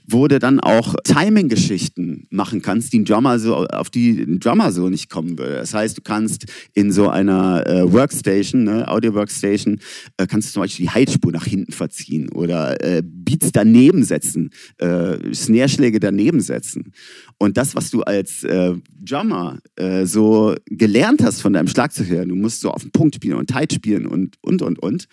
wo 0.06 0.28
du 0.28 0.38
dann 0.38 0.60
auch 0.60 0.94
Timing-Geschichten 1.02 2.28
machen 2.30 2.62
kannst, 2.62 2.92
die 2.92 3.00
ein 3.00 3.04
Drummer 3.04 3.40
so, 3.40 3.56
auf 3.66 3.90
die 3.90 4.20
ein 4.20 4.38
Drummer 4.38 4.70
so 4.70 4.88
nicht 4.88 5.10
kommen 5.10 5.36
würde. 5.36 5.56
Das 5.56 5.74
heißt, 5.74 5.98
du 5.98 6.02
kannst 6.02 6.44
in 6.72 6.92
so 6.92 7.08
einer 7.08 7.66
äh, 7.66 7.92
Workstation, 7.92 8.62
ne, 8.62 8.86
Audio-Workstation, 8.86 9.80
äh, 10.18 10.28
kannst 10.28 10.50
du 10.50 10.52
zum 10.52 10.62
Beispiel 10.62 10.86
die 10.86 10.90
Heizspur 10.90 11.32
nach 11.32 11.46
hinten 11.46 11.72
verziehen 11.72 12.28
oder 12.28 12.80
äh, 12.80 13.02
Beats 13.04 13.50
daneben 13.50 14.04
setzen, 14.04 14.50
äh, 14.78 15.34
Snare-Schläge 15.34 15.98
daneben 15.98 16.11
setzen. 16.40 16.92
Und 17.38 17.56
das, 17.56 17.74
was 17.74 17.90
du 17.90 18.02
als 18.02 18.44
äh, 18.44 18.74
Drummer 19.00 19.58
äh, 19.76 20.06
so 20.06 20.54
gelernt 20.66 21.22
hast 21.22 21.40
von 21.40 21.52
deinem 21.52 21.68
Schlagzeughörer, 21.68 22.26
du 22.26 22.34
musst 22.34 22.60
so 22.60 22.70
auf 22.70 22.82
den 22.82 22.92
Punkt 22.92 23.14
spielen 23.16 23.36
und 23.36 23.50
tight 23.50 23.72
spielen 23.72 24.06
und, 24.06 24.36
und, 24.42 24.62
und, 24.62 24.78
und 24.78 25.08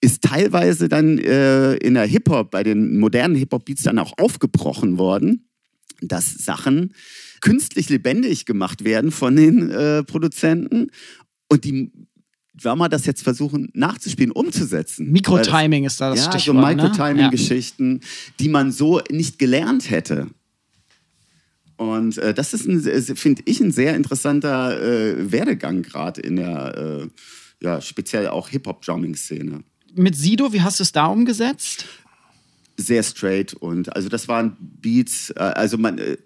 ist 0.00 0.22
teilweise 0.22 0.88
dann 0.88 1.18
äh, 1.18 1.74
in 1.74 1.94
der 1.94 2.06
Hip-Hop, 2.06 2.50
bei 2.50 2.62
den 2.62 2.98
modernen 2.98 3.34
Hip-Hop-Beats 3.34 3.82
dann 3.82 3.98
auch 3.98 4.12
aufgebrochen 4.16 4.98
worden, 4.98 5.48
dass 6.00 6.34
Sachen 6.34 6.94
künstlich 7.40 7.88
lebendig 7.88 8.46
gemacht 8.46 8.84
werden 8.84 9.10
von 9.10 9.34
den 9.34 9.70
äh, 9.70 10.04
Produzenten 10.04 10.90
und 11.48 11.64
die 11.64 11.90
Drummer 12.62 12.88
das 12.88 13.06
jetzt 13.06 13.22
versuchen 13.22 13.70
nachzuspielen, 13.72 14.32
umzusetzen. 14.32 15.10
Mikrotiming 15.10 15.84
ist 15.84 16.00
da 16.00 16.10
das 16.10 16.24
ja, 16.24 16.32
Stichwort. 16.32 16.56
so 16.56 16.66
ne? 16.66 16.74
Mikrotiming-Geschichten, 16.74 18.00
ja. 18.02 18.08
die 18.40 18.48
man 18.48 18.72
so 18.72 19.00
nicht 19.10 19.38
gelernt 19.38 19.90
hätte. 19.90 20.28
Und 21.76 22.18
äh, 22.18 22.34
das 22.34 22.52
ist, 22.54 22.66
finde 23.18 23.42
ich, 23.44 23.60
ein 23.60 23.70
sehr 23.70 23.94
interessanter 23.94 24.82
äh, 24.82 25.30
Werdegang 25.30 25.82
gerade 25.82 26.20
in 26.20 26.36
der, 26.36 26.76
äh, 26.76 27.64
ja, 27.64 27.80
speziell 27.80 28.28
auch 28.28 28.48
Hip-Hop-Drumming-Szene. 28.48 29.62
Mit 29.94 30.16
Sido, 30.16 30.52
wie 30.52 30.60
hast 30.60 30.80
du 30.80 30.82
es 30.82 30.92
da 30.92 31.06
umgesetzt? 31.06 31.86
Sehr 32.76 33.02
straight 33.02 33.54
und 33.54 33.94
also 33.94 34.08
das 34.08 34.28
waren 34.28 34.56
Beats, 34.58 35.30
äh, 35.30 35.38
also 35.38 35.78
man 35.78 35.98
äh, 35.98 36.16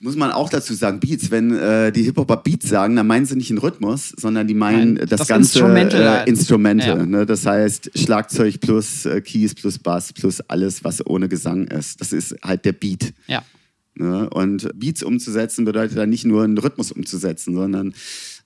muss 0.00 0.16
man 0.16 0.32
auch 0.32 0.48
dazu 0.48 0.72
sagen, 0.72 0.98
Beats, 0.98 1.30
wenn 1.30 1.54
äh, 1.54 1.92
die 1.92 2.02
Hip-Hopper 2.04 2.38
Beats 2.38 2.68
sagen, 2.68 2.96
dann 2.96 3.06
meinen 3.06 3.26
sie 3.26 3.36
nicht 3.36 3.50
einen 3.50 3.58
Rhythmus, 3.58 4.14
sondern 4.16 4.46
die 4.46 4.54
meinen 4.54 4.94
Nein, 4.94 5.06
das, 5.06 5.20
das 5.20 5.28
ganze 5.28 5.58
Instrumental. 5.58 6.24
äh, 6.26 6.28
Instrumente. 6.28 6.86
Ja. 6.86 7.06
Ne? 7.06 7.26
Das 7.26 7.44
heißt 7.44 7.90
Schlagzeug 7.98 8.60
plus 8.60 9.04
äh, 9.04 9.20
Keys 9.20 9.54
plus 9.54 9.78
Bass 9.78 10.12
plus 10.12 10.40
alles, 10.48 10.82
was 10.84 11.06
ohne 11.06 11.28
Gesang 11.28 11.66
ist. 11.66 12.00
Das 12.00 12.14
ist 12.14 12.34
halt 12.42 12.64
der 12.64 12.72
Beat. 12.72 13.12
Ja. 13.26 13.42
Ne? 13.94 14.30
Und 14.30 14.70
Beats 14.74 15.02
umzusetzen 15.02 15.66
bedeutet 15.66 15.98
dann 15.98 16.08
nicht 16.08 16.24
nur 16.24 16.44
einen 16.44 16.56
Rhythmus 16.56 16.92
umzusetzen, 16.92 17.54
sondern 17.54 17.92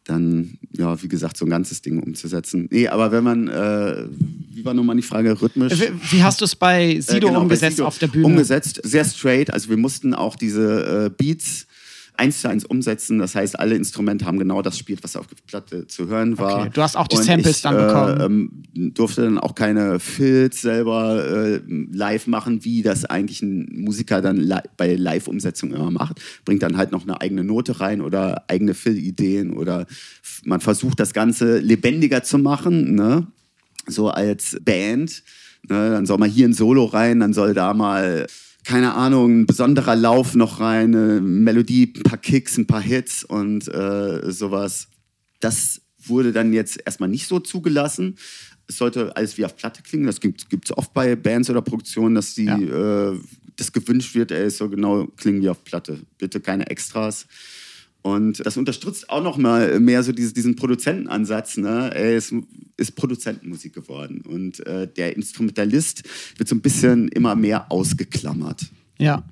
dann, 0.05 0.59
ja, 0.73 1.01
wie 1.03 1.09
gesagt, 1.09 1.37
so 1.37 1.47
ein 1.47 1.51
ganzes 1.51 1.83
Ding 1.83 2.03
umzusetzen. 2.03 2.69
Nee, 2.71 2.89
aber 2.89 3.13
wenn 3.13 3.25
man, 3.25 3.49
äh, 3.49 4.07
wie 4.65 4.67
war 4.67 4.75
nochmal 4.75 4.97
die 4.97 5.03
Frage, 5.03 5.41
rhythmisch? 5.41 5.79
Wie, 5.79 6.17
wie 6.17 6.23
hast 6.23 6.41
du 6.41 6.47
es 6.47 6.57
bei 6.57 6.99
Sido 7.01 7.17
Äh, 7.17 7.21
genau, 7.21 7.33
bei 7.35 7.41
umgesetzt 7.43 7.77
Sido 7.77 7.87
auf 7.87 7.99
der 7.99 8.07
Bühne? 8.09 8.25
Umgesetzt, 8.25 8.81
sehr 8.83 9.05
straight. 9.05 9.53
Also 9.53 9.69
wir 9.69 9.77
mussten 9.77 10.15
auch 10.15 10.37
diese 10.37 11.07
äh, 11.07 11.11
Beats 11.11 11.67
eins 12.17 12.41
zu 12.41 12.49
eins 12.49 12.65
umsetzen. 12.65 13.19
Das 13.19 13.35
heißt, 13.35 13.59
alle 13.59 13.75
Instrumente 13.75 14.25
haben 14.25 14.39
genau 14.39 14.63
das 14.63 14.75
gespielt, 14.75 15.01
was 15.03 15.17
auf 15.17 15.27
der 15.27 15.37
Platte 15.47 15.87
zu 15.87 16.09
hören 16.09 16.39
war. 16.39 16.61
Okay, 16.61 16.71
du 16.73 16.81
hast 16.81 16.97
auch 16.97 17.09
die 17.09 17.17
Und 17.17 17.25
Samples 17.25 17.57
ich, 17.57 17.63
dann 17.63 17.77
bekommen. 17.77 18.21
Äh, 18.21 18.25
ähm, 18.25 18.95
durfte 18.95 19.23
dann 19.23 19.39
auch 19.39 19.55
keine 19.55 20.01
Fills 20.01 20.63
selber 20.63 21.27
äh, 21.27 21.61
live 21.93 22.27
machen, 22.27 22.65
wie 22.65 22.83
das 22.83 23.05
eigentlich 23.05 23.43
ein 23.43 23.69
Musiker 23.71 24.23
dann 24.23 24.37
li 24.39 24.57
bei 24.77 24.95
Live-Umsetzung 24.95 25.75
immer 25.75 25.91
macht. 25.91 26.21
Bringt 26.45 26.63
dann 26.63 26.77
halt 26.77 26.91
noch 26.91 27.03
eine 27.03 27.21
eigene 27.21 27.45
Note 27.45 27.81
rein 27.81 28.01
oder 28.01 28.45
eigene 28.49 28.73
Fill-Ideen 28.73 29.53
oder 29.53 29.87
man 30.45 30.61
versucht 30.61 31.01
das 31.01 31.13
Ganze 31.13 31.59
lebendiger 31.59 32.23
zu 32.23 32.39
machen, 32.39 32.95
ne? 32.95 33.27
So 33.87 34.11
als 34.11 34.57
Band. 34.63 35.23
Ne? 35.69 35.91
Dann 35.91 36.07
soll 36.07 36.19
mal 36.19 36.29
hier 36.29 36.47
ein 36.49 36.53
Solo 36.55 36.85
rein, 36.85 37.21
dann 37.21 37.33
soll 37.33 37.55
da 37.55 37.75
mal 37.75 38.27
keine 38.65 38.95
Ahnung, 38.95 39.41
ein 39.41 39.47
besonderer 39.47 39.95
Lauf 39.95 40.35
noch 40.35 40.59
rein, 40.59 40.95
eine 40.95 41.21
Melodie, 41.21 41.93
ein 41.97 42.03
paar 42.03 42.19
Kicks, 42.19 42.57
ein 42.57 42.67
paar 42.67 42.81
Hits 42.81 43.23
und 43.23 43.69
äh, 43.69 44.31
sowas. 44.33 44.89
Das 45.41 45.83
wurde 45.99 46.33
dann 46.33 46.53
jetzt 46.55 46.81
erstmal 46.85 47.11
nicht 47.11 47.29
so 47.29 47.41
zugelassen. 47.41 48.17
Es 48.67 48.79
sollte 48.79 49.15
alles 49.17 49.37
wie 49.37 49.45
auf 49.45 49.55
Platte 49.57 49.83
klingen. 49.83 50.07
Das 50.07 50.19
gibt 50.21 50.47
es 50.65 50.77
oft 50.77 50.95
bei 50.95 51.15
Bands 51.15 51.51
oder 51.51 51.61
Produktionen, 51.61 52.15
dass 52.15 52.35
die, 52.35 52.45
Ja. 52.45 52.59
äh, 53.13 53.19
das 53.57 53.71
gewünscht 53.71 54.15
wird, 54.15 54.33
ey, 54.33 54.45
es 54.47 54.57
soll 54.57 54.71
genau 54.71 55.07
klingen 55.17 55.43
wie 55.43 55.49
auf 55.51 55.63
Platte. 55.63 56.01
Bitte 56.19 56.41
keine 56.41 56.67
Extras. 56.69 57.27
Und 58.05 58.45
das 58.45 58.59
unterstützt 58.59 59.09
auch 59.09 59.23
noch 59.23 59.39
mal 59.39 59.81
mehr 59.81 60.03
so 60.03 60.13
dieses, 60.13 60.35
diesen 60.35 60.57
Produzentenansatz. 60.57 61.57
Ne? 61.57 61.91
Ey, 61.95 62.17
es 62.17 62.35
ist 62.77 62.97
Produzentenmusik 62.97 63.73
geworden. 63.73 64.21
Und 64.29 64.65
äh, 64.67 64.87
der 64.87 65.17
Instrumentalist 65.17 66.03
wird 66.37 66.47
so 66.47 66.55
ein 66.55 66.61
bisschen 66.61 67.09
immer 67.09 67.35
mehr 67.35 67.73
ausgeklammert. 67.73 68.67
Ja. 68.99 69.25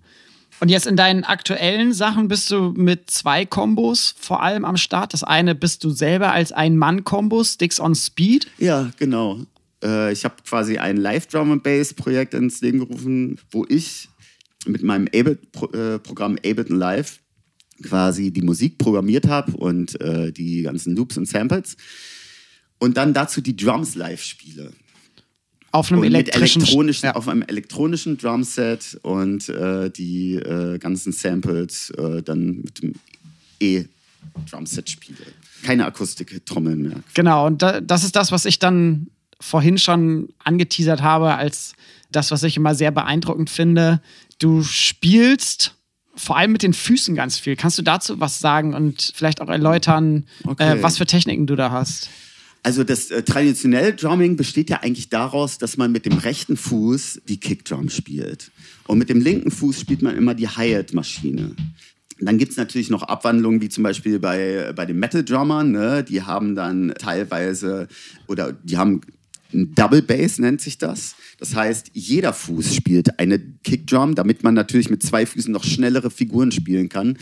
Und 0.58 0.70
jetzt 0.70 0.86
in 0.86 0.96
deinen 0.96 1.22
aktuellen 1.24 1.92
Sachen 1.92 2.28
bist 2.28 2.50
du 2.50 2.72
mit 2.74 3.10
zwei 3.10 3.44
Kombos 3.44 4.14
vor 4.18 4.42
allem 4.42 4.64
am 4.64 4.78
Start. 4.78 5.12
Das 5.12 5.22
eine 5.22 5.54
bist 5.54 5.84
du 5.84 5.90
selber 5.90 6.32
als 6.32 6.50
Ein-Mann-Kombo, 6.50 7.44
Sticks 7.44 7.78
on 7.78 7.94
Speed. 7.94 8.46
Ja, 8.56 8.90
genau. 8.98 9.40
Äh, 9.84 10.12
ich 10.12 10.24
habe 10.24 10.36
quasi 10.48 10.78
ein 10.78 10.96
Live-Drum-and-Bass-Projekt 10.96 12.32
ins 12.32 12.62
Leben 12.62 12.78
gerufen, 12.78 13.38
wo 13.50 13.66
ich 13.68 14.08
mit 14.64 14.82
meinem 14.82 15.08
Ableton-Programm 15.08 16.36
Ableton 16.36 16.76
Live 16.78 17.21
quasi 17.82 18.30
die 18.30 18.42
Musik 18.42 18.78
programmiert 18.78 19.26
habe 19.26 19.52
und 19.52 20.00
äh, 20.00 20.32
die 20.32 20.62
ganzen 20.62 20.96
Loops 20.96 21.16
und 21.18 21.28
Samples. 21.28 21.76
Und 22.78 22.96
dann 22.96 23.14
dazu 23.14 23.40
die 23.40 23.56
Drums 23.56 23.94
live 23.94 24.22
spiele. 24.22 24.72
Auf 25.70 25.90
einem 25.90 26.02
elektrischen. 26.02 26.62
elektronischen, 26.62 27.06
ja. 27.06 27.14
auf 27.14 27.28
einem 27.28 27.42
elektronischen 27.42 28.18
Drumset 28.18 28.98
und 29.02 29.48
äh, 29.48 29.88
die 29.90 30.34
äh, 30.34 30.78
ganzen 30.78 31.12
Samples 31.12 31.90
äh, 31.90 32.22
dann 32.22 32.56
mit 32.62 32.82
dem 32.82 32.94
E-Drumset 33.58 34.90
spiele. 34.90 35.18
Keine 35.62 35.86
Akustik-Trommeln 35.86 36.82
mehr. 36.82 37.02
Genau, 37.14 37.46
und 37.46 37.62
da, 37.62 37.80
das 37.80 38.04
ist 38.04 38.16
das, 38.16 38.32
was 38.32 38.44
ich 38.44 38.58
dann 38.58 39.06
vorhin 39.40 39.78
schon 39.78 40.28
angeteasert 40.44 41.00
habe, 41.00 41.34
als 41.34 41.72
das, 42.10 42.30
was 42.30 42.42
ich 42.42 42.56
immer 42.56 42.74
sehr 42.74 42.90
beeindruckend 42.90 43.48
finde. 43.48 44.02
Du 44.38 44.62
spielst 44.62 45.74
vor 46.14 46.36
allem 46.36 46.52
mit 46.52 46.62
den 46.62 46.72
Füßen 46.74 47.14
ganz 47.14 47.38
viel. 47.38 47.56
Kannst 47.56 47.78
du 47.78 47.82
dazu 47.82 48.20
was 48.20 48.38
sagen 48.38 48.74
und 48.74 49.12
vielleicht 49.14 49.40
auch 49.40 49.48
erläutern, 49.48 50.26
Okay. 50.44 50.78
äh, 50.78 50.82
was 50.82 50.98
für 50.98 51.06
Techniken 51.06 51.46
du 51.46 51.56
da 51.56 51.70
hast? 51.70 52.10
Also 52.62 52.84
das 52.84 53.10
äh, 53.10 53.22
traditionelle 53.22 53.94
Drumming 53.94 54.36
besteht 54.36 54.70
ja 54.70 54.80
eigentlich 54.82 55.08
daraus, 55.08 55.58
dass 55.58 55.76
man 55.76 55.90
mit 55.90 56.06
dem 56.06 56.18
rechten 56.18 56.56
Fuß 56.56 57.22
die 57.28 57.40
Kickdrum 57.40 57.88
spielt. 57.88 58.52
Und 58.86 58.98
mit 58.98 59.08
dem 59.08 59.20
linken 59.20 59.50
Fuß 59.50 59.80
spielt 59.80 60.02
man 60.02 60.16
immer 60.16 60.34
die 60.34 60.48
Hi-Hat-Maschine. 60.48 61.56
Dann 62.20 62.38
gibt 62.38 62.52
es 62.52 62.56
natürlich 62.56 62.88
noch 62.88 63.02
Abwandlungen, 63.02 63.60
wie 63.60 63.68
zum 63.68 63.82
Beispiel 63.82 64.20
bei, 64.20 64.72
bei 64.76 64.86
den 64.86 64.98
Metal-Drummern. 65.00 65.72
Ne? 65.72 66.04
Die 66.04 66.22
haben 66.22 66.54
dann 66.54 66.94
teilweise, 66.96 67.88
oder 68.28 68.52
die 68.52 68.76
haben 68.76 69.00
Double 69.52 70.02
Bass 70.02 70.38
nennt 70.38 70.60
sich 70.60 70.78
das. 70.78 71.14
Das 71.38 71.54
heißt, 71.54 71.90
jeder 71.92 72.32
Fuß 72.32 72.74
spielt 72.74 73.18
eine 73.18 73.38
Kickdrum, 73.38 74.14
damit 74.14 74.42
man 74.42 74.54
natürlich 74.54 74.90
mit 74.90 75.02
zwei 75.02 75.26
Füßen 75.26 75.52
noch 75.52 75.64
schnellere 75.64 76.10
Figuren 76.10 76.52
spielen 76.52 76.88
kann. 76.88 77.18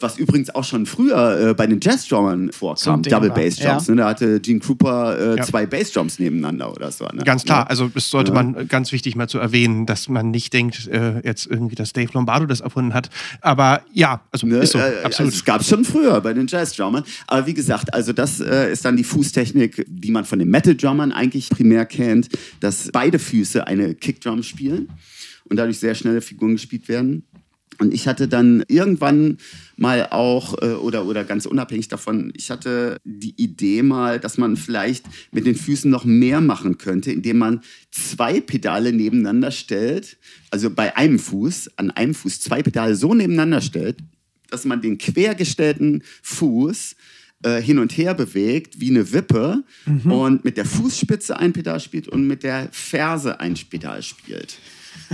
Was 0.00 0.18
übrigens 0.18 0.54
auch 0.54 0.64
schon 0.64 0.86
früher 0.86 1.50
äh, 1.50 1.54
bei 1.54 1.66
den 1.66 1.78
Jazz-Drummern 1.80 2.52
vorkam, 2.52 3.02
Double 3.02 3.28
war, 3.30 3.36
Bass 3.36 3.56
Drums. 3.56 3.86
ja. 3.86 3.94
Ne? 3.94 4.00
Da 4.02 4.08
hatte 4.08 4.40
Gene 4.40 4.60
Krupa 4.60 5.14
äh, 5.14 5.36
Ja. 5.36 5.42
zwei 5.44 5.66
Bass 5.66 5.92
Drums 5.92 6.18
nebeneinander 6.18 6.72
oder 6.72 6.90
so. 6.90 7.04
Ne? 7.06 7.22
Ganz 7.24 7.44
klar, 7.44 7.68
also 7.68 7.88
das 7.88 8.10
sollte 8.10 8.32
man 8.32 8.54
äh, 8.54 8.64
ganz 8.66 8.92
wichtig 8.92 9.16
mal 9.16 9.28
zu 9.28 9.38
erwähnen, 9.38 9.86
dass 9.86 10.08
man 10.08 10.30
nicht 10.30 10.52
denkt, 10.52 10.86
äh, 10.88 11.20
jetzt 11.24 11.46
irgendwie, 11.46 11.74
dass 11.74 11.92
Dave 11.92 12.10
Lombardo 12.14 12.46
das 12.46 12.60
erfunden 12.60 12.94
hat. 12.94 13.10
Aber 13.40 13.82
ja, 13.92 14.22
also 14.30 14.46
Ne? 14.46 14.58
ist 14.58 14.72
so, 14.72 14.78
Äh, 14.78 14.82
absolut. 15.04 15.04
Also 15.04 15.24
es 15.28 15.44
gab 15.44 15.62
schon 15.64 15.84
früher 15.84 16.20
bei 16.20 16.32
den 16.32 16.46
Jazz-Drummern. 16.46 17.04
Aber 17.26 17.46
wie 17.46 17.54
gesagt, 17.54 17.92
also 17.94 18.12
das 18.12 18.40
äh, 18.40 18.72
ist 18.72 18.84
dann 18.84 18.96
die 18.96 19.04
Fußtechnik, 19.04 19.84
die 19.88 20.10
man 20.10 20.24
von 20.24 20.38
den 20.38 20.48
Metal-Drummern 20.48 21.12
eigentlich 21.12 21.48
primär 21.50 21.84
kennt, 21.86 22.28
dass 22.60 22.90
beide 22.92 23.18
Füße 23.18 23.66
eine 23.66 23.94
Kickdrum 23.94 24.42
spielen 24.42 24.88
und 25.44 25.56
dadurch 25.56 25.78
sehr 25.78 25.94
schnelle 25.94 26.20
Figuren 26.20 26.52
gespielt 26.52 26.88
werden. 26.88 27.24
Und 27.80 27.94
ich 27.94 28.06
hatte 28.06 28.28
dann 28.28 28.62
irgendwann 28.68 29.38
mal 29.76 30.08
auch, 30.10 30.60
äh, 30.60 30.74
oder, 30.74 31.06
oder 31.06 31.24
ganz 31.24 31.46
unabhängig 31.46 31.88
davon, 31.88 32.30
ich 32.36 32.50
hatte 32.50 32.98
die 33.04 33.34
Idee 33.42 33.82
mal, 33.82 34.20
dass 34.20 34.36
man 34.36 34.58
vielleicht 34.58 35.06
mit 35.32 35.46
den 35.46 35.56
Füßen 35.56 35.90
noch 35.90 36.04
mehr 36.04 36.42
machen 36.42 36.76
könnte, 36.76 37.10
indem 37.10 37.38
man 37.38 37.62
zwei 37.90 38.40
Pedale 38.42 38.92
nebeneinander 38.92 39.50
stellt, 39.50 40.18
also 40.50 40.68
bei 40.68 40.96
einem 40.96 41.18
Fuß, 41.18 41.70
an 41.76 41.90
einem 41.90 42.14
Fuß 42.14 42.40
zwei 42.40 42.62
Pedale 42.62 42.94
so 42.96 43.14
nebeneinander 43.14 43.62
stellt, 43.62 43.96
dass 44.50 44.66
man 44.66 44.82
den 44.82 44.98
quergestellten 44.98 46.02
Fuß 46.22 46.96
äh, 47.44 47.62
hin 47.62 47.78
und 47.78 47.96
her 47.96 48.12
bewegt 48.12 48.78
wie 48.80 48.90
eine 48.90 49.10
Wippe 49.12 49.64
und 50.04 50.44
mit 50.44 50.58
der 50.58 50.66
Fußspitze 50.66 51.38
ein 51.38 51.54
Pedal 51.54 51.80
spielt 51.80 52.08
und 52.08 52.26
mit 52.26 52.42
der 52.42 52.68
Ferse 52.72 53.40
ein 53.40 53.54
Pedal 53.54 54.02
spielt. 54.02 54.58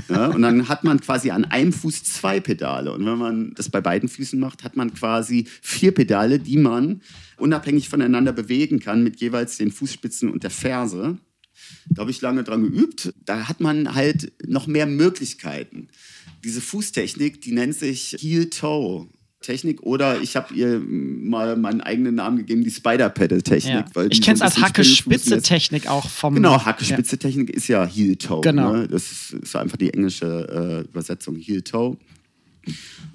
Ja, 0.08 0.26
und 0.28 0.42
dann 0.42 0.68
hat 0.68 0.84
man 0.84 1.00
quasi 1.00 1.30
an 1.30 1.44
einem 1.44 1.72
Fuß 1.72 2.04
zwei 2.04 2.40
Pedale. 2.40 2.92
Und 2.92 3.06
wenn 3.06 3.18
man 3.18 3.54
das 3.54 3.68
bei 3.68 3.80
beiden 3.80 4.08
Füßen 4.08 4.38
macht, 4.38 4.64
hat 4.64 4.76
man 4.76 4.94
quasi 4.94 5.46
vier 5.62 5.92
Pedale, 5.92 6.38
die 6.38 6.56
man 6.56 7.02
unabhängig 7.36 7.88
voneinander 7.88 8.32
bewegen 8.32 8.80
kann 8.80 9.02
mit 9.02 9.20
jeweils 9.20 9.56
den 9.56 9.70
Fußspitzen 9.70 10.30
und 10.30 10.42
der 10.42 10.50
Ferse. 10.50 11.18
Da 11.88 12.02
habe 12.02 12.10
ich 12.10 12.20
lange 12.20 12.44
dran 12.44 12.62
geübt. 12.62 13.12
Da 13.24 13.48
hat 13.48 13.60
man 13.60 13.94
halt 13.94 14.32
noch 14.46 14.66
mehr 14.66 14.86
Möglichkeiten. 14.86 15.88
Diese 16.44 16.60
Fußtechnik, 16.60 17.40
die 17.40 17.52
nennt 17.52 17.74
sich 17.74 18.16
Heel-Toe. 18.18 19.08
Technik 19.46 19.82
oder 19.82 20.20
ich 20.20 20.34
habe 20.36 20.52
ihr 20.54 20.80
mal 20.80 21.56
meinen 21.56 21.80
eigenen 21.80 22.16
Namen 22.16 22.38
gegeben, 22.38 22.64
die 22.64 22.70
Spider-Pedal-Technik. 22.70 23.84
Ja. 23.94 24.04
Ich 24.10 24.20
kenne 24.20 24.34
es 24.34 24.38
so 24.40 24.44
als 24.44 24.60
Hacke-Spitze-Technik 24.60 25.88
auch 25.88 26.08
vom. 26.08 26.34
Genau, 26.34 26.64
Hacke-Spitze-Technik 26.64 27.50
ist 27.50 27.68
ja 27.68 27.86
Heel-Toe. 27.86 28.40
Genau. 28.40 28.72
Ne? 28.72 28.88
Das 28.88 29.10
ist, 29.10 29.34
ist 29.34 29.56
einfach 29.56 29.76
die 29.76 29.94
englische 29.94 30.84
äh, 30.84 30.88
Übersetzung, 30.88 31.36
Heel-Toe. 31.36 31.96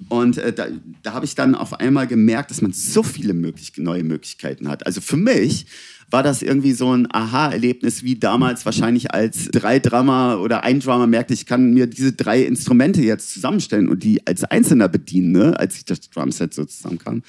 Und 0.08 0.38
äh, 0.38 0.52
da, 0.52 0.66
da 1.02 1.14
habe 1.14 1.24
ich 1.24 1.34
dann 1.34 1.54
auf 1.54 1.80
einmal 1.80 2.06
gemerkt, 2.06 2.50
dass 2.50 2.60
man 2.60 2.72
so 2.72 3.02
viele 3.02 3.34
möglich 3.34 3.72
neue 3.76 4.04
Möglichkeiten 4.04 4.68
hat. 4.68 4.86
Also 4.86 5.00
für 5.00 5.16
mich 5.16 5.66
war 6.10 6.22
das 6.22 6.42
irgendwie 6.42 6.72
so 6.72 6.94
ein 6.94 7.08
Aha-Erlebnis, 7.10 8.02
wie 8.02 8.16
damals 8.18 8.66
wahrscheinlich 8.66 9.14
als 9.14 9.46
drei 9.46 9.78
Drummer 9.78 10.40
oder 10.40 10.62
ein 10.62 10.80
Drummer 10.80 11.06
merkte, 11.06 11.32
ich 11.32 11.46
kann 11.46 11.72
mir 11.72 11.86
diese 11.86 12.12
drei 12.12 12.42
Instrumente 12.42 13.00
jetzt 13.02 13.32
zusammenstellen 13.32 13.88
und 13.88 14.02
die 14.02 14.26
als 14.26 14.44
Einzelner 14.44 14.88
bedienen, 14.88 15.32
ne? 15.32 15.58
als 15.58 15.76
ich 15.76 15.86
das 15.86 16.00
Drumset 16.10 16.52
so 16.52 16.66
zusammenkam, 16.66 17.22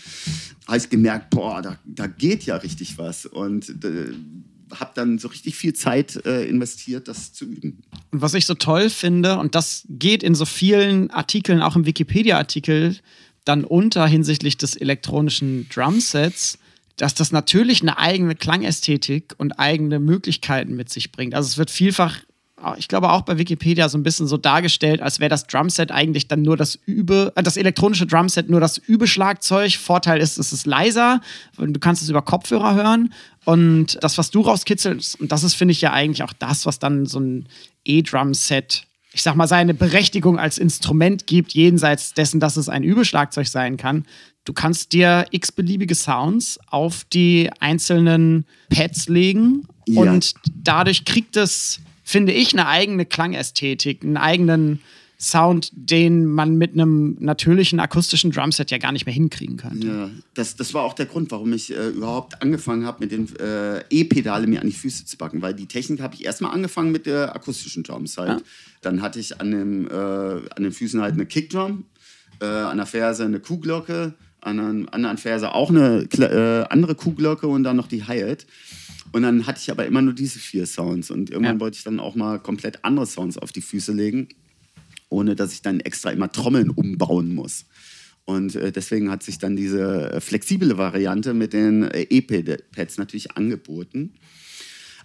habe 0.68 0.78
ich 0.78 0.90
gemerkt, 0.90 1.30
boah, 1.30 1.62
da, 1.62 1.78
da 1.86 2.08
geht 2.08 2.44
ja 2.44 2.58
richtig 2.58 2.98
was. 2.98 3.26
Und 3.26 3.70
äh, 3.70 4.12
habe 4.80 4.92
dann 4.96 5.18
so 5.20 5.28
richtig 5.28 5.56
viel 5.56 5.74
Zeit 5.74 6.26
äh, 6.26 6.46
investiert, 6.46 7.08
das 7.08 7.34
zu 7.34 7.46
üben. 7.46 7.84
Und 8.12 8.22
was 8.22 8.34
ich 8.34 8.46
so 8.46 8.54
toll 8.54 8.90
finde, 8.90 9.38
und 9.38 9.56
das 9.56 9.86
geht 9.90 10.24
in 10.24 10.36
so 10.36 10.46
vielen 10.46 11.10
Artikeln, 11.12 11.62
auch 11.62 11.76
im 11.76 11.86
Wikipedia-Artikel, 11.86 12.98
dann 13.46 13.66
unter 13.66 14.08
hinsichtlich 14.08 14.58
des 14.58 14.76
elektronischen 14.76 15.68
Drumsets, 15.70 16.58
dass 16.98 17.16
das 17.16 17.32
natürlich 17.32 17.82
eine 17.82 17.98
eigene 17.98 18.36
Klangästhetik 18.36 19.34
und 19.38 19.54
eigene 19.60 20.00
Möglichkeiten 20.00 20.76
mit 20.76 20.90
sich 20.90 21.12
bringt. 21.12 21.34
Also 21.34 21.48
es 21.48 21.58
wird 21.58 21.72
vielfach, 21.72 22.20
ich 22.78 22.88
glaube 22.88 23.12
auch 23.12 23.22
bei 23.22 23.38
Wikipedia 23.38 23.90
so 23.90 23.98
ein 23.98 24.04
bisschen 24.04 24.28
so 24.28 24.38
dargestellt, 24.38 25.02
als 25.02 25.20
wäre 25.20 25.30
das 25.30 25.48
Drumset 25.48 25.92
eigentlich 25.92 26.28
dann 26.28 26.42
nur 26.42 26.58
das 26.58 26.76
Übe, 26.86 27.34
äh, 27.36 27.44
das 27.44 27.58
elektronische 27.58 28.06
Drumset 28.06 28.50
nur 28.50 28.60
das 28.60 28.78
Übeschlagzeug. 28.78 29.74
Vorteil 29.74 30.20
ist, 30.22 30.38
es 30.38 30.54
ist 30.54 30.66
leiser, 30.66 31.22
du 31.58 31.80
kannst 31.80 32.02
es 32.02 32.10
über 32.10 32.22
Kopfhörer 32.22 32.76
hören. 32.76 33.14
Und 33.46 33.98
das, 34.02 34.18
was 34.18 34.32
du 34.32 34.42
rauskitzelst, 34.42 35.20
und 35.20 35.32
das 35.32 35.44
ist, 35.44 35.54
finde 35.56 35.74
ich, 35.74 35.82
ja 35.82 35.92
eigentlich 35.92 36.24
auch 36.24 36.34
das, 36.34 36.66
was 36.66 36.80
dann 36.80 37.06
so 37.06 37.20
ein 37.20 37.48
E-Drum-Set, 37.86 38.84
ich 39.12 39.22
sag 39.22 39.36
mal, 39.36 39.48
seine 39.48 39.74
Berechtigung 39.74 40.40
als 40.40 40.58
Instrument 40.58 41.28
gibt, 41.28 41.54
jenseits 41.54 42.14
dessen, 42.14 42.40
dass 42.40 42.58
es 42.58 42.70
ein 42.70 42.84
Übeschlagzeug 42.84 43.48
sein 43.48 43.78
kann. 43.78 44.06
Du 44.46 44.54
kannst 44.54 44.94
dir 44.94 45.26
x-beliebige 45.32 45.96
Sounds 45.96 46.60
auf 46.68 47.04
die 47.12 47.50
einzelnen 47.60 48.46
Pads 48.70 49.08
legen 49.10 49.68
Ja. 49.88 50.02
und 50.02 50.34
dadurch 50.64 51.06
kriegt 51.06 51.38
es, 51.38 51.80
finde 52.14 52.32
ich, 52.32 52.54
eine 52.54 52.68
eigene 52.68 53.08
Klangästhetik, 53.08 54.04
einen 54.04 54.18
eigenen 54.18 54.80
Sound, 55.20 55.72
den 55.74 56.28
man 56.28 56.58
mit 56.58 56.74
einem 56.74 57.18
natürlichen 57.20 57.80
akustischen 57.80 58.30
Drumset 58.30 58.70
ja 58.70 58.78
gar 58.78 58.92
nicht 58.92 59.08
mehr 59.08 59.16
hinkriegen 59.16 59.58
könnte. 59.58 59.88
Ja, 59.88 60.10
das, 60.36 60.56
das 60.56 60.76
war 60.76 60.84
auch 60.84 60.94
der 60.94 61.08
Grund, 61.08 61.32
warum 61.32 61.54
ich 61.54 61.76
äh, 61.76 61.90
überhaupt 61.90 62.40
angefangen 62.44 62.86
habe, 62.86 63.00
mit 63.00 63.12
den 63.12 63.36
äh, 63.38 63.80
E-Pedale 63.90 64.46
mir 64.46 64.62
an 64.62 64.68
die 64.68 64.74
Füße 64.74 65.06
zu 65.06 65.18
packen. 65.18 65.42
Weil 65.42 65.56
die 65.56 65.66
Technik 65.66 66.02
habe 66.02 66.14
ich 66.14 66.24
erstmal 66.24 66.54
angefangen 66.54 66.92
mit 66.92 67.08
der 67.08 67.36
akustischen 67.36 67.82
Drums 67.82 68.16
halt. 68.20 68.42
Ja. 68.42 68.46
Dann 68.82 69.02
hatte 69.02 69.20
ich 69.20 69.42
an, 69.42 69.50
dem, 69.50 69.88
äh, 69.88 69.94
an 69.94 70.62
den 70.62 70.72
Füßen 70.72 71.02
halt 71.02 71.16
eine 71.16 71.26
Kickdrum, 71.26 71.86
äh, 72.42 72.46
an 72.46 72.78
der 72.78 72.86
Ferse 72.86 73.26
eine 73.26 73.40
Kuhglocke, 73.40 74.14
an 74.42 74.58
der 74.58 74.94
anderen 74.94 75.18
Ferse 75.18 75.56
auch 75.56 75.72
eine 75.72 76.08
äh, 76.20 76.68
andere 76.70 76.94
Kuhglocke 76.94 77.48
und 77.48 77.64
dann 77.64 77.78
noch 77.78 77.88
die 77.88 78.04
Hi-Hat. 78.04 78.46
Und 79.14 79.22
dann 79.22 79.46
hatte 79.48 79.60
ich 79.62 79.72
aber 79.72 79.86
immer 79.86 80.02
nur 80.02 80.14
diese 80.14 80.40
vier 80.40 80.66
Sounds. 80.66 81.10
Und 81.12 81.30
irgendwann 81.30 81.56
Ja. 81.58 81.60
wollte 81.62 81.78
ich 81.78 81.84
dann 81.84 82.00
auch 82.00 82.16
mal 82.16 82.40
komplett 82.40 82.84
andere 82.84 83.06
Sounds 83.06 83.38
auf 83.38 83.52
die 83.52 83.62
Füße 83.62 83.94
legen, 83.94 84.28
ohne 85.10 85.36
dass 85.36 85.54
ich 85.54 85.62
dann 85.62 85.80
extra 85.80 86.10
immer 86.12 86.32
Trommeln 86.32 86.72
umbauen 86.72 87.34
muss. 87.34 87.66
Und 88.26 88.56
äh, 88.56 88.72
deswegen 88.72 89.12
hat 89.12 89.22
sich 89.22 89.38
dann 89.38 89.56
diese 89.56 90.14
äh, 90.14 90.20
flexible 90.22 90.78
Variante 90.78 91.34
mit 91.34 91.54
den 91.54 91.84
äh, 91.84 92.08
E-Pads 92.10 92.98
natürlich 92.98 93.38
angeboten. 93.38 94.14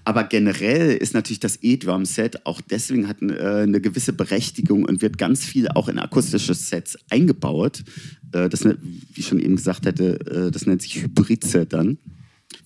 Aber 0.04 0.24
generell 0.24 0.96
ist 0.96 1.12
natürlich 1.12 1.40
das 1.40 1.58
E-Drum-Set 1.62 2.46
auch 2.46 2.62
deswegen 2.62 3.08
hat 3.08 3.20
eine 3.20 3.80
gewisse 3.82 4.14
Berechtigung 4.14 4.86
und 4.86 5.02
wird 5.02 5.18
ganz 5.18 5.44
viel 5.44 5.68
auch 5.68 5.88
in 5.88 5.98
akustische 5.98 6.54
Sets 6.54 6.96
eingebaut. 7.10 7.84
Das, 8.22 8.64
wie 8.64 8.76
ich 9.16 9.26
schon 9.26 9.38
eben 9.40 9.56
gesagt 9.56 9.84
hätte, 9.84 10.50
das 10.50 10.64
nennt 10.64 10.80
sich 10.80 11.02
Hybrid-Set 11.02 11.74
dann. 11.74 11.98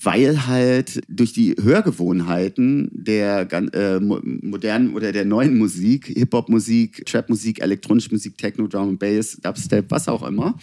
Weil 0.02 0.46
halt 0.46 1.00
durch 1.08 1.32
die 1.32 1.54
Hörgewohnheiten 1.60 2.90
der 2.92 3.46
äh, 3.52 4.00
mo- 4.00 4.20
modernen 4.22 4.94
oder 4.94 5.12
der 5.12 5.24
neuen 5.24 5.56
Musik, 5.56 6.06
Hip-Hop-Musik, 6.06 7.06
Trap-Musik, 7.06 7.62
elektronische 7.62 8.10
Musik, 8.10 8.36
Techno, 8.36 8.66
Drum 8.66 8.90
and 8.90 8.98
Bass, 8.98 9.38
Dubstep, 9.42 9.90
was 9.90 10.08
auch 10.08 10.26
immer, 10.26 10.58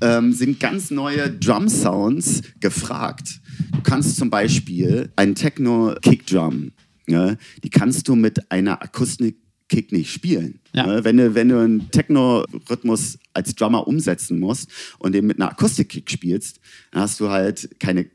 ähm, 0.00 0.32
sind 0.32 0.58
ganz 0.58 0.90
neue 0.90 1.30
Drum-Sounds 1.30 2.42
gefragt. 2.60 3.40
Du 3.72 3.82
kannst 3.82 4.16
zum 4.16 4.30
Beispiel 4.30 5.10
einen 5.16 5.34
Techno-Kick-Drum, 5.34 6.72
ne, 7.06 7.36
die 7.62 7.70
kannst 7.70 8.08
du 8.08 8.14
mit 8.14 8.50
einer 8.50 8.82
Akustik 8.82 9.36
Kick 9.68 9.92
nicht 9.92 10.10
spielen. 10.10 10.60
Ja. 10.72 10.86
Ne? 10.86 11.04
Wenn, 11.04 11.18
du, 11.18 11.34
wenn 11.34 11.50
du 11.50 11.58
einen 11.58 11.90
Techno-Rhythmus 11.90 13.18
als 13.34 13.54
Drummer 13.54 13.86
umsetzen 13.86 14.38
musst 14.40 14.70
und 14.98 15.12
den 15.12 15.26
mit 15.26 15.38
einer 15.38 15.50
Akustik-Kick 15.50 16.10
spielst, 16.10 16.58
dann 16.90 17.02
hast 17.02 17.20
du 17.20 17.28
halt 17.28 17.68
keine, 17.78 18.06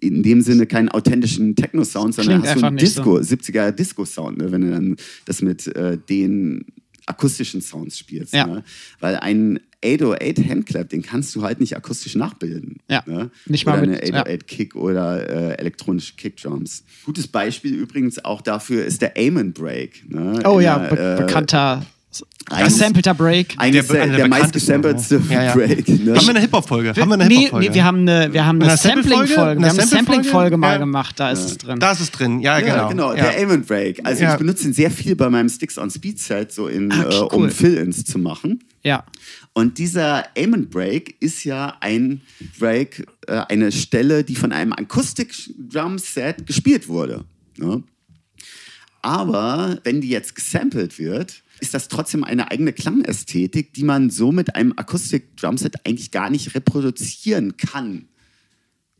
in 0.00 0.22
dem 0.22 0.40
Sinne 0.40 0.66
keinen 0.66 0.88
authentischen 0.88 1.56
Techno-Sound, 1.56 2.14
sondern 2.14 2.42
Klingt 2.42 2.54
hast 2.54 2.62
du 2.62 2.66
einen 2.66 2.76
nicht 2.76 2.94
so. 2.94 3.18
Disco, 3.18 3.34
70er 3.52 3.70
Disco-Sound, 3.72 4.38
ne? 4.38 4.52
wenn 4.52 4.60
du 4.62 4.70
dann 4.70 4.96
das 5.24 5.42
mit 5.42 5.66
äh, 5.74 5.98
den 5.98 6.64
akustischen 7.06 7.60
Sounds 7.60 7.98
spielst. 7.98 8.32
Ja. 8.32 8.46
Ne? 8.46 8.64
Weil 9.00 9.16
ein 9.16 9.58
808 9.84 10.48
Handclap, 10.48 10.88
den 10.88 11.02
kannst 11.02 11.34
du 11.34 11.42
halt 11.42 11.58
nicht 11.60 11.76
akustisch 11.76 12.14
nachbilden. 12.14 12.76
Ja. 12.88 13.02
Ne? 13.06 13.30
Nicht 13.46 13.66
mal 13.66 13.78
oder 13.78 13.88
mit- 13.90 14.02
eine 14.02 14.20
808 14.20 14.46
Kick 14.46 14.76
oder 14.76 15.28
äh, 15.28 15.58
elektronische 15.58 16.14
Kickdrums. 16.14 16.84
Gutes 17.04 17.26
Beispiel 17.26 17.74
übrigens 17.74 18.24
auch 18.24 18.40
dafür 18.40 18.84
ist 18.84 19.02
der 19.02 19.14
Amen 19.18 19.52
Break. 19.52 20.04
Ne? 20.08 20.40
Oh 20.44 20.58
In 20.58 20.64
ja, 20.64 20.78
der, 20.78 20.88
be 20.94 21.14
äh, 21.18 21.26
bekannter, 21.26 21.84
eines- 22.50 22.74
gesampelter 22.74 23.14
Break. 23.14 23.54
Eigentlich 23.56 23.86
Der- 23.86 23.96
der, 23.96 24.06
der, 24.08 24.16
der 24.16 24.28
meistgesampelste 24.28 25.18
bekanntesten, 25.20 25.32
ja. 25.32 25.42
Ja. 25.44 25.74
Break. 25.74 25.88
Ne? 25.88 26.14
Haben 26.16 26.26
wir 26.26 26.30
eine 26.30 26.40
Hip-Hop-Folge? 26.40 26.88
Haben 26.90 27.08
wir 27.08 27.14
eine 27.14 27.26
nee, 27.26 27.34
Hip-Hop-Folge? 27.36 27.68
nee, 27.68 27.74
wir 27.74 27.84
haben 27.84 27.98
eine, 28.00 28.32
wir 28.32 28.46
haben 28.46 28.60
In 28.60 28.68
eine 28.68 28.76
Sample-Folge? 28.76 29.08
Sampling-Folge. 29.34 29.52
In 29.52 29.60
Wir 29.62 29.68
haben 29.70 29.78
eine? 29.78 29.86
Sampling-Folge 29.88 30.56
mal 30.56 30.72
Ja. 30.72 30.78
gemacht, 30.78 31.20
da 31.20 31.30
ist 31.30 31.44
es 31.44 31.58
drin. 31.58 31.78
Da 31.80 31.92
ist 31.92 32.00
es 32.00 32.10
drin, 32.10 32.40
ja, 32.40 32.58
Ja, 32.58 32.66
genau. 32.66 32.88
genau, 32.88 33.14
ja. 33.14 33.30
der 33.32 33.42
Amen 33.42 33.64
Break. 33.64 34.00
Also 34.04 34.22
Ja. 34.24 34.32
ich 34.32 34.38
benutze 34.38 34.66
ihn 34.66 34.72
sehr 34.74 34.90
viel 34.90 35.16
bei 35.16 35.30
meinem 35.30 35.48
Sticks 35.48 35.78
on 35.78 35.90
Speed 35.90 36.18
Set, 36.18 36.52
so 36.52 36.66
in, 36.68 36.90
Ah, 36.92 37.04
okay, 37.06 37.14
äh, 37.16 37.20
um 37.34 37.42
cool. 37.44 37.50
Fill-Ins 37.50 38.04
zu 38.04 38.18
machen. 38.18 38.62
Ja. 38.82 39.04
Und 39.54 39.78
dieser 39.78 40.24
Amen 40.36 40.68
Break 40.70 41.14
ist 41.20 41.44
ja 41.44 41.76
ein 41.80 42.20
Break, 42.58 43.06
äh, 43.28 43.42
eine 43.48 43.70
Stelle, 43.70 44.24
die 44.24 44.34
von 44.34 44.50
einem 44.52 44.72
Akustik-Drum-Set 44.72 46.46
gespielt 46.46 46.88
wurde. 46.88 47.24
Ne? 47.58 47.82
Aber 49.02 49.78
wenn 49.84 50.00
die 50.00 50.08
jetzt 50.08 50.34
gesampelt 50.34 50.98
wird, 50.98 51.41
ist 51.62 51.72
das 51.74 51.88
trotzdem 51.88 52.24
eine 52.24 52.50
eigene 52.50 52.72
Klangästhetik, 52.72 53.72
die 53.72 53.84
man 53.84 54.10
so 54.10 54.32
mit 54.32 54.54
einem 54.56 54.72
Akustik-Drumset 54.76 55.86
eigentlich 55.86 56.10
gar 56.10 56.28
nicht 56.28 56.54
reproduzieren 56.54 57.56
kann. 57.56 58.06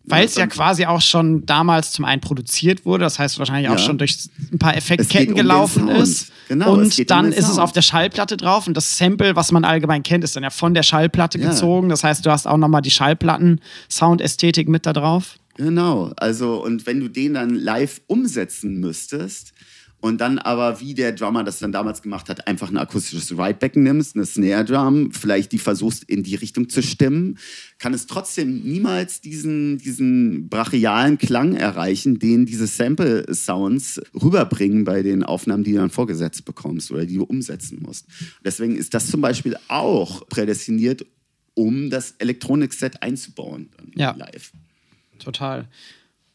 Weil 0.05 0.25
es 0.27 0.35
ja 0.35 0.49
quasi 0.49 0.85
auch 0.87 1.01
schon 1.01 1.47
damals 1.47 1.93
zum 1.93 2.05
einen 2.05 2.21
produziert 2.21 2.85
wurde, 2.85 3.05
das 3.05 3.21
heißt 3.21 3.39
wahrscheinlich 3.39 3.69
auch 3.69 3.75
Ja. 3.75 3.79
schon 3.79 3.99
durch 3.99 4.17
ein 4.53 4.59
paar 4.59 4.77
Effektketten 4.77 5.31
um 5.35 5.37
gelaufen 5.37 5.89
ist. 5.89 6.33
Genau, 6.49 6.73
und 6.75 6.99
um 6.99 7.07
dann 7.07 7.27
den 7.27 7.33
ist 7.35 7.49
es 7.49 7.59
auf 7.59 7.71
der 7.71 7.83
Schallplatte 7.83 8.37
drauf 8.37 8.67
und 8.67 8.77
das 8.77 8.97
Sample, 8.99 9.37
was 9.37 9.53
man 9.53 9.65
allgemein 9.65 10.03
kennt, 10.03 10.25
ist 10.25 10.35
dann 10.35 10.43
ja 10.43 10.51
von 10.51 10.75
der 10.75 10.83
Schallplatte 10.83 11.39
Ja. 11.39 11.51
gezogen. 11.51 11.89
Das 11.89 12.03
heißt, 12.03 12.27
du 12.27 12.31
hast 12.33 12.47
auch 12.47 12.57
nochmal 12.57 12.83
die 12.83 12.91
Schallplatten-Soundästhetik 12.91 14.69
mit 14.69 14.87
da 14.87 14.93
drauf. 14.93 15.37
Genau, 15.57 16.13
also 16.17 16.63
und 16.65 16.87
wenn 16.87 16.99
du 17.01 17.09
den 17.09 17.35
dann 17.35 17.51
live 17.55 18.01
umsetzen 18.07 18.81
müsstest 18.81 19.53
und 20.03 20.21
dann 20.21 20.39
aber, 20.39 20.81
wie 20.81 20.95
der 20.95 21.13
Drummer 21.13 21.45
das 21.45 21.61
dann 21.61 21.71
damals 21.71 22.03
gemacht 22.03 22.29
hat, 22.29 22.49
einfach 22.49 22.71
ein 22.71 22.77
akustisches 22.77 23.31
Ridebacken 23.39 23.85
nimmst, 23.85 24.17
eine 24.17 24.27
Snare 24.27 24.65
Drum, 24.65 25.13
vielleicht 25.13 25.53
die 25.53 25.59
versuchst 25.59 26.03
in 26.05 26.25
die 26.25 26.35
Richtung 26.35 26.69
zu 26.69 26.83
stimmen, 26.83 27.39
kann 27.79 27.95
es 27.95 28.09
trotzdem 28.09 28.63
niemals 28.65 29.21
diesen, 29.21 29.79
diesen 29.79 30.49
brachialen 30.49 31.19
Klang 31.19 31.55
erreichen, 31.55 32.19
den 32.19 32.47
diese 32.47 32.67
Sample-Sounds 32.67 34.03
rüberbringen 34.21 34.83
bei 34.83 35.03
den 35.03 35.23
Aufnahmen, 35.23 35.63
die 35.63 35.71
du 35.71 35.79
dann 35.79 35.91
vorgesetzt 35.91 36.45
bekommst 36.45 36.91
oder 36.91 37.07
die 37.07 37.15
du 37.15 37.23
umsetzen 37.23 37.81
musst. 37.81 38.07
Deswegen 38.45 38.75
ist 38.75 38.95
das 38.95 39.09
zum 39.09 39.21
Beispiel 39.21 39.57
auch 39.69 40.27
prädestiniert, 40.29 41.07
um 41.55 41.91
das 41.91 42.17
Elektronik-Set 42.19 43.01
einzubauen 43.05 43.71
Ja. 43.95 44.17
live. 44.17 44.51
Total. 45.21 45.69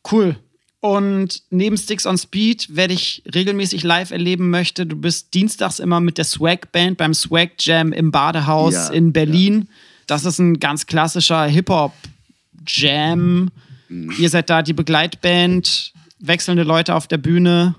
Cool. 0.10 0.38
Und 0.80 1.42
neben 1.50 1.76
Sticks 1.76 2.06
on 2.06 2.18
Speed, 2.18 2.68
wer 2.70 2.88
dich 2.88 3.24
regelmäßig 3.34 3.84
live 3.84 4.12
erleben 4.12 4.50
möchte, 4.50 4.86
du 4.86 4.96
bist 4.96 5.34
dienstags 5.34 5.80
immer 5.80 6.00
mit 6.00 6.18
der 6.18 6.26
Swag 6.26 6.72
Band 6.72 6.98
beim 6.98 7.14
Swag 7.14 7.52
Jam 7.60 7.92
im 7.92 8.12
Badehaus 8.12 8.74
Ja, 8.74 8.90
in 8.90 9.12
Berlin. 9.12 9.70
Das 10.06 10.24
ist 10.24 10.40
ein 10.40 10.60
ganz 10.60 10.86
klassischer 10.86 11.46
Hip-Hop-Jam. 11.46 13.50
Mhm. 13.90 14.14
Ihr 14.20 14.30
seid 14.30 14.50
da 14.50 14.62
die 14.62 14.74
Begleitband, 14.74 15.94
wechselnde 16.20 16.64
Leute 16.64 16.94
auf 16.94 17.08
der 17.08 17.18
Bühne. 17.18 17.76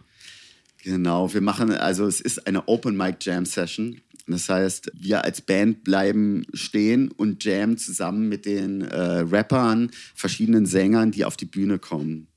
Genau, 0.83 1.33
wir 1.33 1.41
machen, 1.41 1.73
also 1.73 2.07
es 2.07 2.21
ist 2.21 2.47
eine 2.47 2.67
Open 2.69 2.97
Mic 2.97 3.19
Jam 3.21 3.45
Session. 3.45 4.01
Das 4.27 4.49
heißt, 4.49 4.91
wir 4.95 5.25
als 5.25 5.41
Band 5.41 5.85
bleiben 5.85 6.45
stehen 6.53 7.11
und 7.11 7.43
jammen 7.45 7.79
zusammen 7.79 8.29
mit 8.29 8.45
den 8.45 8.83
äh, 8.83 9.21
Rappern, 9.21 9.91
verschiedenen 10.15 10.67
Sängern, 10.67 11.11
die 11.11 11.25
auf 11.25 11.37
die 11.37 11.47
Bühne 11.47 11.79
kommen. 11.79 12.28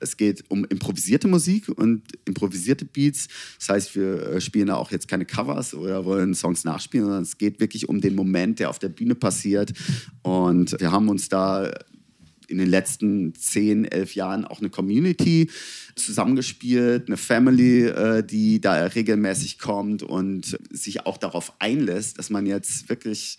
Es 0.00 0.16
geht 0.16 0.44
um 0.48 0.64
improvisierte 0.64 1.28
Musik 1.28 1.68
und 1.68 2.02
improvisierte 2.24 2.84
Beats. 2.84 3.28
Das 3.58 3.68
heißt, 3.68 3.96
wir 3.96 4.22
äh, 4.22 4.40
spielen 4.40 4.68
da 4.68 4.76
auch 4.76 4.90
jetzt 4.90 5.08
keine 5.08 5.24
Covers 5.24 5.74
oder 5.74 6.04
wollen 6.04 6.34
Songs 6.34 6.64
nachspielen, 6.64 7.06
sondern 7.06 7.22
es 7.22 7.38
geht 7.38 7.60
wirklich 7.60 7.88
um 7.88 8.00
den 8.00 8.14
Moment, 8.14 8.58
der 8.58 8.70
auf 8.70 8.78
der 8.78 8.88
Bühne 8.88 9.14
passiert. 9.14 9.72
Und 10.22 10.78
wir 10.80 10.92
haben 10.92 11.08
uns 11.08 11.28
da 11.28 11.72
in 12.48 12.58
den 12.58 12.68
letzten 12.68 13.34
10, 13.34 13.86
11 13.86 14.14
Jahren 14.14 14.44
auch 14.44 14.60
eine 14.60 14.70
Community 14.70 15.50
zusammengespielt, 15.94 17.08
eine 17.08 17.16
Family, 17.16 17.86
äh, 17.86 18.22
die 18.22 18.60
da 18.60 18.84
regelmäßig 18.84 19.58
kommt 19.58 20.02
und 20.02 20.58
sich 20.70 21.06
auch 21.06 21.18
darauf 21.18 21.54
einlässt, 21.58 22.18
dass 22.18 22.30
man 22.30 22.46
jetzt 22.46 22.88
wirklich 22.88 23.38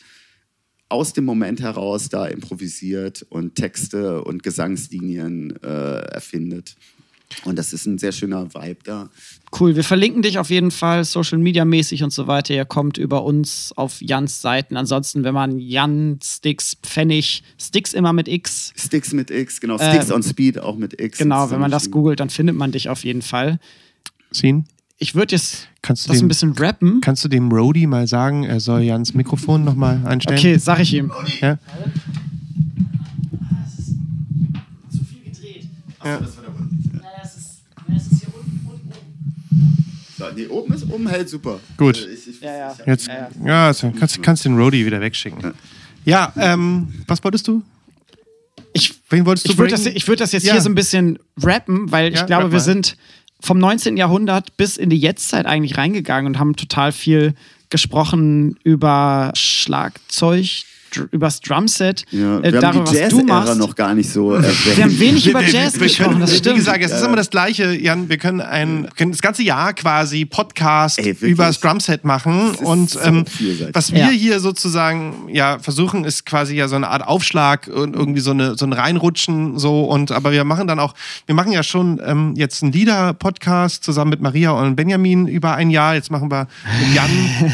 aus 0.89 1.13
dem 1.13 1.25
Moment 1.25 1.59
heraus 1.61 2.09
da 2.09 2.25
improvisiert 2.27 3.25
und 3.29 3.55
Texte 3.55 4.23
und 4.23 4.43
Gesangslinien 4.43 5.61
äh, 5.63 5.67
erfindet. 5.67 6.75
Und 7.43 7.57
das 7.59 7.73
ist 7.73 7.85
ein 7.85 7.97
sehr 7.97 8.13
schöner 8.13 8.53
Vibe 8.53 8.77
da. 8.85 9.09
Cool, 9.59 9.75
wir 9.75 9.83
verlinken 9.83 10.21
dich 10.21 10.39
auf 10.39 10.49
jeden 10.49 10.71
Fall, 10.71 11.03
Social 11.03 11.37
Media 11.39 11.65
mäßig 11.65 12.01
und 12.03 12.11
so 12.13 12.27
weiter. 12.27 12.53
Ihr 12.53 12.63
kommt 12.63 12.97
über 12.97 13.23
uns 13.25 13.73
auf 13.75 14.01
Jans 14.01 14.41
Seiten. 14.41 14.77
Ansonsten, 14.77 15.25
wenn 15.25 15.33
man 15.33 15.59
Jan 15.59 16.19
Sticks 16.23 16.77
Pfennig, 16.81 17.43
Sticks 17.59 17.93
immer 17.93 18.13
mit 18.13 18.29
X, 18.29 18.71
Sticks 18.77 19.11
mit 19.11 19.29
X, 19.29 19.59
genau, 19.59 19.77
Sticks 19.77 20.09
Äh, 20.09 20.13
on 20.13 20.23
Speed 20.23 20.59
auch 20.59 20.77
mit 20.77 21.01
X. 21.01 21.17
genau, 21.17 21.51
wenn 21.51 21.59
man 21.59 21.69
das 21.71 21.91
googelt, 21.91 22.21
dann 22.21 22.29
findet 22.29 22.55
man 22.55 22.71
dich 22.71 22.87
auf 22.87 23.03
jeden 23.03 23.21
Fall. 23.21 23.59
Sin, 24.31 24.63
Ich 24.99 25.13
würde 25.15 25.35
jetzt 25.35 25.67
Kannst 25.81 26.05
du 26.05 26.09
das 26.09 26.17
den- 26.17 26.25
ein 26.25 26.27
bisschen 26.27 26.53
rappen. 26.53 27.01
kannst 27.01 27.23
du 27.23 27.27
dem 27.27 27.51
Roadie 27.51 27.85
mal 27.87 28.07
sagen, 28.07 28.43
er 28.43 28.59
soll 28.59 28.81
Jans 28.81 29.13
Mikrofon 29.13 29.63
nochmal 29.63 30.01
einstellen? 30.05 30.39
Okay, 30.39 30.57
sag 30.57 30.79
ich 30.79 30.93
ihm. 30.93 31.11
Ja? 31.39 31.57
Zu 34.91 35.03
viel 35.03 35.23
gedreht. 35.31 35.67
Ja. 36.03 36.19
Naja, 36.19 37.21
es 37.23 37.35
ist, 37.37 37.61
es 37.95 38.11
ist 38.11 38.19
hier 38.21 38.29
unten 38.33 38.65
und 38.65 38.73
oben. 38.73 39.85
So, 40.17 40.25
nee, 40.35 40.47
oben 40.47 40.73
ist 40.73 40.89
oben 40.89 41.07
hält 41.07 41.29
super. 41.29 41.59
Gut. 41.77 41.97
Ich, 41.97 42.27
ich, 42.27 42.41
Ja, 42.41 42.55
ja. 42.57 42.75
ich 42.79 42.85
Jetzt, 42.85 43.07
ja, 43.45 43.67
also, 43.67 43.91
kannst, 43.97 44.21
kannst 44.23 44.45
den 44.45 44.57
Roadie 44.57 44.85
wieder 44.85 44.99
wegschicken. 44.99 45.53
Ja, 46.05 46.31
ähm, 46.37 46.87
was 47.07 47.23
wolltest 47.23 47.47
du? 47.47 47.61
Ich, 48.73 48.93
Wen 49.09 49.25
wolltest 49.25 49.47
du 49.47 49.51
ich 49.51 49.57
würde 49.57 49.71
das, 49.71 49.85
ich 49.85 50.07
würd 50.07 50.19
das 50.19 50.31
jetzt 50.31 50.45
Ja. 50.45 50.53
hier 50.53 50.61
so 50.61 50.69
ein 50.69 50.75
bisschen 50.75 51.17
rappen, 51.41 51.91
weil 51.91 52.13
Ja, 52.13 52.19
ich 52.21 52.25
glaube, 52.25 52.51
wir 52.51 52.59
sind 52.59 52.97
vom 53.39 53.59
19. 53.59 53.97
Jahrhundert 53.97 54.57
bis 54.57 54.77
in 54.77 54.89
die 54.89 54.97
Jetztzeit 54.97 55.45
eigentlich 55.45 55.77
reingegangen 55.77 56.27
und 56.27 56.39
haben 56.39 56.55
total 56.55 56.91
viel 56.91 57.35
gesprochen 57.69 58.57
über 58.63 59.31
Schlagzeug, 59.35 60.63
übers 61.11 61.39
Drumset, 61.41 62.03
Ja, 62.11 62.39
äh, 62.39 62.51
darüber, 62.51 62.83
die 62.91 62.99
was 63.01 63.09
du 63.09 63.23
machst. 63.23 63.57
noch 63.57 63.75
gar 63.75 63.93
nicht 63.93 64.09
so 64.09 64.33
erwähnt. 64.33 64.77
Wir 64.77 64.83
haben 64.83 64.99
wenig 64.99 65.27
über 65.27 65.41
Jazz 65.43 65.73
wir 65.75 65.81
gesprochen, 65.87 66.19
das 66.19 66.31
Wie 66.33 66.37
stimmt. 66.37 66.55
gesagt, 66.57 66.83
es 66.83 66.91
ist 66.91 67.03
immer 67.03 67.15
das 67.15 67.29
Gleiche, 67.29 67.73
Jan. 67.75 68.09
Wir 68.09 68.17
können, 68.17 68.41
ein, 68.41 68.87
können 68.95 69.11
das 69.11 69.21
ganze 69.21 69.43
Jahr 69.43 69.73
quasi 69.73 70.25
Podcast 70.25 70.99
Ey, 70.99 71.15
über 71.21 71.45
das 71.47 71.59
Drumset 71.59 72.03
machen. 72.05 72.51
Und 72.55 72.91
so 72.91 72.99
ähm, 73.01 73.25
was 73.73 73.91
wir 73.91 73.99
Ja. 73.99 74.09
hier 74.09 74.39
sozusagen 74.39 75.27
ja 75.31 75.59
versuchen, 75.59 76.03
ist 76.05 76.25
quasi 76.25 76.55
ja 76.55 76.67
so 76.67 76.75
eine 76.75 76.87
Art 76.89 77.05
Aufschlag 77.07 77.67
und 77.67 77.95
irgendwie 77.95 78.21
so, 78.21 78.31
eine, 78.31 78.55
so 78.57 78.65
ein 78.65 78.73
Reinrutschen. 78.73 79.57
So. 79.57 79.85
Und, 79.85 80.11
aber 80.11 80.31
wir 80.31 80.43
machen 80.43 80.67
dann 80.67 80.79
auch, 80.79 80.93
wir 81.25 81.35
machen 81.35 81.51
ja 81.51 81.63
schon 81.63 82.01
ähm, 82.05 82.33
jetzt 82.35 82.63
einen 82.63 82.71
Lieder-Podcast 82.71 83.83
zusammen 83.83 84.09
mit 84.11 84.21
Maria 84.21 84.51
und 84.51 84.75
Benjamin 84.75 85.27
über 85.27 85.53
ein 85.55 85.69
Jahr. 85.69 85.95
Jetzt 85.95 86.11
machen 86.11 86.29
wir 86.31 86.47
mit 86.79 86.95
Jan 86.95 87.09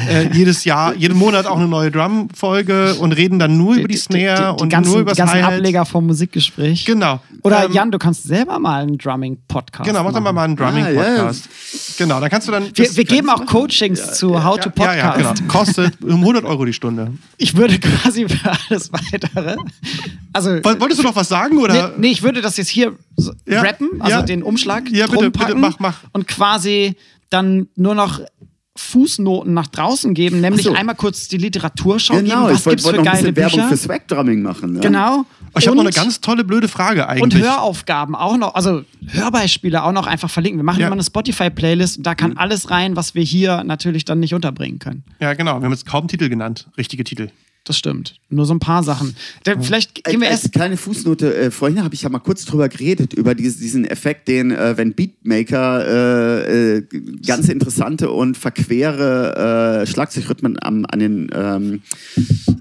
äh, 0.10 0.30
jedes 0.34 0.64
Jahr, 0.66 0.96
jeden 0.96 1.18
Monat 1.18 1.46
auch 1.46 1.58
eine 1.58 1.68
neue 1.68 1.92
Drum-Folge 1.92 2.96
und 2.96 3.12
reden 3.14 3.33
dann 3.40 3.58
nur 3.58 3.76
über 3.76 3.88
die 3.88 3.98
Snare 3.98 4.56
die, 4.58 4.64
und 4.64 4.70
ganzen, 4.70 4.92
nur 4.92 5.02
über 5.02 5.12
die 5.14 5.18
das 5.18 5.32
ganzen. 5.32 5.44
Ableger 5.46 5.86
vom 5.86 6.06
Musikgespräch. 6.08 6.86
Genau. 6.86 7.20
Oder 7.44 7.66
Ähm, 7.66 7.72
Jan, 7.74 7.92
du 7.92 7.98
kannst 8.00 8.24
selber 8.24 8.58
mal 8.60 8.84
einen 8.84 8.98
Drumming-Podcast 8.98 9.88
Genau, 9.88 10.04
mach 10.04 10.14
doch 10.14 10.22
mal, 10.22 10.32
machen. 10.34 10.56
mal 10.56 10.66
einen 10.68 10.86
Ah, 10.86 10.90
ja, 10.90 11.04
Drumming-Podcast. 11.04 11.50
Genau, 11.98 12.20
dann 12.20 12.30
kannst 12.30 12.48
du 12.48 12.52
dann. 12.52 12.70
Wir, 12.74 12.96
wir 12.96 13.04
geben 13.06 13.30
auch 13.30 13.46
Coachings 13.46 14.14
zu 14.16 14.44
How 14.44 14.60
to 14.60 14.70
ja, 14.78 14.96
ja, 14.96 15.12
Podcast. 15.12 15.40
genau. 15.42 15.52
Kostet 15.54 16.02
um 16.04 16.20
100 16.22 16.46
Euro 16.46 16.66
die 16.66 16.74
Stunde. 16.74 17.12
Ich 17.38 17.56
würde 17.58 17.80
quasi 17.80 18.28
für 18.28 18.52
alles 18.70 18.92
weitere. 18.94 19.58
Also, 20.32 20.50
Woll- 20.64 20.80
Wolltest 20.80 21.00
du 21.00 21.04
noch 21.04 21.16
was 21.16 21.28
sagen? 21.30 21.56
nee, 21.58 21.62
Oder? 21.64 21.94
nee, 21.98 22.08
ich 22.12 22.24
würde 22.24 22.42
das 22.42 22.58
jetzt 22.58 22.70
hier 22.70 22.94
Ja, 23.48 23.62
rappen, 23.62 23.90
also 24.00 24.18
ja. 24.18 24.22
den 24.24 24.44
Umschlag 24.44 24.90
Ja, 24.90 25.06
bitte, 25.08 25.18
drum 25.20 25.32
bitte, 25.32 25.46
packen 25.46 25.60
mach, 25.60 25.80
mach. 25.80 26.00
und 26.14 26.28
quasi 26.28 26.96
dann 27.30 27.68
nur 27.76 27.96
noch 27.96 28.20
Fußnoten 28.76 29.54
nach 29.54 29.68
draußen 29.68 30.14
geben, 30.16 30.42
nämlich 30.42 30.64
so. 30.64 30.74
einmal 30.74 30.96
kurz 30.96 31.28
die 31.28 31.38
Literaturschau 31.38 32.16
Genau, 32.16 32.48
geben. 32.48 32.54
Was 32.56 32.60
ich 32.62 32.66
wollte 32.66 32.70
gibt's 32.70 32.84
wollt 32.86 32.96
für 32.96 33.02
noch 33.04 33.12
ein 33.12 33.14
geile 33.14 33.32
bisschen 33.32 33.36
Werbung 33.36 33.60
Bücher? 33.60 33.70
für 33.70 33.78
Swag 33.78 34.08
Drumming 34.08 34.42
machen. 34.42 34.74
Ne? 34.74 34.80
Genau. 34.80 35.26
Ich 35.56 35.68
habe 35.68 35.76
noch 35.76 35.84
eine 35.84 35.90
Und- 35.90 35.96
ganz 35.96 36.20
tolle 36.22 36.44
blöde 36.44 36.68
Frage 36.68 37.04
und 37.04 37.08
eigentlich. 37.10 37.44
Höraufgaben 37.44 38.16
auch 38.16 38.36
noch, 38.38 38.56
also 38.56 38.84
Hörbeispiele 39.08 39.84
auch 39.84 39.92
noch 39.92 40.08
einfach 40.08 40.30
verlinken. 40.30 40.60
Wir 40.60 40.64
machen 40.64 40.80
Ja. 40.80 40.88
immer 40.88 40.96
eine 40.96 41.04
Spotify-Playlist 41.04 41.98
und 41.98 42.04
da 42.08 42.16
kann 42.16 42.38
alles 42.38 42.72
rein, 42.72 42.96
was 42.96 43.14
wir 43.14 43.22
hier 43.24 43.64
natürlich 43.64 44.06
dann 44.06 44.20
nicht 44.20 44.34
unterbringen 44.34 44.80
können. 44.80 45.04
Ja, 45.20 45.34
genau. 45.36 45.60
Wir 45.60 45.66
haben 45.66 45.72
jetzt 45.72 45.86
kaum 45.86 46.08
Titel 46.08 46.28
genannt. 46.30 46.68
Richtige 46.76 47.04
Titel. 47.04 47.30
Das 47.66 47.78
stimmt. 47.78 48.16
Nur 48.30 48.46
so 48.46 48.54
ein 48.54 48.60
paar 48.60 48.84
Sachen. 48.84 49.16
Da, 49.46 49.58
vielleicht 49.58 50.04
gehen 50.04 50.20
wir 50.20 50.28
erst. 50.28 50.52
kleine 50.52 50.76
Fußnote, 50.76 51.34
äh, 51.34 51.52
vorhin 51.52 51.82
habe 51.82 51.96
ich 51.96 52.02
ja 52.02 52.10
mal 52.10 52.20
kurz 52.20 52.44
drüber 52.44 52.68
geredet, 52.68 53.14
über 53.14 53.36
dies, 53.36 53.58
diesen 53.58 53.86
Effekt, 53.86 54.28
den, 54.28 54.52
äh, 54.52 54.76
wenn 54.76 54.94
Beatmaker 54.94 55.88
äh, 55.88 56.78
äh, 56.78 56.88
ganz 57.26 57.48
interessante 57.48 58.12
und 58.12 58.38
verquere 58.38 59.82
äh, 59.82 59.88
Schlagzeugrhythmen 59.88 60.62
am, 60.62 60.86
an 60.90 61.00
den 61.00 61.32
ähm, 61.34 61.82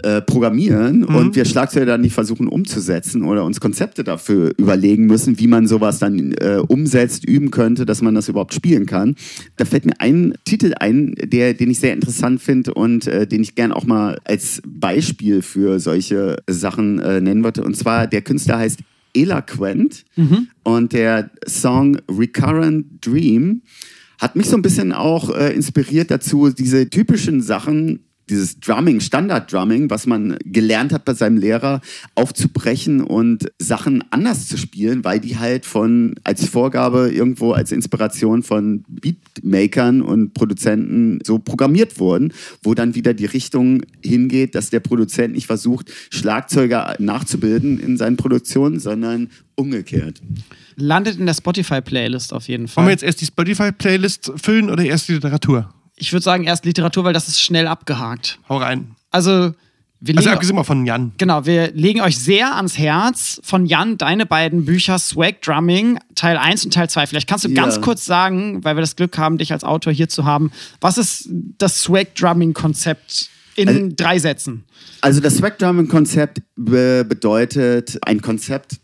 äh, 0.03 0.21
programmieren 0.23 1.01
Mhm. 1.01 1.15
und 1.17 1.37
wir 1.37 1.45
Schlagzeuger 1.45 1.87
dann 1.87 2.01
nicht 2.01 2.13
versuchen 2.15 2.49
umzusetzen 2.49 3.23
oder 3.23 3.45
uns 3.45 3.61
Konzepte 3.61 4.05
dafür 4.05 4.53
überlegen 4.59 5.07
müssen, 5.07 5.39
wie 5.39 5.47
man 5.47 5.67
sowas 5.67 5.99
dann 5.99 6.33
äh, 6.33 6.61
umsetzt, 6.67 7.25
üben 7.25 7.51
könnte, 7.51 7.87
dass 7.87 8.03
man 8.03 8.15
das 8.15 8.29
überhaupt 8.29 8.55
spielen 8.55 8.87
kann. 8.87 9.17
Da 9.57 9.65
fällt 9.65 9.87
mir 9.87 10.01
ein 10.01 10.35
Titel 10.45 10.75
ein, 10.79 11.15
der, 11.23 11.55
den 11.55 11.71
ich 11.71 11.79
sehr 11.81 11.93
interessant 11.95 12.41
finde 12.41 12.75
und 12.75 13.07
äh, 13.07 13.27
den 13.27 13.43
ich 13.43 13.55
gern 13.55 13.73
auch 13.73 13.85
mal 13.85 14.19
als 14.25 14.61
Beispiel 14.67 15.43
für 15.43 15.81
solche 15.81 16.37
Sachen 16.49 16.99
äh, 16.99 17.21
nennen 17.21 17.45
würde. 17.45 17.63
Und 17.65 17.77
zwar 17.77 18.07
der 18.07 18.23
Künstler 18.23 18.59
heißt 18.59 18.81
Eloquent 19.15 20.05
und 20.65 20.93
der 20.93 21.31
Song 21.47 21.99
Recurrent 22.11 22.87
Dream 23.07 23.63
hat 24.19 24.37
mich 24.37 24.47
so 24.47 24.57
ein 24.57 24.63
bisschen 24.63 24.93
auch 24.93 25.35
äh, 25.35 25.53
inspiriert 25.55 26.11
dazu, 26.11 26.49
diese 26.51 26.89
typischen 26.89 27.41
Sachen, 27.43 28.01
dieses 28.33 28.59
Drumming, 28.59 29.01
Standard-Drumming, 29.01 29.91
was 29.91 30.07
man 30.07 30.39
gelernt 30.45 30.93
hat 30.93 31.05
bei 31.05 31.13
seinem 31.13 31.37
Lehrer, 31.37 31.83
aufzubrechen 32.15 33.03
und 33.03 33.53
Sachen 33.59 34.03
anders 34.11 34.49
zu 34.49 34.57
spielen, 34.57 35.05
weil 35.05 35.21
die 35.21 35.39
halt 35.39 35.67
von 35.67 36.15
als 36.25 36.49
Vorgabe 36.49 37.11
irgendwo 37.13 37.53
als 37.53 37.73
Inspiration 37.73 38.43
von 38.43 38.85
Beatmakern 38.89 40.01
und 40.01 40.33
Produzenten 40.33 41.19
so 41.25 41.39
programmiert 41.39 42.01
wurden, 42.01 42.33
wo 42.63 42.75
dann 42.75 42.95
wieder 42.95 43.13
die 43.13 43.27
Richtung 43.27 43.83
hingeht, 44.03 44.55
dass 44.55 44.71
der 44.71 44.81
Produzent 44.81 45.35
nicht 45.35 45.47
versucht, 45.47 45.93
Schlagzeuger 46.11 46.97
nachzubilden 46.99 47.79
in 47.79 47.99
seinen 47.99 48.17
Produktionen, 48.17 48.81
sondern 48.81 49.29
umgekehrt. 49.57 50.23
Landet 50.77 51.19
in 51.19 51.27
der 51.27 51.35
Spotify-Playlist 51.35 52.33
auf 52.33 52.49
jeden 52.49 52.63
Wollen 52.63 52.69
Fall. 52.69 52.87
wir 52.87 52.91
jetzt 52.93 53.03
erst 53.03 53.21
die 53.21 53.27
Spotify-Playlist 53.27 54.33
füllen 54.37 54.71
oder 54.71 54.83
erst 54.85 55.09
die 55.09 55.15
Literatur? 55.15 55.73
Ich 56.03 56.13
würde 56.13 56.25
sagen, 56.25 56.43
erst 56.43 56.65
Literatur, 56.65 57.05
weil 57.05 57.13
das 57.13 57.29
ist 57.29 57.41
schnell 57.41 57.69
abgehakt. 57.69 58.41
Hau 58.49 58.57
rein. 58.57 58.97
Also, 59.13 59.55
wir 60.01 60.17
Also 60.17 60.29
legen, 60.29 60.35
abgesehen 60.35 60.57
mal 60.57 60.65
von 60.65 60.85
Jan. 60.85 61.13
genau, 61.17 61.47
wir 61.47 61.71
legen 61.75 62.01
euch 62.01 62.19
sehr 62.19 62.57
ans 62.57 62.77
Herz 62.77 63.41
von 63.45 63.67
Jan 63.67 63.99
deine 63.99 64.27
beiden 64.27 64.65
Bücher 64.65 64.99
Swag 64.99 65.41
Drumming, 65.43 66.01
Teil 66.17 66.37
1 66.39 66.65
und 66.65 66.75
Teil 66.75 66.91
2. 66.91 67.07
Vielleicht 67.07 67.29
kannst 67.29 67.45
du 67.45 67.51
Ja. 67.51 67.55
ganz 67.63 67.81
kurz 67.81 68.05
sagen, 68.05 68.65
weil 68.65 68.75
wir 68.77 68.81
das 68.81 68.97
Glück 68.97 69.17
haben, 69.17 69.39
dich 69.39 69.53
als 69.53 69.63
Autor 69.63 69.93
hier 69.93 70.09
zu 70.09 70.25
haben, 70.25 70.51
was 70.81 70.99
ist 70.99 71.29
das 71.59 71.81
Swag 71.83 72.17
Drumming 72.17 72.53
Konzept 72.53 73.31
in 73.55 73.69
Also- 73.69 73.89
drei 73.95 74.19
Sätzen? 74.19 74.65
Also 75.03 75.21
das 75.21 75.37
Swag 75.37 75.57
Drumming 75.61 75.87
Konzept 75.87 76.43
be 76.57 77.05
bedeutet 77.09 77.97
ein 78.05 78.21
Konzept, 78.21 78.79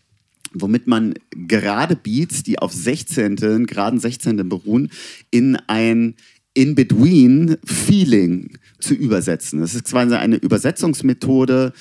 womit 0.53 0.87
man 0.87 1.15
gerade 1.49 1.97
Beats, 1.97 2.45
die 2.45 2.61
auf 2.61 2.73
16., 2.73 3.67
geraden 3.67 3.99
16. 3.99 4.49
beruhen, 4.49 4.91
in 5.33 5.57
ein 5.67 6.15
In-Between-Feeling 6.59 8.59
zu 8.81 8.95
übersetzen. 8.95 9.61
Das 9.61 9.77
ist 9.77 9.85
quasi 9.85 10.17
eine 10.17 10.35
Übersetzungsmethode 10.35 11.73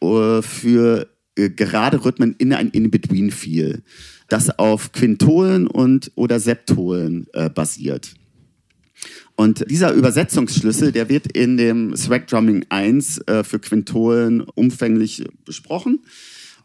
äh, 0.00 0.42
für 0.42 1.08
äh, 1.34 1.50
gerade 1.50 2.04
Rhythmen 2.04 2.36
in 2.38 2.52
ein 2.52 2.70
In-Between-Feel, 2.70 3.82
das 4.28 4.56
auf 4.56 4.92
Quintolen 4.92 5.66
und 5.66 6.12
oder 6.14 6.38
Septolen 6.38 7.26
äh, 7.32 7.50
basiert. 7.50 8.14
Und 9.34 9.68
dieser 9.68 9.94
Übersetzungsschlüssel, 9.94 10.92
der 10.92 11.08
wird 11.08 11.32
in 11.32 11.56
dem 11.56 11.96
Swag 11.96 12.28
Drumming 12.28 12.64
1 12.68 13.26
äh, 13.26 13.42
für 13.42 13.58
Quintolen 13.58 14.42
umfänglich 14.42 15.24
besprochen. 15.44 16.04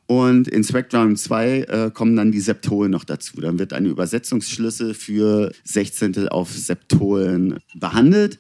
Und 0.08 0.48
in 0.48 0.62
Drumming 0.62 1.16
2 1.16 1.60
äh, 1.62 1.92
kommen 1.92 2.16
dann 2.16 2.32
die 2.32 2.40
Septolen 2.40 2.92
noch 2.92 3.06
dazu. 3.06 3.42
Dann 3.42 3.58
wird 3.58 3.74
ein 3.74 3.86
Übersetzungsschlüssel 3.86 4.94
für 4.94 5.52
Sechzehntel 5.64 6.30
auf 6.30 6.52
Septolen 6.52 7.58
behandelt. 7.74 8.38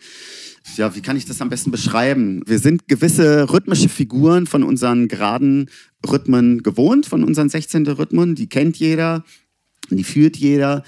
Ja, 0.77 0.95
wie 0.95 1.01
kann 1.01 1.17
ich 1.17 1.25
das 1.25 1.41
am 1.41 1.49
besten 1.49 1.71
beschreiben? 1.71 2.43
Wir 2.45 2.59
sind 2.59 2.87
gewisse 2.87 3.51
rhythmische 3.51 3.89
Figuren 3.89 4.45
von 4.45 4.63
unseren 4.63 5.07
geraden 5.07 5.69
Rhythmen 6.07 6.61
gewohnt, 6.61 7.07
von 7.07 7.23
unseren 7.23 7.49
16. 7.49 7.87
Rhythmen. 7.87 8.35
Die 8.35 8.47
kennt 8.47 8.77
jeder, 8.77 9.23
die 9.89 10.03
fühlt 10.03 10.37
jeder. 10.37 10.83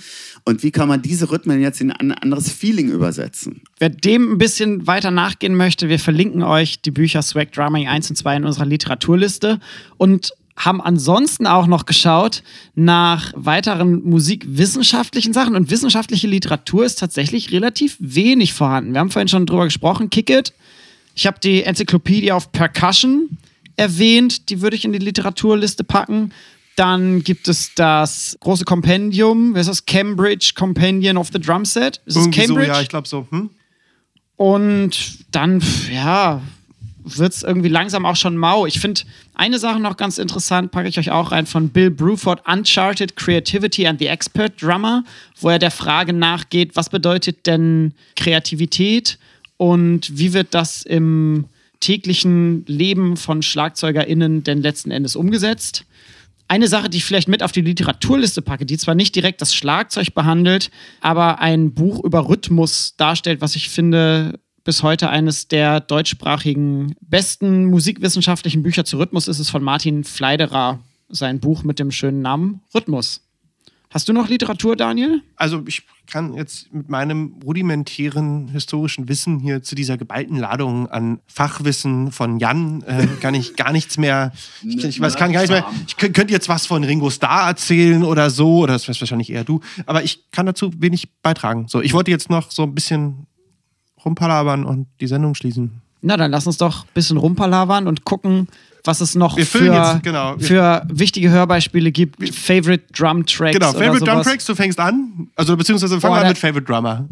Und 0.45 0.61
wie 0.61 0.71
kann 0.71 0.87
man 0.87 1.01
diese 1.01 1.31
Rhythmen 1.31 1.61
jetzt 1.61 1.81
in 1.81 1.91
ein 1.91 2.11
anderes 2.11 2.51
Feeling 2.51 2.89
übersetzen? 2.89 3.61
Wer 3.79 3.89
dem 3.89 4.33
ein 4.33 4.37
bisschen 4.37 4.85
weiter 4.85 5.09
nachgehen 5.09 5.55
möchte, 5.55 5.89
wir 5.89 5.99
verlinken 5.99 6.43
euch 6.43 6.81
die 6.81 6.91
Bücher 6.91 7.21
Swag 7.21 7.51
Drumming 7.51 7.87
1 7.87 8.11
und 8.11 8.15
2 8.15 8.37
in 8.37 8.45
unserer 8.45 8.65
Literaturliste 8.65 9.59
und 9.97 10.33
haben 10.57 10.81
ansonsten 10.81 11.45
auch 11.45 11.67
noch 11.67 11.85
geschaut 11.85 12.41
nach 12.73 13.31
weiteren 13.35 14.03
musikwissenschaftlichen 14.03 15.31
Sachen 15.31 15.55
und 15.55 15.69
wissenschaftliche 15.69 16.27
Literatur 16.27 16.83
ist 16.83 16.99
tatsächlich 16.99 17.51
relativ 17.51 17.95
wenig 17.99 18.53
vorhanden. 18.53 18.93
Wir 18.93 18.99
haben 18.99 19.11
vorhin 19.11 19.27
schon 19.27 19.45
drüber 19.45 19.65
gesprochen, 19.65 20.09
Kick 20.09 20.31
It. 20.31 20.53
Ich 21.13 21.27
habe 21.27 21.39
die 21.39 21.63
Enzyklopädie 21.63 22.31
of 22.31 22.51
Percussion 22.51 23.37
erwähnt, 23.75 24.49
die 24.49 24.61
würde 24.61 24.75
ich 24.75 24.83
in 24.83 24.93
die 24.93 24.99
Literaturliste 24.99 25.83
packen. 25.83 26.31
Dann 26.75 27.23
gibt 27.23 27.47
es 27.47 27.73
das 27.75 28.37
große 28.39 28.65
Kompendium, 28.65 29.53
was 29.53 29.61
ist 29.61 29.67
das? 29.67 29.85
Cambridge 29.85 30.53
Companion 30.55 31.17
of 31.17 31.29
the 31.31 31.39
Drum 31.39 31.65
Set. 31.65 32.01
Ist 32.05 32.15
es 32.15 32.25
Irgendwie 32.25 32.41
so, 32.41 32.47
Cambridge? 32.47 32.71
ja, 32.71 32.81
ich 32.81 32.89
glaube 32.89 33.07
so. 33.07 33.27
Hm? 33.29 33.49
Und 34.35 35.19
dann, 35.31 35.61
ja, 35.91 36.41
wird 37.03 37.33
es 37.33 37.43
irgendwie 37.43 37.69
langsam 37.69 38.05
auch 38.05 38.15
schon 38.15 38.37
mau. 38.37 38.65
Ich 38.65 38.79
finde 38.79 39.01
eine 39.37 39.59
Sache 39.59 39.79
noch 39.79 39.97
ganz 39.97 40.17
interessant, 40.17 40.71
packe 40.71 40.89
ich 40.89 40.97
euch 40.97 41.11
auch 41.11 41.31
rein, 41.31 41.45
von 41.45 41.69
Bill 41.69 41.91
Bruford, 41.91 42.41
Uncharted 42.47 43.15
Creativity 43.15 43.87
and 43.87 43.99
the 43.99 44.07
Expert 44.07 44.61
Drummer, 44.61 45.03
wo 45.39 45.49
er 45.49 45.59
der 45.59 45.71
Frage 45.71 46.11
nachgeht, 46.11 46.75
was 46.75 46.89
bedeutet 46.89 47.45
denn 47.45 47.93
Kreativität 48.15 49.19
und 49.57 50.17
wie 50.17 50.33
wird 50.33 50.53
das 50.53 50.83
im 50.83 51.45
täglichen 51.79 52.65
Leben 52.65 53.17
von 53.17 53.43
SchlagzeugerInnen 53.43 54.43
denn 54.43 54.61
letzten 54.61 54.91
Endes 54.91 55.15
umgesetzt? 55.15 55.85
Eine 56.47 56.67
Sache, 56.67 56.89
die 56.89 56.97
ich 56.97 57.05
vielleicht 57.05 57.27
mit 57.27 57.43
auf 57.43 57.51
die 57.51 57.61
Literaturliste 57.61 58.41
packe, 58.41 58.65
die 58.65 58.77
zwar 58.77 58.95
nicht 58.95 59.15
direkt 59.15 59.41
das 59.41 59.53
Schlagzeug 59.53 60.13
behandelt, 60.15 60.71
aber 61.01 61.39
ein 61.39 61.73
Buch 61.73 62.03
über 62.03 62.27
Rhythmus 62.27 62.95
darstellt, 62.95 63.41
was 63.41 63.55
ich 63.55 63.69
finde, 63.69 64.39
bis 64.67 64.83
heute 64.83 65.09
eines 65.09 65.47
der 65.47 65.79
deutschsprachigen 65.79 66.93
besten 66.99 67.67
musikwissenschaftlichen 67.67 68.63
Bücher 68.63 68.83
zu 68.83 68.97
Rhythmus 68.97 69.29
ist 69.29 69.39
es 69.39 69.49
von 69.49 69.63
Martin 69.63 70.03
Fleiderer, 70.03 70.79
sein 71.07 71.39
Buch 71.39 71.63
mit 71.63 71.79
dem 71.79 71.89
schönen 71.89 72.21
Namen 72.21 72.59
Rhythmus. 72.75 73.21
Hast 73.89 74.09
du 74.09 74.13
noch 74.13 74.27
Literatur, 74.27 74.75
Daniel? 74.75 75.21
Also 75.37 75.63
ich 75.65 75.83
kann 76.05 76.33
jetzt 76.33 76.73
mit 76.73 76.89
meinem 76.89 77.35
rudimentären 77.45 78.49
historischen 78.49 79.07
Wissen 79.07 79.39
hier 79.39 79.63
zu 79.63 79.73
dieser 79.75 79.95
geballten 79.97 80.35
Ladung 80.37 80.87
an 80.89 81.19
Fachwissen 81.27 82.11
von 82.11 82.37
Jan 82.37 82.81
äh, 82.81 83.07
kann 83.21 83.35
ich 83.35 83.55
gar 83.55 83.71
nichts 83.71 83.97
mehr. 83.97 84.33
Ich, 84.63 84.83
ich 84.83 84.99
weiß 84.99 85.15
kann 85.15 85.31
gar 85.31 85.41
nicht 85.41 85.49
mehr. 85.49 85.65
Ich 85.87 85.93
kö- 85.93 86.11
könnte 86.11 86.33
jetzt 86.33 86.49
was 86.49 86.65
von 86.65 86.83
Ringo 86.83 87.09
Starr 87.09 87.47
erzählen 87.47 88.03
oder 88.03 88.29
so, 88.29 88.57
oder 88.57 88.73
das 88.73 88.89
weißt 88.89 88.99
wahrscheinlich 88.99 89.29
eher 89.29 89.45
du. 89.45 89.61
Aber 89.85 90.03
ich 90.03 90.29
kann 90.31 90.45
dazu 90.45 90.71
wenig 90.77 91.07
beitragen. 91.21 91.67
So, 91.69 91.81
ich 91.81 91.93
wollte 91.93 92.11
jetzt 92.11 92.29
noch 92.29 92.51
so 92.51 92.63
ein 92.63 92.75
bisschen 92.75 93.26
rumpalabern 94.07 94.65
und 94.65 94.87
die 94.99 95.07
Sendung 95.07 95.35
schließen. 95.35 95.81
Na, 96.01 96.15
dann 96.17 96.31
lass 96.31 96.47
uns 96.47 96.57
doch 96.57 96.83
ein 96.83 96.89
bisschen 96.93 97.17
rumpalavern 97.17 97.87
und 97.87 98.05
gucken, 98.05 98.47
was 98.83 99.01
es 99.01 99.15
noch 99.15 99.37
für, 99.37 99.65
jetzt, 99.65 100.03
genau. 100.03 100.35
Wir- 100.37 100.47
für 100.47 100.83
wichtige 100.89 101.29
Hörbeispiele 101.29 101.91
gibt. 101.91 102.33
Favorite 102.33 102.85
Drum 102.93 103.25
Tracks. 103.25 103.53
Genau, 103.57 103.69
oder 103.71 103.79
Favorite 103.79 104.05
Drum. 104.05 104.21
Tracks, 104.23 104.45
du 104.45 104.55
fängst 104.55 104.79
an. 104.79 105.27
Also 105.35 105.57
beziehungsweise 105.57 105.99
fang 105.99 106.11
Oh, 106.11 106.13
mal 106.15 106.21
an 106.21 106.27
mit 106.29 106.37
Favorite 106.37 106.65
Drummer. 106.65 107.07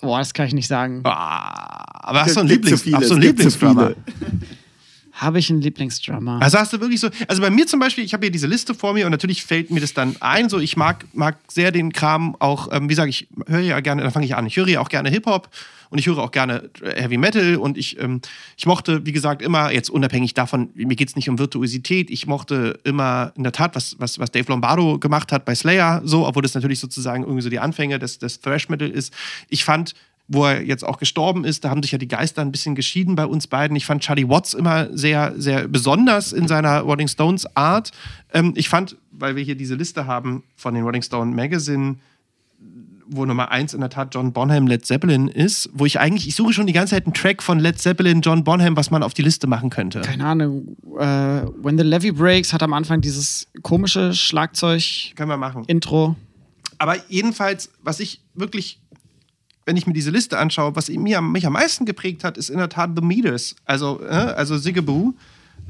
Boah, 0.00 0.18
das 0.18 0.32
kann 0.34 0.46
ich 0.46 0.54
nicht 0.54 0.68
sagen. 0.68 1.00
Ah, 1.04 2.08
aber 2.08 2.22
hast 2.22 2.36
du 2.36 2.40
einen 2.40 2.48
Lieblings, 2.50 2.84
hast 2.92 3.08
du 3.10 3.14
einen 3.14 3.22
Lieblingsdrummer? 3.22 3.92
Habe 5.12 5.40
ich 5.40 5.50
einen 5.50 5.60
Lieblingsdrummer? 5.60 6.40
Also 6.40 6.58
hast 6.58 6.72
du 6.72 6.80
wirklich 6.80 7.00
so, 7.00 7.08
also 7.26 7.42
bei 7.42 7.50
mir 7.50 7.66
zum 7.66 7.80
Beispiel, 7.80 8.04
ich 8.04 8.12
habe 8.14 8.24
hier 8.26 8.30
diese 8.30 8.46
Liste 8.46 8.72
vor 8.72 8.92
mir 8.94 9.04
und 9.04 9.10
natürlich 9.10 9.42
fällt 9.44 9.68
mir 9.72 9.80
das 9.80 9.92
dann 9.92 10.14
ein, 10.20 10.48
so 10.48 10.60
ich 10.60 10.76
mag, 10.76 11.04
mag 11.12 11.36
sehr 11.48 11.72
den 11.72 11.92
Kram 11.92 12.36
auch, 12.38 12.68
ähm, 12.70 12.88
wie 12.88 12.94
sage 12.94 13.10
ich, 13.10 13.26
höre 13.48 13.58
ja 13.58 13.80
gerne, 13.80 14.02
dann 14.02 14.12
fange 14.12 14.26
ich 14.26 14.36
an, 14.36 14.46
ich 14.46 14.56
höre 14.56 14.68
ja 14.68 14.78
auch 14.80 14.88
gerne 14.88 15.10
Hip-Hop 15.10 15.48
und 15.90 15.98
ich 15.98 16.06
höre 16.06 16.18
auch 16.18 16.30
gerne 16.30 16.70
äh, 16.82 17.02
Heavy 17.02 17.16
Metal 17.16 17.56
und 17.56 17.78
ich, 17.78 17.98
ähm, 18.00 18.20
ich 18.56 18.66
mochte, 18.66 19.04
wie 19.06 19.12
gesagt, 19.12 19.42
immer, 19.42 19.70
jetzt 19.70 19.90
unabhängig 19.90 20.34
davon, 20.34 20.70
mir 20.74 20.96
geht 20.96 21.08
es 21.08 21.16
nicht 21.16 21.28
um 21.28 21.38
Virtuosität, 21.38 22.10
ich 22.10 22.26
mochte 22.26 22.78
immer 22.84 23.32
in 23.36 23.42
der 23.42 23.52
Tat, 23.52 23.74
was, 23.74 23.96
was, 23.98 24.18
was 24.18 24.30
Dave 24.30 24.50
Lombardo 24.50 24.98
gemacht 24.98 25.32
hat 25.32 25.44
bei 25.44 25.54
Slayer, 25.54 26.02
so, 26.04 26.26
obwohl 26.26 26.42
das 26.42 26.54
natürlich 26.54 26.80
sozusagen 26.80 27.22
irgendwie 27.22 27.42
so 27.42 27.50
die 27.50 27.60
Anfänge 27.60 27.98
des, 27.98 28.18
des 28.18 28.40
Thrash-Metal 28.40 28.88
ist. 28.88 29.12
Ich 29.48 29.64
fand, 29.64 29.94
wo 30.28 30.44
er 30.44 30.62
jetzt 30.62 30.84
auch 30.84 30.98
gestorben 30.98 31.44
ist, 31.44 31.64
da 31.64 31.70
haben 31.70 31.82
sich 31.82 31.92
ja 31.92 31.98
die 31.98 32.06
Geister 32.06 32.42
ein 32.42 32.52
bisschen 32.52 32.74
geschieden 32.74 33.16
bei 33.16 33.24
uns 33.24 33.46
beiden. 33.46 33.76
Ich 33.76 33.86
fand 33.86 34.02
Charlie 34.02 34.28
Watts 34.28 34.52
immer 34.52 34.94
sehr, 34.96 35.32
sehr 35.36 35.66
besonders 35.66 36.32
in 36.32 36.46
seiner 36.46 36.80
Rolling 36.80 37.08
Stones 37.08 37.46
Art. 37.56 37.92
Ähm, 38.34 38.52
ich 38.54 38.68
fand, 38.68 38.96
weil 39.10 39.36
wir 39.36 39.42
hier 39.42 39.54
diese 39.54 39.74
Liste 39.74 40.06
haben 40.06 40.44
von 40.54 40.74
den 40.74 40.84
Rolling 40.84 41.02
Stone 41.02 41.34
Magazine, 41.34 41.96
wo 43.10 43.24
Nummer 43.24 43.50
eins 43.50 43.74
in 43.74 43.80
der 43.80 43.90
Tat 43.90 44.14
John 44.14 44.32
Bonham 44.32 44.66
Led 44.66 44.84
Zeppelin 44.84 45.28
ist, 45.28 45.70
wo 45.72 45.86
ich 45.86 45.98
eigentlich, 45.98 46.28
ich 46.28 46.34
suche 46.34 46.52
schon 46.52 46.66
die 46.66 46.72
ganze 46.72 46.94
Zeit 46.94 47.06
einen 47.06 47.14
Track 47.14 47.42
von 47.42 47.58
Led 47.58 47.78
Zeppelin, 47.78 48.20
John 48.20 48.44
Bonham, 48.44 48.76
was 48.76 48.90
man 48.90 49.02
auf 49.02 49.14
die 49.14 49.22
Liste 49.22 49.46
machen 49.46 49.70
könnte. 49.70 50.00
Keine 50.00 50.24
Ahnung. 50.24 50.76
Äh, 50.98 51.46
When 51.62 51.78
the 51.78 51.84
Levy 51.84 52.12
Breaks 52.12 52.52
hat 52.52 52.62
am 52.62 52.72
Anfang 52.72 53.00
dieses 53.00 53.48
komische 53.62 54.14
Schlagzeug-Intro. 54.14 55.16
Können 55.16 55.30
wir 55.30 55.36
machen. 55.36 55.64
Aber 56.78 56.96
jedenfalls, 57.08 57.70
was 57.82 58.00
ich 58.00 58.22
wirklich, 58.34 58.80
wenn 59.66 59.76
ich 59.76 59.86
mir 59.86 59.92
diese 59.92 60.10
Liste 60.10 60.38
anschaue, 60.38 60.76
was 60.76 60.88
mir, 60.88 61.20
mich 61.20 61.46
am 61.46 61.52
meisten 61.52 61.84
geprägt 61.84 62.24
hat, 62.24 62.38
ist 62.38 62.50
in 62.50 62.58
der 62.58 62.68
Tat 62.68 62.90
The 62.96 63.02
Meters. 63.02 63.56
Also, 63.64 64.00
äh, 64.02 64.06
also 64.06 64.58
Zigaboo, 64.58 65.14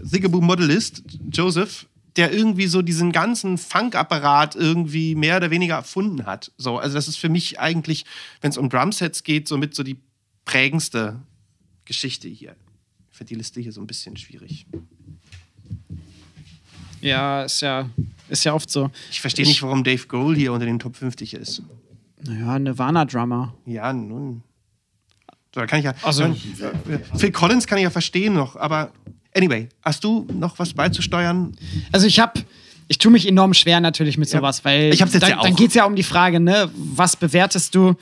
Zigaboo 0.04 0.40
Modelist, 0.40 1.02
Joseph, 1.32 1.86
der 2.18 2.32
irgendwie 2.32 2.66
so 2.66 2.82
diesen 2.82 3.12
ganzen 3.12 3.56
Funkapparat 3.58 4.56
irgendwie 4.56 5.14
mehr 5.14 5.36
oder 5.36 5.50
weniger 5.50 5.76
erfunden 5.76 6.26
hat. 6.26 6.50
So, 6.58 6.76
also 6.76 6.94
das 6.94 7.06
ist 7.06 7.16
für 7.16 7.28
mich 7.28 7.60
eigentlich, 7.60 8.04
wenn 8.40 8.50
es 8.50 8.58
um 8.58 8.68
Drumsets 8.68 9.22
geht, 9.22 9.46
somit 9.46 9.74
so 9.76 9.84
die 9.84 9.96
prägendste 10.44 11.20
Geschichte 11.84 12.26
hier. 12.28 12.56
Ich 13.12 13.16
finde 13.16 13.28
die 13.30 13.34
Liste 13.36 13.60
hier 13.60 13.72
so 13.72 13.80
ein 13.80 13.86
bisschen 13.86 14.16
schwierig. 14.16 14.66
Ja, 17.00 17.44
ist 17.44 17.60
ja, 17.60 17.88
ist 18.28 18.44
ja 18.44 18.52
oft 18.52 18.68
so. 18.68 18.90
Ich 19.10 19.20
verstehe 19.20 19.46
nicht, 19.46 19.62
warum 19.62 19.84
Dave 19.84 20.04
Grohl 20.08 20.34
hier 20.34 20.52
unter 20.52 20.66
den 20.66 20.80
Top 20.80 20.96
50 20.96 21.34
ist. 21.34 21.62
Naja, 22.24 22.58
Nirvana-Drummer. 22.58 23.54
Ja, 23.64 23.92
nun. 23.92 24.42
So, 25.54 25.60
da 25.60 25.66
kann 25.66 25.78
ich 25.78 25.84
ja. 25.84 25.94
Also- 26.02 26.34
Phil 27.16 27.30
Collins 27.30 27.68
kann 27.68 27.78
ich 27.78 27.84
ja 27.84 27.90
verstehen 27.90 28.34
noch, 28.34 28.56
aber 28.56 28.92
anyway, 29.34 29.68
hast 29.82 30.04
du 30.04 30.26
noch 30.32 30.58
was 30.58 30.72
beizusteuern? 30.74 31.56
Also 31.92 32.06
ich 32.06 32.20
habe, 32.20 32.40
ich 32.88 32.98
tue 32.98 33.12
mich 33.12 33.26
enorm 33.26 33.54
schwer 33.54 33.80
natürlich 33.80 34.18
mit 34.18 34.28
sowas, 34.28 34.64
weil 34.64 34.92
Ich 34.92 35.02
hab's 35.02 35.12
jetzt 35.12 35.22
dann, 35.22 35.30
ja 35.30 35.38
auch. 35.38 35.44
dann 35.44 35.56
geht 35.56 35.68
es 35.68 35.74
ja 35.74 35.84
um 35.84 35.96
die 35.96 36.02
Frage, 36.02 36.40
ne, 36.40 36.70
was 36.74 37.16
bewertest 37.16 37.74
du? 37.74 37.94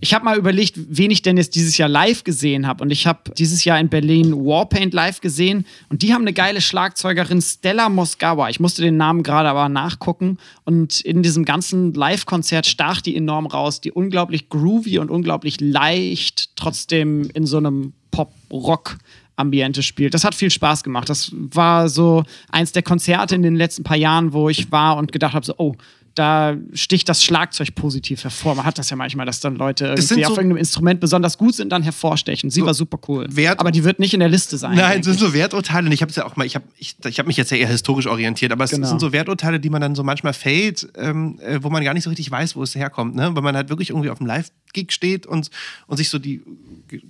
Ich 0.00 0.12
habe 0.12 0.24
mal 0.24 0.36
überlegt, 0.36 0.74
wen 0.88 1.12
ich 1.12 1.22
denn 1.22 1.36
jetzt 1.36 1.54
dieses 1.54 1.78
Jahr 1.78 1.88
live 1.88 2.24
gesehen 2.24 2.66
habe. 2.66 2.82
Und 2.82 2.90
ich 2.90 3.06
habe 3.06 3.30
dieses 3.38 3.64
Jahr 3.64 3.78
in 3.78 3.88
Berlin 3.88 4.32
Warpaint 4.34 4.92
live 4.92 5.20
gesehen. 5.20 5.66
Und 5.88 6.02
die 6.02 6.12
haben 6.12 6.22
eine 6.22 6.32
geile 6.32 6.60
Schlagzeugerin, 6.60 7.40
Stella 7.40 7.88
Moskawa. 7.88 8.48
Ich 8.50 8.58
musste 8.58 8.82
den 8.82 8.96
Namen 8.96 9.22
gerade 9.22 9.48
aber 9.48 9.68
nachgucken. 9.68 10.38
Und 10.64 11.00
in 11.00 11.22
diesem 11.22 11.44
ganzen 11.44 11.94
Live-Konzert 11.94 12.66
stach 12.66 13.02
die 13.02 13.14
enorm 13.14 13.46
raus. 13.46 13.80
Die 13.80 13.92
unglaublich 13.92 14.48
groovy 14.48 14.98
und 14.98 15.10
unglaublich 15.10 15.60
leicht 15.60 16.56
trotzdem 16.56 17.30
in 17.32 17.46
so 17.46 17.58
einem 17.58 17.92
Pop-Rock 18.10 18.98
Ambiente 19.36 19.82
spielt. 19.82 20.14
Das 20.14 20.24
hat 20.24 20.34
viel 20.34 20.50
Spaß 20.50 20.82
gemacht. 20.84 21.08
Das 21.08 21.30
war 21.34 21.88
so 21.88 22.22
eins 22.50 22.72
der 22.72 22.82
Konzerte 22.82 23.34
in 23.34 23.42
den 23.42 23.56
letzten 23.56 23.82
paar 23.82 23.96
Jahren, 23.96 24.32
wo 24.32 24.48
ich 24.48 24.70
war 24.70 24.96
und 24.96 25.10
gedacht 25.12 25.34
habe, 25.34 25.44
so, 25.44 25.54
oh, 25.58 25.74
da 26.16 26.56
sticht 26.74 27.08
das 27.08 27.24
Schlagzeug 27.24 27.74
positiv 27.74 28.22
hervor. 28.22 28.54
Man 28.54 28.64
hat 28.64 28.78
das 28.78 28.88
ja 28.88 28.94
manchmal, 28.96 29.26
dass 29.26 29.40
dann 29.40 29.56
Leute 29.56 29.96
Das 29.96 30.06
sind 30.06 30.18
irgendwie 30.18 30.26
auf 30.26 30.34
so- 30.34 30.40
irgendeinem 30.40 30.58
Instrument 30.58 31.00
besonders 31.00 31.36
gut 31.38 31.56
sind, 31.56 31.70
dann 31.70 31.82
hervorstechen. 31.82 32.50
Sie 32.50 32.60
So 32.60 32.66
war 32.66 32.74
super 32.74 33.00
cool. 33.08 33.26
Wert- 33.30 33.58
Aber 33.58 33.72
die 33.72 33.82
wird 33.82 33.98
nicht 33.98 34.14
in 34.14 34.20
der 34.20 34.28
Liste 34.28 34.56
sein. 34.56 34.76
Nein, 34.76 35.00
es 35.00 35.06
sind 35.06 35.18
so 35.18 35.34
Werturteile. 35.34 35.86
Und 35.86 35.92
ich 35.92 36.02
habe 36.02 36.12
ja 36.12 36.24
auch 36.24 36.36
mal, 36.36 36.46
ich 36.46 36.54
habe 36.54 36.66
ich, 36.78 36.94
ich 37.04 37.18
hab 37.18 37.26
mich 37.26 37.36
jetzt 37.36 37.50
ja 37.50 37.56
eher 37.56 37.66
historisch 37.66 38.06
orientiert, 38.06 38.52
aber 38.52 38.62
es 38.62 38.70
Genau. 38.70 38.86
sind 38.86 39.00
so 39.00 39.10
Werturteile, 39.10 39.58
die 39.58 39.70
man 39.70 39.80
dann 39.80 39.96
so 39.96 40.04
manchmal 40.04 40.34
fällt, 40.34 40.86
ähm, 40.96 41.40
äh, 41.40 41.58
wo 41.62 41.68
man 41.70 41.82
gar 41.82 41.94
nicht 41.94 42.04
so 42.04 42.10
richtig 42.10 42.30
weiß, 42.30 42.54
wo 42.54 42.62
es 42.62 42.76
herkommt. 42.76 43.16
Ne? 43.16 43.34
Weil 43.34 43.42
man 43.42 43.56
halt 43.56 43.68
wirklich 43.68 43.90
irgendwie 43.90 44.10
auf 44.10 44.18
dem 44.18 44.28
Live-Gig 44.28 44.92
steht 44.92 45.26
und, 45.26 45.50
und 45.88 45.96
sich 45.96 46.10
so 46.10 46.20
die 46.20 46.42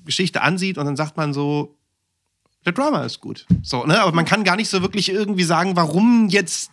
Geschichte 0.06 0.40
ansieht 0.40 0.78
und 0.78 0.86
dann 0.86 0.96
sagt 0.96 1.18
man 1.18 1.34
so, 1.34 1.76
der 2.64 2.72
Drama 2.72 3.02
ist 3.04 3.20
gut. 3.20 3.46
So, 3.62 3.84
ne? 3.84 4.00
Aber 4.00 4.12
man 4.12 4.24
kann 4.24 4.44
gar 4.44 4.56
nicht 4.56 4.68
so 4.68 4.82
wirklich 4.82 5.10
irgendwie 5.10 5.44
sagen, 5.44 5.76
warum 5.76 6.28
jetzt 6.28 6.70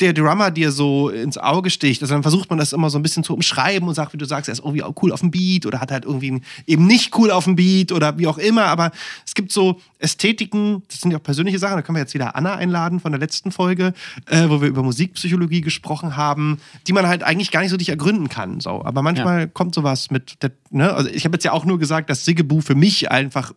der 0.00 0.12
Drummer 0.12 0.50
dir 0.50 0.72
so 0.72 1.08
ins 1.08 1.38
Auge 1.38 1.70
sticht. 1.70 2.02
Also 2.02 2.14
dann 2.14 2.22
versucht 2.22 2.50
man 2.50 2.58
das 2.58 2.72
immer 2.72 2.90
so 2.90 2.98
ein 2.98 3.02
bisschen 3.02 3.22
zu 3.22 3.32
umschreiben 3.32 3.88
und 3.88 3.94
sagt, 3.94 4.12
wie 4.12 4.18
du 4.18 4.24
sagst, 4.24 4.48
er 4.48 4.52
ist 4.52 4.58
irgendwie 4.58 4.82
cool 5.02 5.12
auf 5.12 5.20
dem 5.20 5.30
Beat 5.30 5.66
oder 5.66 5.80
hat 5.80 5.92
halt 5.92 6.04
irgendwie 6.04 6.40
eben 6.66 6.86
nicht 6.86 7.16
cool 7.16 7.30
auf 7.30 7.44
dem 7.44 7.54
Beat 7.54 7.92
oder 7.92 8.18
wie 8.18 8.26
auch 8.26 8.38
immer. 8.38 8.64
Aber 8.64 8.90
es 9.24 9.34
gibt 9.34 9.52
so 9.52 9.80
Ästhetiken, 9.98 10.82
das 10.88 11.00
sind 11.00 11.12
ja 11.12 11.18
auch 11.18 11.22
persönliche 11.22 11.58
Sachen. 11.58 11.76
Da 11.76 11.82
können 11.82 11.96
wir 11.96 12.02
jetzt 12.02 12.14
wieder 12.14 12.34
Anna 12.34 12.56
einladen 12.56 12.98
von 12.98 13.12
der 13.12 13.20
letzten 13.20 13.52
Folge, 13.52 13.94
äh, 14.26 14.48
wo 14.48 14.60
wir 14.60 14.68
über 14.68 14.82
Musikpsychologie 14.82 15.60
gesprochen 15.60 16.16
haben, 16.16 16.58
die 16.88 16.92
man 16.92 17.06
halt 17.06 17.22
eigentlich 17.22 17.52
gar 17.52 17.60
nicht 17.60 17.70
so 17.70 17.76
richtig 17.76 17.90
ergründen 17.90 18.28
kann. 18.28 18.60
So. 18.60 18.84
Aber 18.84 19.02
manchmal 19.02 19.48
kommt 19.48 19.74
sowas 19.74 20.10
mit, 20.10 20.42
der, 20.42 20.50
ne? 20.70 20.92
also 20.92 21.08
ich 21.08 21.24
habe 21.24 21.36
jetzt 21.36 21.44
ja 21.44 21.52
auch 21.52 21.64
nur 21.64 21.78
gesagt, 21.78 22.10
dass 22.10 22.24
Siggeboo 22.24 22.60
für 22.60 22.74
mich 22.74 23.12
einfach 23.12 23.52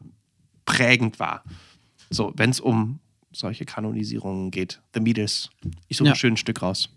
prägend 0.68 1.20
war. 1.20 1.44
So, 2.12 2.32
wenn 2.36 2.52
es 2.52 2.60
um 2.60 3.00
solche 3.32 3.66
Kanonisierungen 3.66 4.52
geht. 4.52 4.82
The 4.94 5.00
Meters. 5.00 5.50
Ich 5.88 5.98
suche 5.98 6.08
Ja. 6.10 6.14
ein 6.14 6.18
schönes 6.18 6.40
Stück 6.40 6.62
raus. 6.62 6.90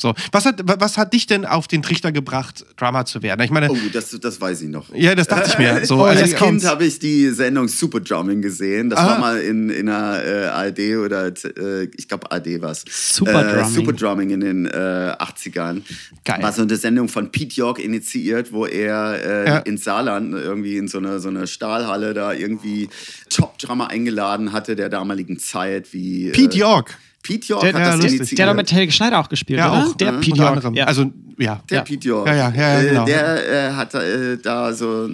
So, 0.00 0.14
was 0.32 0.46
hat, 0.46 0.66
wa- 0.66 0.76
was 0.78 0.96
hat 0.98 1.12
dich 1.12 1.26
denn 1.26 1.44
auf 1.44 1.68
den 1.68 1.82
Trichter 1.82 2.10
gebracht, 2.12 2.64
Drummer 2.76 3.04
zu 3.04 3.22
werden? 3.22 3.42
Ich 3.42 3.50
meine, 3.50 3.70
Oh, 3.70 3.76
das, 3.92 4.10
das 4.20 4.40
weiß 4.40 4.62
ich 4.62 4.68
noch. 4.68 4.86
ja, 4.94 5.14
das 5.14 5.28
dachte 5.28 5.50
ich 5.50 5.58
mir. 5.58 5.84
So, 5.86 5.98
Oh, 6.00 6.04
Als 6.04 6.20
jetzt 6.20 6.36
Kind 6.36 6.64
habe 6.64 6.84
ich 6.86 6.98
die 6.98 7.28
Sendung 7.30 7.68
Super 7.68 8.00
Drumming 8.00 8.42
gesehen. 8.42 8.90
Das 8.90 8.98
Ah. 8.98 9.06
war 9.06 9.18
mal 9.18 9.40
in, 9.40 9.70
in 9.70 9.88
einer 9.88 10.24
äh, 10.24 10.44
ARD 10.46 10.78
oder 11.04 11.26
äh, 11.28 11.84
ich 11.96 12.08
glaube 12.08 12.30
ARD 12.32 12.60
war 12.62 12.70
es. 12.70 12.84
Super 12.88 13.46
äh, 13.46 13.54
Drumming. 13.54 13.74
Super 13.74 13.92
Drumming 13.92 14.30
in 14.30 14.40
den 14.40 14.66
äh, 14.66 14.70
80ern. 15.18 15.82
Geil. 16.24 16.42
War 16.42 16.52
so 16.52 16.62
eine 16.62 16.76
Sendung 16.76 17.08
von 17.08 17.30
Pete 17.30 17.54
York 17.56 17.78
initiiert, 17.78 18.52
wo 18.52 18.66
er 18.66 19.24
äh, 19.24 19.46
Ja. 19.48 19.58
in 19.58 19.76
Saarland 19.78 20.32
irgendwie 20.34 20.76
in 20.78 20.88
so 20.88 20.98
einer 20.98 21.20
so 21.20 21.28
eine 21.28 21.46
Stahlhalle 21.46 22.14
da 22.14 22.32
irgendwie 22.32 22.88
Top-Drummer 23.28 23.88
eingeladen 23.90 24.52
hatte 24.52 24.76
der 24.76 24.88
damaligen 24.88 25.38
Zeit. 25.38 25.92
Wie, 25.92 26.30
Pete 26.30 26.56
äh, 26.56 26.60
York. 26.60 26.96
Pete 27.22 27.46
York 27.48 27.62
Der- 27.62 27.72
hat 27.74 27.80
ja, 27.80 27.86
das 27.86 27.96
lustig. 27.96 28.14
initiiert. 28.16 28.38
Der 28.38 28.46
hat 28.46 28.52
doch 28.52 28.56
mit 28.56 28.72
Helge 28.72 28.92
Schneider 28.92 29.18
auch 29.20 29.28
gespielt, 29.28 29.58
Ja, 29.58 29.70
oder? 29.72 29.86
auch. 29.88 29.96
Der 29.96 30.12
Mhm. 30.12 30.20
Pete 30.20 30.36
York. 30.38 30.48
anderem. 30.50 30.74
Ja. 30.74 30.84
Also, 30.86 31.10
ja. 31.38 31.62
Der 31.68 31.78
Ja. 31.78 31.82
Pete 31.84 32.08
York. 32.08 32.26
Ja, 32.28 32.34
ja, 32.34 32.50
ja, 32.50 32.60
ja, 32.74 32.80
Äh, 32.80 32.88
genau. 32.88 33.04
Der 33.04 33.68
äh, 33.68 33.72
hat 33.72 33.94
äh, 33.94 34.38
da 34.38 34.72
so, 34.72 35.08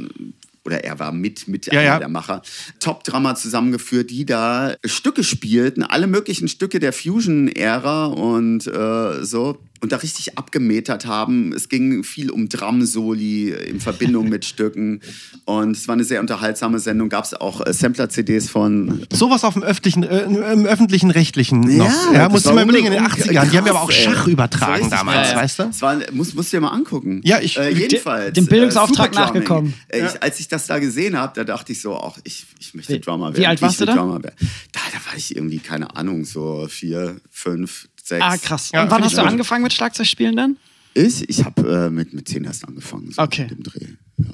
oder 0.65 0.83
er 0.85 0.99
war 0.99 1.13
mit, 1.13 1.47
mit 1.49 1.67
Ja, 1.67 1.73
einer 1.73 1.83
ja. 1.83 1.99
der 1.99 2.09
Macher, 2.09 2.43
Top-Drummer 2.81 3.35
zusammengeführt, 3.37 4.11
die 4.11 4.25
da 4.27 4.75
Stücke 4.85 5.23
spielten, 5.25 5.83
alle 5.85 6.07
möglichen 6.07 6.49
Stücke 6.49 6.81
der 6.81 6.93
Fusion-Ära 6.93 8.07
und 8.07 8.67
äh, 8.67 9.25
so. 9.25 9.59
Und 9.87 9.93
da 9.93 9.99
richtig 9.99 10.37
abgemetert 10.37 11.07
haben. 11.07 11.53
Es 11.53 11.69
ging 11.69 12.03
viel 12.03 12.33
um 12.33 12.49
Drum-Soli 12.49 13.51
in 13.53 13.79
Verbindung 13.79 14.29
mit 14.29 14.45
Stücken. 14.45 15.01
Und 15.45 15.77
es 15.77 15.87
war 15.87 15.93
eine 15.93 16.03
sehr 16.03 16.19
unterhaltsame 16.21 16.81
Sendung. 16.81 17.09
Gab 17.09 17.25
es 17.25 17.35
auch 17.35 17.65
äh, 17.65 17.73
Sampler-CDs 17.73 18.51
von 18.51 19.07
Sowas 19.13 19.45
auf 19.45 19.55
dem 19.55 19.63
öffentlichen, 19.63 20.03
äh, 20.03 20.23
im 20.25 20.67
öffentlichen 20.67 21.13
Rechtlichen 21.13 21.61
noch. 21.61 21.87
Ja, 21.87 22.13
Ja, 22.13 22.29
du 22.29 22.45
war 22.45 22.55
mal 22.55 22.65
überlegen, 22.65 22.87
in 22.89 22.95
den 22.95 23.05
unbedingt 23.05 23.29
80ern. 23.31 23.51
Die 23.53 23.57
haben 23.59 23.67
ja 23.67 23.73
aber 23.73 23.73
krass, 23.75 23.77
auch 23.85 23.91
ey. 23.91 24.15
Schach 24.17 24.27
übertragen 24.27 24.83
Das 24.83 24.91
war 24.91 24.99
damals, 24.99 25.29
krass. 25.29 25.37
weißt 25.43 25.59
du? 25.61 25.63
Das 25.67 25.83
war, 25.83 25.97
musst, 26.13 26.35
musst 26.35 26.53
du 26.53 26.57
dir 26.57 26.61
mal 26.63 26.71
angucken. 26.71 27.21
Ja, 27.23 27.39
ich- 27.41 27.57
äh, 27.57 27.71
jedenfalls. 27.73 28.33
dem 28.33 28.47
Bildungsauftrag 28.47 29.15
Super 29.15 29.27
Drumming. 29.27 29.43
nachgekommen. 29.45 29.75
Äh, 29.87 30.07
Ich, 30.07 30.21
als 30.21 30.41
ich 30.41 30.49
das 30.49 30.67
da 30.67 30.81
gesehen 30.81 31.17
habe, 31.17 31.33
da 31.37 31.45
dachte 31.45 31.71
ich 31.71 31.81
so, 31.81 31.97
ach, 31.97 32.19
ich, 32.25 32.45
ich 32.59 32.75
möchte 32.75 32.99
Drummer 32.99 33.27
werden. 33.27 33.37
wie 33.41 33.47
alt 33.47 33.63
warst 33.63 33.75
ich 33.75 33.79
du 33.79 33.87
da? 33.87 33.95
Drummer 33.95 34.21
werden. 34.21 34.35
Da, 34.73 34.81
da 34.93 34.99
war 35.09 35.17
ich 35.17 35.37
irgendwie, 35.37 35.59
keine 35.59 35.95
Ahnung, 35.95 36.25
so 36.25 36.67
vier, 36.69 37.21
fünf, 37.31 37.87
sechs. 38.07 38.25
Ah, 38.25 38.37
krass. 38.37 38.71
Ja, 38.73 38.83
Und 38.83 38.91
wann 38.91 39.03
hast 39.03 39.17
du 39.17 39.23
gut. 39.23 39.31
angefangen 39.31 39.63
mit 39.63 39.73
Schlagzeugspielen 39.73 40.37
dann? 40.37 40.57
Ich, 40.95 41.29
ich 41.29 41.45
habe 41.45 41.87
äh, 41.87 41.91
mit, 41.91 42.15
mit 42.15 42.27
zehn 42.29 42.45
erst 42.45 42.67
angefangen, 42.67 43.11
so 43.13 43.21
Okay. 43.23 43.43
mit 43.43 43.51
dem 43.51 43.63
Dreh. 43.63 43.87
Ja. 44.19 44.25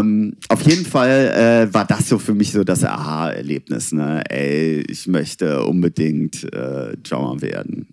Ähm, 0.00 0.36
auf 0.48 0.66
jeden 0.66 0.84
Fall 0.84 1.68
äh, 1.70 1.74
war 1.74 1.86
das 1.86 2.08
so 2.08 2.18
für 2.18 2.34
mich 2.34 2.52
so 2.52 2.62
das 2.64 2.84
Aha-Erlebnis. 2.84 3.92
Ne? 3.92 4.22
Ey, 4.30 4.80
ich 4.88 5.06
möchte 5.06 5.64
unbedingt 5.64 6.44
äh, 6.52 6.96
Drummer 7.02 7.40
werden. 7.40 7.88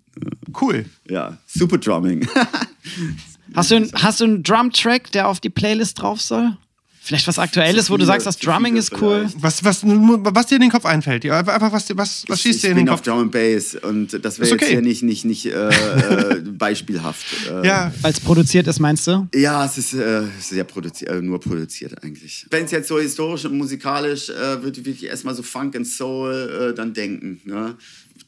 Cool. 0.60 0.84
Ja, 1.08 1.38
super 1.46 1.78
Drumming. 1.78 2.26
Hast 3.54 3.70
du, 3.72 3.76
einen- 3.76 3.90
hast 3.94 4.20
du 4.20 4.24
einen 4.24 4.42
Drum-Track, 4.44 5.10
der 5.12 5.26
auf 5.28 5.40
die 5.40 5.50
Playlist 5.50 6.00
drauf 6.00 6.20
soll? 6.20 6.56
Vielleicht 7.02 7.26
was 7.26 7.38
Aktuelles, 7.38 7.88
wo 7.90 7.96
du 7.96 8.04
sagst, 8.04 8.26
das 8.26 8.36
Drumming 8.38 8.76
ist 8.76 8.92
cool. 9.00 9.26
Was, 9.36 9.64
was, 9.64 9.80
was 9.84 10.46
dir 10.46 10.56
in 10.56 10.60
den 10.60 10.70
Kopf 10.70 10.84
einfällt. 10.84 11.24
Ja, 11.24 11.38
einfach, 11.38 11.72
was, 11.72 11.88
was, 11.96 12.24
was 12.28 12.40
schießt 12.42 12.56
ich 12.56 12.60
dir 12.60 12.68
in 12.68 12.76
bin 12.76 12.86
den 12.86 12.92
auf 12.92 13.00
Kopf? 13.00 13.06
Drum 13.06 13.20
and 13.20 13.32
Bass 13.32 13.74
und 13.74 14.12
das 14.22 14.38
wäre 14.38 14.44
Ist 14.46 14.50
jetzt 14.52 14.62
okay. 14.62 14.72
hier 14.72 14.82
nicht, 14.82 15.02
nicht, 15.02 15.24
nicht 15.24 15.46
äh, 15.46 15.68
äh, 15.70 16.40
beispielhaft. 16.42 17.24
Äh, 17.48 17.66
Ja, 17.66 17.92
Weil 18.02 18.12
es 18.12 18.20
produziert 18.20 18.66
ist, 18.66 18.80
meinst 18.80 19.06
du? 19.06 19.26
Ja, 19.34 19.64
es 19.64 19.78
ist 19.78 19.94
äh, 19.94 20.24
sehr 20.40 20.64
produziert, 20.64 21.10
äh, 21.10 21.22
nur 21.22 21.40
produziert 21.40 22.02
eigentlich. 22.04 22.46
Wenn 22.50 22.66
es 22.66 22.70
jetzt 22.70 22.88
so 22.88 23.00
historisch 23.00 23.46
und 23.46 23.56
musikalisch 23.56 24.28
äh, 24.28 24.62
würde 24.62 24.78
ich 24.80 24.86
wirklich 24.86 25.04
erstmal 25.10 25.34
so 25.34 25.42
Funk 25.42 25.74
and 25.76 25.86
Soul 25.86 26.70
äh, 26.70 26.74
dann 26.74 26.92
denken. 26.92 27.40
Ne? 27.44 27.76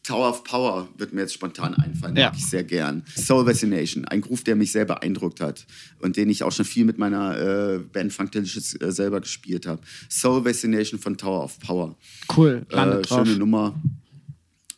Tower 0.04 0.30
of 0.30 0.42
Power 0.42 0.88
wird 0.98 1.12
mir 1.12 1.20
jetzt 1.20 1.34
spontan 1.34 1.74
einfallen, 1.74 2.16
Ja. 2.16 2.26
mag 2.30 2.36
ich 2.36 2.46
sehr 2.46 2.64
gern. 2.64 3.04
Soul 3.16 3.44
Fascination, 3.46 4.04
ein 4.06 4.20
Groove, 4.20 4.42
der 4.42 4.56
mich 4.56 4.72
sehr 4.72 4.84
beeindruckt 4.84 5.40
hat 5.40 5.64
und 6.00 6.16
den 6.16 6.28
ich 6.28 6.42
auch 6.42 6.50
schon 6.50 6.64
viel 6.64 6.84
mit 6.84 6.98
meiner 6.98 7.38
äh, 7.38 7.78
Band 7.78 8.12
Funk 8.12 8.32
Delicious 8.32 8.74
äh, 8.80 8.90
selber 8.90 9.20
gespielt 9.20 9.64
habe. 9.66 9.80
Soul 10.10 10.42
Fascination 10.42 10.98
von 10.98 11.16
Tower 11.16 11.44
of 11.44 11.58
Power. 11.60 11.94
Cool, 12.36 12.66
Äh, 12.70 13.06
schöne 13.06 13.36
Nummer. 13.36 13.74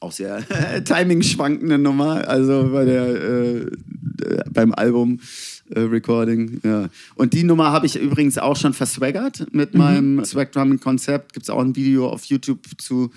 Auch 0.01 0.12
sehr 0.12 0.45
timing 0.85 1.22
schwankende 1.22 1.79
Nummer, 1.79 2.29
also 2.29 2.68
bei 2.70 2.85
der, 2.85 3.07
äh, 3.07 3.57
äh, 3.61 3.68
beim 4.53 4.75
Album 4.75 5.20
äh, 5.70 5.81
Recording. 5.81 6.61
Ja. 6.62 6.91
Und 7.14 7.33
die 7.33 7.45
Nummer 7.45 7.72
habe 7.72 7.87
ich 7.87 7.97
übrigens 7.99 8.37
auch 8.37 8.57
schon 8.57 8.75
verswaggert 8.75 9.47
mit 9.53 9.72
Mhm. 9.72 9.79
meinem 9.81 10.25
Swag 10.27 10.53
Drumming 10.53 10.81
Konzept. 10.81 11.33
Gibt 11.33 11.45
es 11.45 11.51
auch 11.51 11.61
ein 11.62 11.75
Video 11.75 12.11
auf 12.11 12.27
YouTube 12.27 12.61
zu. 12.77 13.11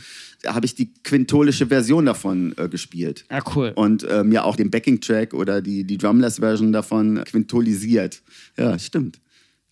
Da 0.43 0.53
habe 0.53 0.65
ich 0.65 0.75
die 0.75 0.93
quintolische 1.03 1.67
Version 1.67 2.05
davon 2.05 2.53
äh, 2.57 2.69
gespielt. 2.69 3.25
Ja, 3.31 3.41
cool. 3.55 3.73
Und 3.75 4.03
äh, 4.03 4.23
mir 4.23 4.45
auch 4.45 4.55
den 4.55 4.69
Backing-Track 4.69 5.33
oder 5.33 5.61
die, 5.61 5.83
die 5.83 5.97
Drumless-Version 5.97 6.71
davon 6.71 7.23
quintolisiert. 7.25 8.21
Ja, 8.57 8.77
stimmt. 8.77 9.19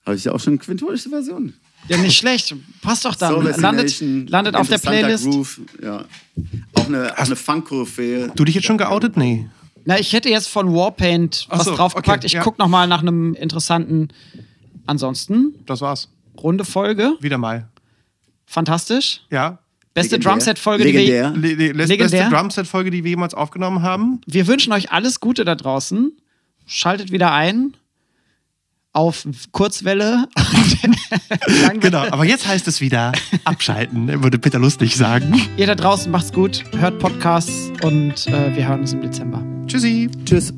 Habe 0.06 0.16
ich 0.16 0.24
ja 0.26 0.32
auch 0.32 0.40
schon 0.40 0.54
eine 0.54 0.60
quintolische 0.60 1.10
Version. 1.10 1.54
Ja, 1.88 1.98
nicht 1.98 2.18
schlecht. 2.18 2.56
Passt 2.82 3.06
doch 3.06 3.16
dann. 3.16 3.34
Soul 3.34 3.54
Landet, 3.58 4.02
landet 4.30 4.56
auf 4.56 4.68
der 4.68 4.80
Playlist. 4.80 5.26
Groove, 5.26 5.62
ja. 5.84 6.06
Auch 6.74 6.88
eine, 6.88 7.14
auch 7.14 7.26
eine 7.26 7.36
Funk-Koryphäe. 7.36 8.32
du 8.36 8.44
dich 8.44 8.56
jetzt 8.56 8.66
schon 8.66 8.78
geoutet? 8.78 9.18
Nee. 9.18 9.48
Na, 9.86 10.00
ich 10.00 10.14
hätte 10.14 10.30
jetzt 10.30 10.48
von 10.48 10.74
Warpaint 10.74 11.46
was 11.50 11.66
so, 11.66 11.76
draufgepackt. 11.76 12.20
okay, 12.24 12.26
ich 12.26 12.34
ja. 12.34 12.42
guck 12.42 12.58
noch 12.58 12.68
mal 12.68 12.88
nach 12.88 13.02
einem 13.02 13.36
interessanten. 13.36 14.08
Ansonsten, 14.88 15.54
Das 15.66 15.82
war's. 15.82 16.10
runde 16.38 16.66
Folge. 16.66 17.14
Wieder 17.20 17.38
mal. 17.38 17.70
Fantastisch. 18.46 19.22
Ja. 19.32 19.60
Beste. 19.96 20.20
Drumset-Folge, 20.20 20.84
die 20.84 20.94
wir, 20.94 21.32
Legendär. 21.32 21.74
Le 21.74 21.98
beste. 21.98 22.30
Drumset-Folge, 22.30 22.92
die 22.92 23.04
wir 23.04 23.12
jemals 23.12 23.34
aufgenommen 23.34 23.82
haben. 23.82 24.22
wir 24.28 24.46
wünschen 24.46 24.74
euch 24.74 24.92
alles 24.92 25.22
Gute 25.22 25.46
da 25.46 25.56
draußen. 25.56 26.12
Schaltet 26.68 27.12
wieder 27.12 27.32
ein 27.32 27.76
auf 28.92 29.26
Kurzwelle. 29.52 30.28
Langwelle. 31.48 31.80
Genau, 31.80 32.00
aber 32.12 32.26
jetzt 32.26 32.46
heißt 32.46 32.68
es 32.68 32.82
wieder 32.82 33.14
abschalten, 33.44 34.06
ne, 34.06 34.24
würde 34.24 34.38
Peter 34.38 34.60
lustig 34.60 34.96
sagen. 34.96 35.42
Ihr 35.58 35.68
da 35.68 35.76
draußen 35.76 36.12
macht's 36.12 36.32
gut, 36.32 36.64
hört 36.78 37.00
Podcasts 37.00 37.72
und 37.84 38.28
äh, 38.28 38.56
wir 38.56 38.68
hören 38.68 38.82
uns 38.82 38.94
im 38.94 39.02
Dezember. 39.02 39.44
Tschüssi. 39.68 40.10
Tschüss. 40.26 40.54